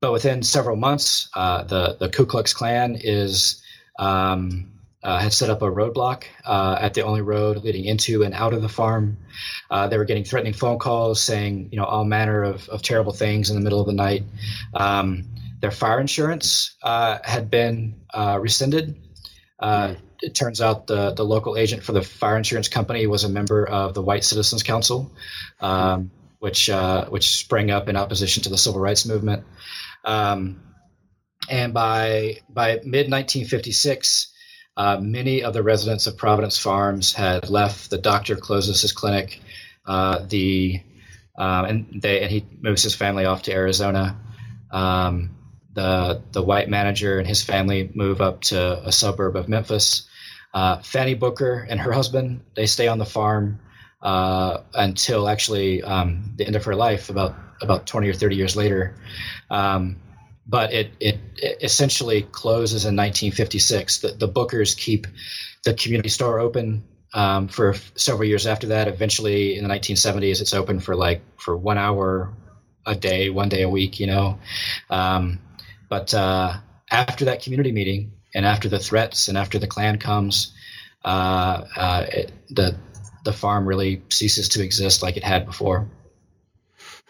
but 0.00 0.12
within 0.12 0.44
several 0.44 0.76
months, 0.76 1.28
uh, 1.34 1.64
the 1.64 1.96
the 1.98 2.08
Ku 2.08 2.24
Klux 2.24 2.54
Klan 2.54 2.98
is 3.00 3.60
um, 3.98 4.70
uh, 5.02 5.18
had 5.18 5.32
set 5.32 5.50
up 5.50 5.62
a 5.62 5.70
roadblock 5.70 6.22
uh, 6.44 6.78
at 6.80 6.94
the 6.94 7.02
only 7.02 7.22
road 7.22 7.64
leading 7.64 7.84
into 7.84 8.22
and 8.22 8.32
out 8.32 8.54
of 8.54 8.62
the 8.62 8.68
farm. 8.68 9.16
Uh, 9.70 9.88
they 9.88 9.98
were 9.98 10.04
getting 10.04 10.24
threatening 10.24 10.54
phone 10.54 10.78
calls 10.78 11.20
saying, 11.20 11.68
you 11.72 11.78
know, 11.78 11.84
all 11.84 12.04
manner 12.04 12.44
of, 12.44 12.68
of 12.68 12.82
terrible 12.82 13.12
things 13.12 13.50
in 13.50 13.56
the 13.56 13.62
middle 13.62 13.80
of 13.80 13.86
the 13.86 13.92
night. 13.92 14.22
Um, 14.72 15.24
their 15.60 15.70
fire 15.70 16.00
insurance 16.00 16.76
uh, 16.82 17.18
had 17.24 17.50
been 17.50 17.94
uh, 18.12 18.38
rescinded. 18.40 18.96
it 20.22 20.34
turns 20.34 20.60
out 20.60 20.86
the, 20.86 21.12
the 21.12 21.24
local 21.24 21.56
agent 21.56 21.82
for 21.82 21.92
the 21.92 22.02
fire 22.02 22.36
insurance 22.36 22.68
company 22.68 23.06
was 23.06 23.24
a 23.24 23.28
member 23.28 23.66
of 23.66 23.94
the 23.94 24.02
White 24.02 24.24
Citizens 24.24 24.62
Council, 24.62 25.12
um, 25.60 26.10
which 26.38 26.70
which 27.08 27.36
sprang 27.36 27.70
up 27.70 27.88
in 27.88 27.96
opposition 27.96 28.42
to 28.44 28.48
the 28.48 28.58
civil 28.58 28.80
rights 28.80 29.06
movement. 29.06 29.44
Um, 30.04 30.62
and 31.48 31.74
by 31.74 32.40
by 32.48 32.80
mid 32.84 33.10
1956, 33.10 34.32
uh, 34.76 34.98
many 35.00 35.42
of 35.42 35.54
the 35.54 35.62
residents 35.62 36.06
of 36.06 36.16
Providence 36.16 36.58
Farms 36.58 37.14
had 37.14 37.48
left. 37.48 37.90
The 37.90 37.98
doctor 37.98 38.36
closes 38.36 38.82
his 38.82 38.92
clinic. 38.92 39.40
Uh, 39.86 40.24
the 40.26 40.82
um, 41.38 41.64
and 41.64 42.02
they 42.02 42.22
and 42.22 42.30
he 42.30 42.44
moves 42.60 42.82
his 42.82 42.94
family 42.94 43.24
off 43.24 43.42
to 43.42 43.52
Arizona. 43.52 44.18
Um, 44.70 45.35
the 45.76 46.22
the 46.32 46.42
white 46.42 46.68
manager 46.68 47.18
and 47.18 47.28
his 47.28 47.42
family 47.42 47.88
move 47.94 48.20
up 48.20 48.40
to 48.40 48.82
a 48.84 48.90
suburb 48.90 49.36
of 49.36 49.48
Memphis. 49.48 50.08
Uh, 50.52 50.78
Fannye 50.78 51.18
Booker 51.18 51.66
and 51.68 51.78
her 51.78 51.92
husband 51.92 52.40
they 52.54 52.66
stay 52.66 52.88
on 52.88 52.98
the 52.98 53.04
farm 53.04 53.60
uh, 54.02 54.62
until 54.74 55.28
actually 55.28 55.82
um, 55.82 56.32
the 56.36 56.46
end 56.46 56.56
of 56.56 56.64
her 56.64 56.74
life, 56.74 57.10
about 57.10 57.36
about 57.60 57.86
twenty 57.86 58.08
or 58.08 58.14
thirty 58.14 58.36
years 58.36 58.56
later. 58.56 58.96
Um, 59.50 60.00
but 60.48 60.72
it, 60.72 60.92
it, 61.00 61.18
it 61.36 61.58
essentially 61.60 62.22
closes 62.22 62.84
in 62.84 62.94
1956. 62.94 63.98
The, 63.98 64.08
the 64.12 64.28
Bookers 64.28 64.76
keep 64.76 65.08
the 65.64 65.74
community 65.74 66.08
store 66.08 66.38
open 66.38 66.84
um, 67.12 67.48
for 67.48 67.74
several 67.96 68.28
years 68.28 68.46
after 68.46 68.68
that. 68.68 68.86
Eventually, 68.86 69.58
in 69.58 69.66
the 69.66 69.74
1970s, 69.74 70.40
it's 70.40 70.54
open 70.54 70.78
for 70.78 70.94
like 70.94 71.22
for 71.36 71.56
one 71.56 71.78
hour 71.78 72.32
a 72.86 72.94
day, 72.94 73.28
one 73.28 73.48
day 73.48 73.62
a 73.62 73.68
week, 73.68 73.98
you 73.98 74.06
know. 74.06 74.38
Um, 74.88 75.40
but 75.88 76.14
uh, 76.14 76.54
after 76.90 77.26
that 77.26 77.42
community 77.42 77.72
meeting, 77.72 78.12
and 78.34 78.44
after 78.44 78.68
the 78.68 78.78
threats, 78.78 79.28
and 79.28 79.38
after 79.38 79.58
the 79.58 79.66
Klan 79.66 79.98
comes, 79.98 80.52
uh, 81.04 81.64
uh, 81.76 82.06
it, 82.08 82.32
the 82.50 82.76
the 83.24 83.32
farm 83.32 83.66
really 83.66 84.02
ceases 84.08 84.50
to 84.50 84.62
exist 84.62 85.02
like 85.02 85.16
it 85.16 85.24
had 85.24 85.46
before. 85.46 85.88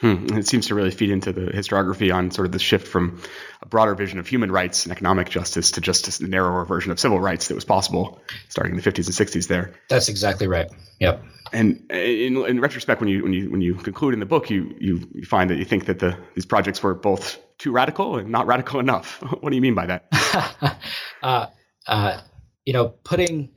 Hmm. 0.01 0.27
It 0.37 0.47
seems 0.47 0.67
to 0.67 0.75
really 0.75 0.91
feed 0.91 1.11
into 1.11 1.33
the 1.33 1.47
historiography 1.47 2.15
on 2.15 2.31
sort 2.31 2.47
of 2.47 2.53
the 2.53 2.59
shift 2.59 2.87
from 2.87 3.23
a 3.63 3.67
broader 3.67 3.95
vision 3.95 4.19
of 4.19 4.27
human 4.27 4.53
rights 4.53 4.85
and 4.85 4.93
economic 4.93 5.31
justice 5.31 5.71
to 5.73 5.81
just 5.81 6.21
a 6.21 6.27
narrower 6.27 6.67
version 6.67 6.93
of 6.93 7.01
civil 7.01 7.19
rights 7.19 7.49
that 7.49 7.55
was 7.55 7.65
possible 7.65 8.21
starting 8.49 8.73
in 8.73 8.81
the 8.81 8.83
50s 8.83 9.07
and 9.07 9.29
60s 9.29 9.49
there. 9.49 9.73
That's 9.89 10.11
exactly 10.11 10.49
right. 10.49 10.71
Yep. 11.01 11.23
And 11.53 11.91
in, 11.91 12.37
in 12.45 12.61
retrospect, 12.61 13.01
when 13.01 13.09
you 13.09 13.23
when 13.23 13.33
you 13.33 13.51
when 13.51 13.61
you 13.63 13.75
conclude 13.75 14.13
in 14.13 14.21
the 14.21 14.27
book, 14.27 14.51
you 14.51 14.75
you, 14.79 15.09
you 15.15 15.25
find 15.25 15.49
that 15.51 15.57
you 15.57 15.65
think 15.65 15.87
that 15.87 15.99
the 15.99 16.19
these 16.35 16.45
projects 16.45 16.83
were 16.83 16.95
both 16.95 17.39
too 17.59 17.73
radical 17.73 18.17
and 18.17 18.31
not 18.31 18.47
radical 18.47 18.81
enough. 18.81 19.23
what 19.41 19.51
do 19.51 19.57
you 19.57 19.63
mean 19.63 19.75
by 19.75 19.87
that? 19.87 20.79
uh, 21.23 21.47
uh, 21.87 22.21
you 22.65 22.73
know, 22.73 22.89
putting 22.89 23.51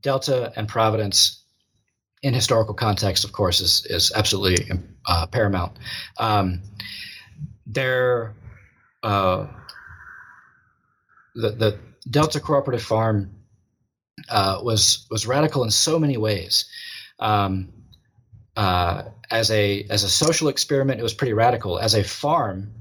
Delta 0.00 0.52
and 0.56 0.68
Providence 0.68 1.42
in 2.22 2.34
historical 2.34 2.74
context, 2.74 3.24
of 3.24 3.32
course, 3.32 3.60
is 3.60 3.86
is 3.86 4.12
absolutely 4.14 4.68
uh, 5.06 5.26
paramount. 5.26 5.78
Um, 6.18 6.62
there, 7.66 8.34
uh, 9.02 9.46
the 11.34 11.50
the 11.50 11.78
Delta 12.08 12.40
Cooperative 12.40 12.82
Farm 12.82 13.36
uh, 14.28 14.60
was 14.62 15.06
was 15.10 15.26
radical 15.26 15.64
in 15.64 15.70
so 15.70 15.98
many 15.98 16.16
ways. 16.16 16.66
Um, 17.18 17.72
uh, 18.56 19.04
as 19.30 19.50
a 19.50 19.86
as 19.90 20.02
a 20.02 20.08
social 20.08 20.48
experiment, 20.48 21.00
it 21.00 21.02
was 21.02 21.14
pretty 21.14 21.34
radical. 21.34 21.78
As 21.78 21.94
a 21.94 22.02
farm, 22.02 22.72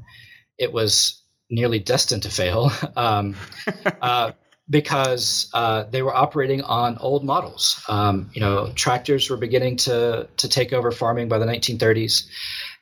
it 0.57 0.71
was 0.71 1.21
nearly 1.49 1.79
destined 1.79 2.23
to 2.23 2.29
fail. 2.29 2.71
um, 2.95 3.35
uh, 4.01 4.31
because 4.69 5.49
uh, 5.53 5.83
they 5.83 6.01
were 6.01 6.13
operating 6.13 6.61
on 6.61 6.97
old 6.97 7.23
models. 7.23 7.83
Um, 7.87 8.31
you 8.33 8.41
know, 8.41 8.71
tractors 8.73 9.29
were 9.29 9.37
beginning 9.37 9.77
to 9.77 10.27
to 10.37 10.49
take 10.49 10.73
over 10.73 10.91
farming 10.91 11.27
by 11.27 11.37
the 11.37 11.45
1930s, 11.45 12.27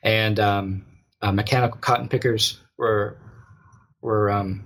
and 0.01 0.39
um, 0.39 0.85
uh, 1.21 1.31
mechanical 1.31 1.79
cotton 1.79 2.07
pickers 2.07 2.59
were 2.77 3.17
were 4.01 4.31
um, 4.31 4.65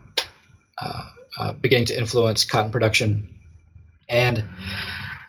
uh, 0.78 1.04
uh 1.40 1.54
beginning 1.54 1.86
to 1.86 1.98
influence 1.98 2.46
cotton 2.46 2.72
production, 2.72 3.34
and 4.08 4.44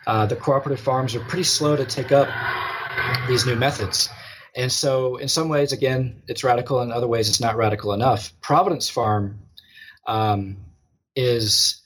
uh, 0.05 0.25
the 0.25 0.35
cooperative 0.35 0.83
farms 0.83 1.15
were 1.15 1.21
pretty 1.21 1.43
slow 1.43 1.75
to 1.75 1.85
take 1.85 2.11
up 2.11 2.29
these 3.27 3.45
new 3.45 3.55
methods. 3.55 4.09
And 4.59 4.71
so, 4.71 5.15
in 5.15 5.29
some 5.29 5.47
ways, 5.47 5.71
again, 5.71 6.21
it's 6.27 6.43
radical. 6.43 6.81
In 6.81 6.91
other 6.91 7.07
ways, 7.07 7.29
it's 7.29 7.39
not 7.39 7.55
radical 7.55 7.93
enough. 7.93 8.33
Providence 8.41 8.89
Farm 8.89 9.39
um, 10.05 10.57
is 11.15 11.81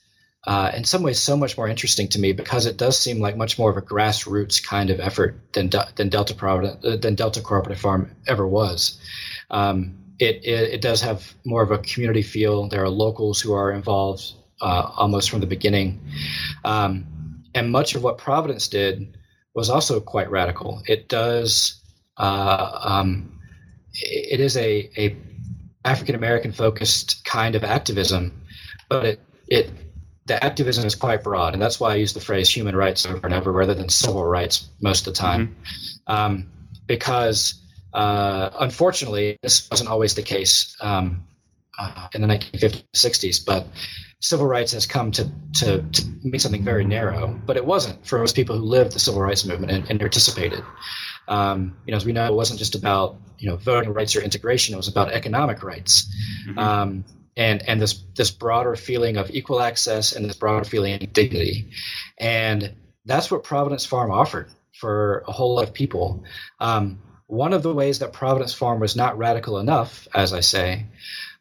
uh, 0.46 0.72
in 0.76 0.84
some 0.84 1.02
ways 1.02 1.20
so 1.20 1.36
much 1.36 1.56
more 1.56 1.68
interesting 1.68 2.08
to 2.08 2.18
me 2.18 2.32
because 2.32 2.66
it 2.66 2.76
does 2.76 2.98
seem 2.98 3.20
like 3.20 3.36
much 3.36 3.58
more 3.58 3.70
of 3.70 3.76
a 3.76 3.82
grassroots 3.82 4.62
kind 4.62 4.90
of 4.90 4.98
effort 5.00 5.40
than 5.52 5.70
than 5.94 6.08
Delta 6.08 6.34
Providence, 6.34 6.84
uh, 6.84 6.96
than 6.96 7.14
Delta 7.14 7.40
Cooperative 7.40 7.80
Farm 7.80 8.10
ever 8.26 8.46
was. 8.46 9.00
Um, 9.50 10.00
it, 10.18 10.44
it, 10.44 10.74
it 10.74 10.80
does 10.80 11.00
have 11.02 11.34
more 11.44 11.62
of 11.62 11.70
a 11.70 11.78
community 11.78 12.22
feel. 12.22 12.68
There 12.68 12.82
are 12.82 12.90
locals 12.90 13.40
who 13.40 13.54
are 13.54 13.72
involved 13.72 14.32
uh, 14.60 14.90
almost 14.96 15.30
from 15.30 15.40
the 15.40 15.46
beginning, 15.46 16.00
um, 16.64 17.44
and 17.54 17.70
much 17.70 17.94
of 17.94 18.02
what 18.02 18.18
Providence 18.18 18.68
did 18.68 19.16
was 19.54 19.70
also 19.70 20.00
quite 20.00 20.30
radical. 20.30 20.82
It 20.86 21.08
does. 21.08 21.80
Uh, 22.16 22.78
um, 22.82 23.40
it 23.92 24.40
is 24.40 24.56
a, 24.56 24.90
a 24.96 25.16
African 25.84 26.14
American 26.14 26.52
focused 26.52 27.24
kind 27.24 27.54
of 27.54 27.64
activism, 27.64 28.44
but 28.88 29.04
it 29.04 29.20
it 29.46 29.70
the 30.26 30.42
activism 30.42 30.86
is 30.86 30.94
quite 30.94 31.22
broad, 31.22 31.52
and 31.52 31.62
that's 31.62 31.78
why 31.78 31.92
I 31.92 31.96
use 31.96 32.14
the 32.14 32.20
phrase 32.20 32.48
human 32.48 32.74
rights 32.74 33.04
over 33.04 33.20
and 33.24 33.34
over 33.34 33.52
rather 33.52 33.74
than 33.74 33.88
civil 33.88 34.24
rights 34.24 34.68
most 34.80 35.06
of 35.06 35.12
the 35.12 35.18
time, 35.18 35.48
mm-hmm. 35.48 36.12
um, 36.12 36.50
because 36.86 37.62
uh, 37.92 38.50
unfortunately 38.60 39.38
this 39.42 39.68
wasn't 39.70 39.90
always 39.90 40.14
the 40.14 40.22
case 40.22 40.76
um, 40.80 41.24
uh, 41.78 42.08
in 42.14 42.22
the 42.22 42.28
1950s, 42.28 42.84
60s, 42.94 43.44
but 43.44 43.66
civil 44.20 44.46
rights 44.46 44.72
has 44.72 44.86
come 44.86 45.10
to, 45.12 45.30
to, 45.54 45.82
to 45.82 46.06
mean 46.22 46.38
something 46.38 46.64
very 46.64 46.84
narrow, 46.84 47.38
but 47.44 47.56
it 47.56 47.64
wasn't 47.64 48.06
for 48.06 48.18
most 48.18 48.34
people 48.34 48.56
who 48.56 48.64
lived 48.64 48.92
the 48.92 48.98
civil 48.98 49.20
rights 49.20 49.44
movement 49.44 49.70
and, 49.70 49.90
and 49.90 50.00
participated. 50.00 50.62
Um, 51.28 51.76
you 51.86 51.92
know, 51.92 51.96
as 51.96 52.04
we 52.04 52.12
know, 52.12 52.26
it 52.26 52.34
wasn't 52.34 52.58
just 52.58 52.74
about 52.74 53.16
you 53.38 53.48
know 53.48 53.56
voting 53.56 53.92
rights 53.92 54.16
or 54.16 54.20
integration; 54.22 54.74
it 54.74 54.76
was 54.76 54.88
about 54.88 55.12
economic 55.12 55.62
rights. 55.62 56.12
Mm-hmm. 56.46 56.58
Um, 56.58 57.04
and 57.36 57.68
and 57.68 57.80
this 57.80 58.02
this 58.16 58.30
broader 58.30 58.76
feeling 58.76 59.16
of 59.16 59.30
equal 59.30 59.60
access 59.60 60.12
and 60.12 60.24
this 60.24 60.36
broader 60.36 60.64
feeling 60.64 60.94
of 60.94 61.12
dignity, 61.12 61.70
and 62.18 62.74
that's 63.04 63.30
what 63.30 63.44
Providence 63.44 63.84
Farm 63.84 64.10
offered 64.10 64.48
for 64.72 65.24
a 65.26 65.32
whole 65.32 65.56
lot 65.56 65.68
of 65.68 65.74
people. 65.74 66.24
Um, 66.60 66.98
one 67.26 67.52
of 67.52 67.62
the 67.62 67.72
ways 67.72 68.00
that 68.00 68.12
Providence 68.12 68.54
Farm 68.54 68.80
was 68.80 68.96
not 68.96 69.18
radical 69.18 69.58
enough, 69.58 70.06
as 70.14 70.32
I 70.32 70.40
say, 70.40 70.86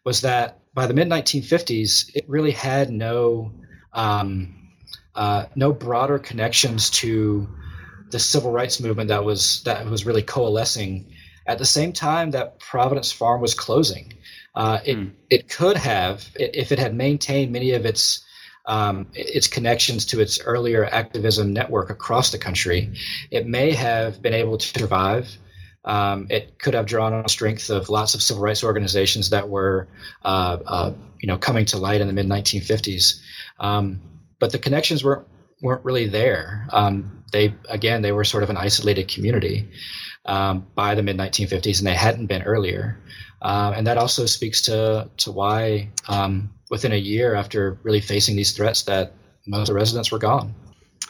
was 0.04 0.22
that 0.22 0.60
by 0.74 0.88
the 0.88 0.94
mid 0.94 1.10
1950s, 1.10 2.16
it 2.16 2.26
really 2.28 2.52
had 2.52 2.90
no 2.90 3.52
um, 3.94 4.72
uh, 5.16 5.46
no 5.56 5.72
broader 5.72 6.20
connections 6.20 6.90
to 6.90 7.48
the 8.14 8.20
civil 8.20 8.52
rights 8.52 8.80
movement 8.80 9.10
that 9.10 9.26
was 9.26 9.64
that 9.64 9.86
was 9.88 10.06
really 10.06 10.22
coalescing 10.22 11.12
at 11.48 11.58
the 11.58 11.66
same 11.66 11.92
time 11.92 12.32
that 12.32 12.60
Providence 12.60 13.12
Farm 13.12 13.42
was 13.42 13.54
closing. 13.56 14.14
Uh, 14.56 14.80
it 14.86 14.98
mm. 14.98 15.12
it 15.30 15.50
could 15.50 15.76
have 15.76 16.30
if 16.36 16.72
it 16.72 16.80
had 16.80 16.96
maintained 16.96 17.52
many 17.52 17.72
of 17.72 17.86
its 17.86 18.24
um, 18.66 19.08
its 19.14 19.48
connections 19.48 20.06
to 20.06 20.22
its 20.22 20.40
earlier 20.40 20.86
activism 20.86 21.52
network 21.52 21.90
across 21.90 22.32
the 22.32 22.38
country. 22.38 22.94
It 23.32 23.48
may 23.48 23.72
have 23.72 24.22
been 24.22 24.34
able 24.34 24.58
to 24.60 24.80
survive. 24.80 25.36
Um, 25.84 26.28
it 26.30 26.60
could 26.60 26.76
have 26.76 26.86
drawn 26.86 27.14
on 27.14 27.24
the 27.24 27.30
strength 27.30 27.70
of 27.70 27.90
lots 27.90 28.14
of 28.14 28.22
civil 28.22 28.42
rights 28.42 28.64
organizations 28.64 29.32
that 29.32 29.50
were, 29.50 29.90
uh, 30.24 30.58
uh, 30.66 30.94
you 31.20 31.28
know, 31.28 31.38
coming 31.38 31.66
to 31.66 31.78
light 31.78 32.00
in 32.00 32.08
the 32.08 32.14
mid 32.14 32.28
1950s. 32.28 33.20
Um, 33.60 34.00
but 34.40 34.52
the 34.52 34.60
connections 34.60 35.04
weren't 35.04 35.28
weren't 35.64 35.84
really 35.86 36.08
there. 36.08 36.68
Um, 36.72 37.24
they 37.32 37.56
again, 37.68 38.04
they 38.04 38.12
were 38.12 38.26
sort 38.26 38.44
of 38.44 38.52
an 38.52 38.58
isolated 38.58 39.08
community 39.08 39.70
um, 40.26 40.68
by 40.76 40.94
the 40.94 41.02
mid 41.02 41.18
1950s, 41.18 41.80
and 41.80 41.88
they 41.88 41.96
hadn't 41.96 42.28
been 42.28 42.44
earlier. 42.44 43.00
Uh, 43.42 43.74
and 43.76 43.88
that 43.88 43.98
also 43.98 44.26
speaks 44.26 44.64
to 44.64 45.10
to 45.18 45.32
why 45.32 45.90
um, 46.08 46.54
within 46.70 46.92
a 46.92 46.98
year 46.98 47.34
after 47.34 47.80
really 47.82 48.02
facing 48.02 48.36
these 48.36 48.52
threats 48.52 48.84
that 48.84 49.14
most 49.48 49.70
of 49.70 49.74
the 49.74 49.74
residents 49.74 50.12
were 50.12 50.20
gone. 50.20 50.54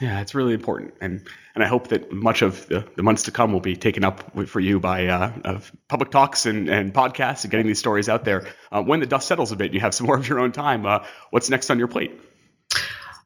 Yeah, 0.01 0.21
it's 0.21 0.33
really 0.33 0.53
important, 0.53 0.93
and 1.01 1.27
and 1.55 1.63
I 1.63 1.67
hope 1.67 1.89
that 1.89 2.11
much 2.11 2.41
of 2.41 2.67
the, 2.67 2.87
the 2.95 3.03
months 3.03 3.23
to 3.23 3.31
come 3.31 3.53
will 3.53 3.59
be 3.59 3.75
taken 3.75 4.03
up 4.03 4.47
for 4.47 4.59
you 4.59 4.79
by 4.79 5.07
uh, 5.07 5.59
public 5.87 6.09
talks 6.09 6.47
and, 6.47 6.67
and 6.67 6.91
podcasts 6.93 7.43
and 7.43 7.51
getting 7.51 7.67
these 7.67 7.77
stories 7.77 8.09
out 8.09 8.25
there. 8.25 8.47
Uh, 8.71 8.81
when 8.81 9.01
the 9.01 9.05
dust 9.05 9.27
settles 9.27 9.51
a 9.51 9.55
bit, 9.55 9.65
and 9.65 9.75
you 9.75 9.79
have 9.81 9.93
some 9.93 10.07
more 10.07 10.17
of 10.17 10.27
your 10.27 10.39
own 10.39 10.51
time. 10.51 10.85
Uh, 10.85 11.05
what's 11.29 11.49
next 11.49 11.69
on 11.69 11.77
your 11.77 11.87
plate? 11.87 12.19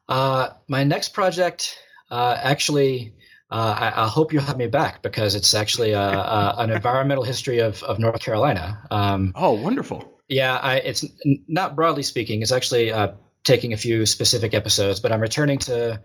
Uh, 0.08 0.50
my 0.68 0.84
next 0.84 1.10
project 1.10 1.78
uh, 2.10 2.36
actually 2.40 3.14
uh, 3.50 3.92
I, 3.94 4.04
I, 4.04 4.08
hope 4.08 4.32
you'll 4.32 4.42
have 4.42 4.58
me 4.58 4.66
back 4.66 5.00
because 5.00 5.34
it's 5.34 5.54
actually 5.54 5.92
a, 5.92 6.00
a, 6.00 6.54
an 6.58 6.70
environmental 6.70 7.24
history 7.24 7.60
of, 7.60 7.82
of 7.82 7.98
North 7.98 8.20
Carolina. 8.20 8.86
Um, 8.90 9.32
oh, 9.34 9.52
wonderful. 9.52 10.20
Yeah, 10.28 10.56
I, 10.56 10.76
it's 10.76 11.04
not 11.46 11.74
broadly 11.74 12.02
speaking. 12.02 12.42
It's 12.42 12.52
actually 12.52 12.92
uh, 12.92 13.12
taking 13.44 13.72
a 13.72 13.78
few 13.78 14.04
specific 14.04 14.52
episodes, 14.52 15.00
but 15.00 15.12
I'm 15.12 15.20
returning 15.20 15.58
to 15.60 16.02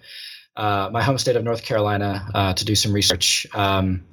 uh, 0.56 0.90
my 0.94 1.04
home 1.04 1.18
state 1.18 1.36
of 1.36 1.44
North 1.44 1.64
Carolina 1.64 2.26
uh, 2.34 2.54
to 2.54 2.64
do 2.64 2.76
some 2.76 2.94
research. 2.94 3.46
Um, 3.54 4.06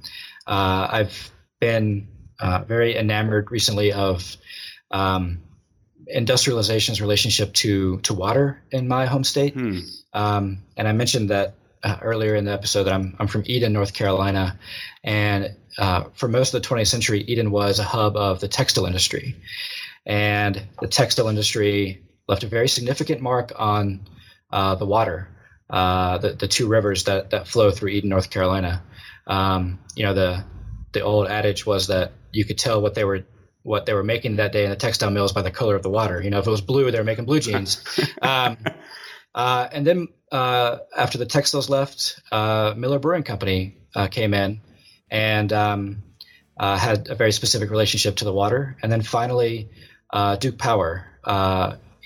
uh, 0.46 0.88
I've 0.90 1.30
been 1.60 2.08
uh, 2.40 2.64
very 2.66 2.96
enamored 2.96 3.52
recently 3.52 3.92
of 3.92 4.36
um, 4.90 5.42
industrialization's 6.14 7.00
relationship 7.00 7.52
to 7.54 7.98
to 8.00 8.14
water 8.14 8.62
in 8.70 8.88
my 8.88 9.06
home 9.06 9.24
state. 9.24 9.54
Hmm. 9.54 9.78
Um, 10.12 10.58
and 10.76 10.88
I 10.88 10.92
mentioned 10.92 11.30
that 11.30 11.54
uh, 11.82 11.96
earlier 12.02 12.34
in 12.34 12.44
the 12.44 12.52
episode 12.52 12.84
that 12.84 12.94
I'm 12.94 13.16
I'm 13.18 13.26
from 13.26 13.44
Eden, 13.46 13.72
North 13.72 13.92
Carolina, 13.92 14.58
and 15.02 15.56
uh, 15.78 16.04
for 16.14 16.28
most 16.28 16.54
of 16.54 16.62
the 16.62 16.68
20th 16.68 16.88
century, 16.88 17.20
Eden 17.22 17.50
was 17.50 17.78
a 17.78 17.84
hub 17.84 18.16
of 18.16 18.40
the 18.40 18.48
textile 18.48 18.86
industry, 18.86 19.36
and 20.04 20.62
the 20.80 20.88
textile 20.88 21.28
industry 21.28 22.02
left 22.28 22.44
a 22.44 22.48
very 22.48 22.68
significant 22.68 23.20
mark 23.20 23.52
on 23.56 24.06
uh, 24.52 24.74
the 24.74 24.86
water, 24.86 25.28
uh, 25.70 26.18
the 26.18 26.32
the 26.32 26.48
two 26.48 26.68
rivers 26.68 27.04
that 27.04 27.30
that 27.30 27.48
flow 27.48 27.70
through 27.70 27.90
Eden, 27.90 28.10
North 28.10 28.30
Carolina. 28.30 28.82
Um, 29.26 29.78
you 29.94 30.04
know 30.04 30.14
the 30.14 30.44
the 30.92 31.02
old 31.02 31.28
adage 31.28 31.64
was 31.64 31.86
that 31.86 32.12
you 32.32 32.44
could 32.44 32.58
tell 32.58 32.82
what 32.82 32.94
they 32.94 33.04
were 33.04 33.24
what 33.62 33.86
they 33.86 33.94
were 33.94 34.04
making 34.04 34.36
that 34.36 34.52
day 34.52 34.64
in 34.64 34.70
the 34.70 34.76
textile 34.76 35.10
mills 35.10 35.32
by 35.32 35.42
the 35.42 35.50
color 35.50 35.76
of 35.76 35.82
the 35.82 35.90
water. 35.90 36.20
You 36.20 36.30
know, 36.30 36.38
if 36.38 36.46
it 36.46 36.50
was 36.50 36.60
blue, 36.60 36.90
they 36.90 36.98
were 36.98 37.04
making 37.04 37.26
blue 37.26 37.40
jeans. 37.40 37.84
Um, 38.22 38.58
uh, 39.34 39.68
and 39.72 39.86
then 39.86 40.08
uh, 40.32 40.78
after 40.96 41.18
the 41.18 41.26
textiles 41.26 41.70
left, 41.70 42.20
uh, 42.32 42.74
Miller 42.76 42.98
Brewing 42.98 43.22
Company 43.22 43.76
uh, 43.94 44.08
came 44.08 44.34
in 44.34 44.60
and 45.10 45.52
um, 45.52 46.02
uh, 46.56 46.76
had 46.76 47.08
a 47.08 47.14
very 47.14 47.32
specific 47.32 47.70
relationship 47.70 48.16
to 48.16 48.24
the 48.24 48.32
water. 48.32 48.76
And 48.82 48.90
then 48.90 49.02
finally, 49.02 49.70
uh, 50.10 50.36
Duke 50.36 50.58
Power 50.58 51.06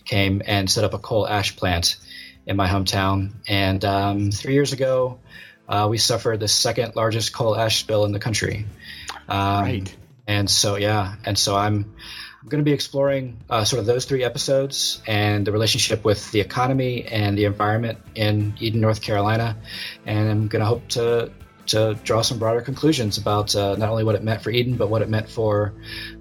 came 0.05 0.42
and 0.44 0.70
set 0.70 0.84
up 0.84 0.92
a 0.92 0.98
coal 0.98 1.26
ash 1.26 1.57
plant 1.57 1.96
in 2.46 2.57
my 2.57 2.68
hometown. 2.68 3.32
And 3.48 3.82
um, 3.84 4.30
three 4.30 4.55
years 4.55 4.72
ago, 4.72 5.18
we 5.88 5.98
suffered 5.98 6.40
the 6.40 6.48
second 6.48 6.94
largest 6.94 7.32
coal 7.32 7.57
ash 7.57 7.80
spill 7.80 8.05
in 8.05 8.12
the 8.12 8.20
country. 8.20 8.66
Um, 9.28 9.62
right. 9.64 9.96
And 10.27 10.49
so, 10.49 10.77
yeah, 10.77 11.14
and 11.25 11.39
so 11.39 11.57
I'm 11.57 11.95
I'm 12.45 12.49
going 12.51 12.62
to 12.62 12.64
be 12.64 12.75
exploring 12.75 13.39
uh, 13.49 13.64
sort 13.64 13.81
of 13.81 13.87
those 13.87 14.05
three 14.05 14.22
episodes 14.22 15.01
and 15.07 15.47
the 15.47 15.53
relationship 15.53 16.05
with 16.05 16.31
the 16.31 16.41
economy 16.41 17.07
and 17.07 17.39
the 17.39 17.47
environment 17.47 18.01
in 18.14 18.55
Eden, 18.61 18.83
North 18.83 19.01
Carolina, 19.01 19.57
and 20.05 20.31
I'm 20.31 20.49
going 20.49 20.61
to 20.61 20.66
hope 20.66 20.89
to 20.91 21.33
to 21.68 21.95
draw 22.05 22.20
some 22.20 22.39
broader 22.39 22.61
conclusions 22.61 23.16
about 23.16 23.57
uh, 23.57 23.77
not 23.77 23.89
only 23.89 24.05
what 24.05 24.14
it 24.14 24.22
meant 24.22 24.43
for 24.43 24.51
Eden, 24.51 24.77
but 24.77 24.91
what 24.91 25.01
it 25.01 25.09
meant 25.09 25.31
for 25.31 25.72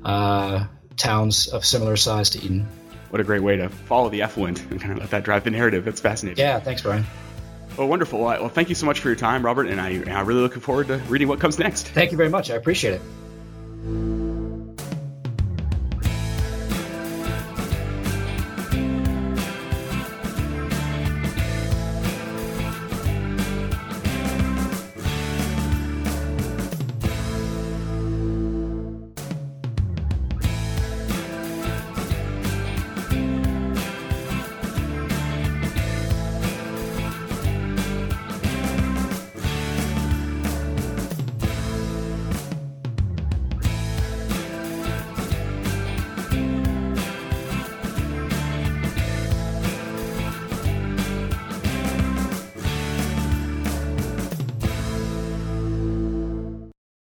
uh, 0.05 0.65
towns 0.95 1.47
of 1.47 1.65
similar 1.65 1.97
size 1.97 2.29
to 2.31 2.39
Eden. 2.39 2.67
What 3.09 3.19
a 3.19 3.25
great 3.25 3.43
way 3.43 3.57
to 3.57 3.67
follow 3.67 4.07
the 4.07 4.21
effluent 4.21 4.61
and 4.71 4.79
kind 4.79 4.93
of 4.93 4.99
let 4.99 5.09
that 5.11 5.23
drive 5.23 5.43
the 5.43 5.51
narrative. 5.51 5.83
That's 5.83 5.99
fascinating. 5.99 6.41
Yeah, 6.41 6.61
thanks, 6.61 6.81
Brian. 6.81 7.05
Well, 7.77 7.89
wonderful. 7.89 8.21
Well, 8.21 8.47
thank 8.47 8.69
you 8.69 8.75
so 8.75 8.85
much 8.85 9.01
for 9.01 9.09
your 9.09 9.17
time, 9.17 9.43
Robert, 9.43 9.67
and 9.67 9.81
I, 9.81 9.89
I'm 10.07 10.25
really 10.25 10.41
looking 10.41 10.61
forward 10.61 10.87
to 10.87 10.97
reading 11.09 11.27
what 11.27 11.41
comes 11.41 11.59
next. 11.59 11.87
Thank 11.87 12.11
you 12.11 12.17
very 12.17 12.29
much. 12.29 12.49
I 12.49 12.55
appreciate 12.55 12.93
it. 12.93 13.01
Thank 13.83 13.95
you. 13.95 14.32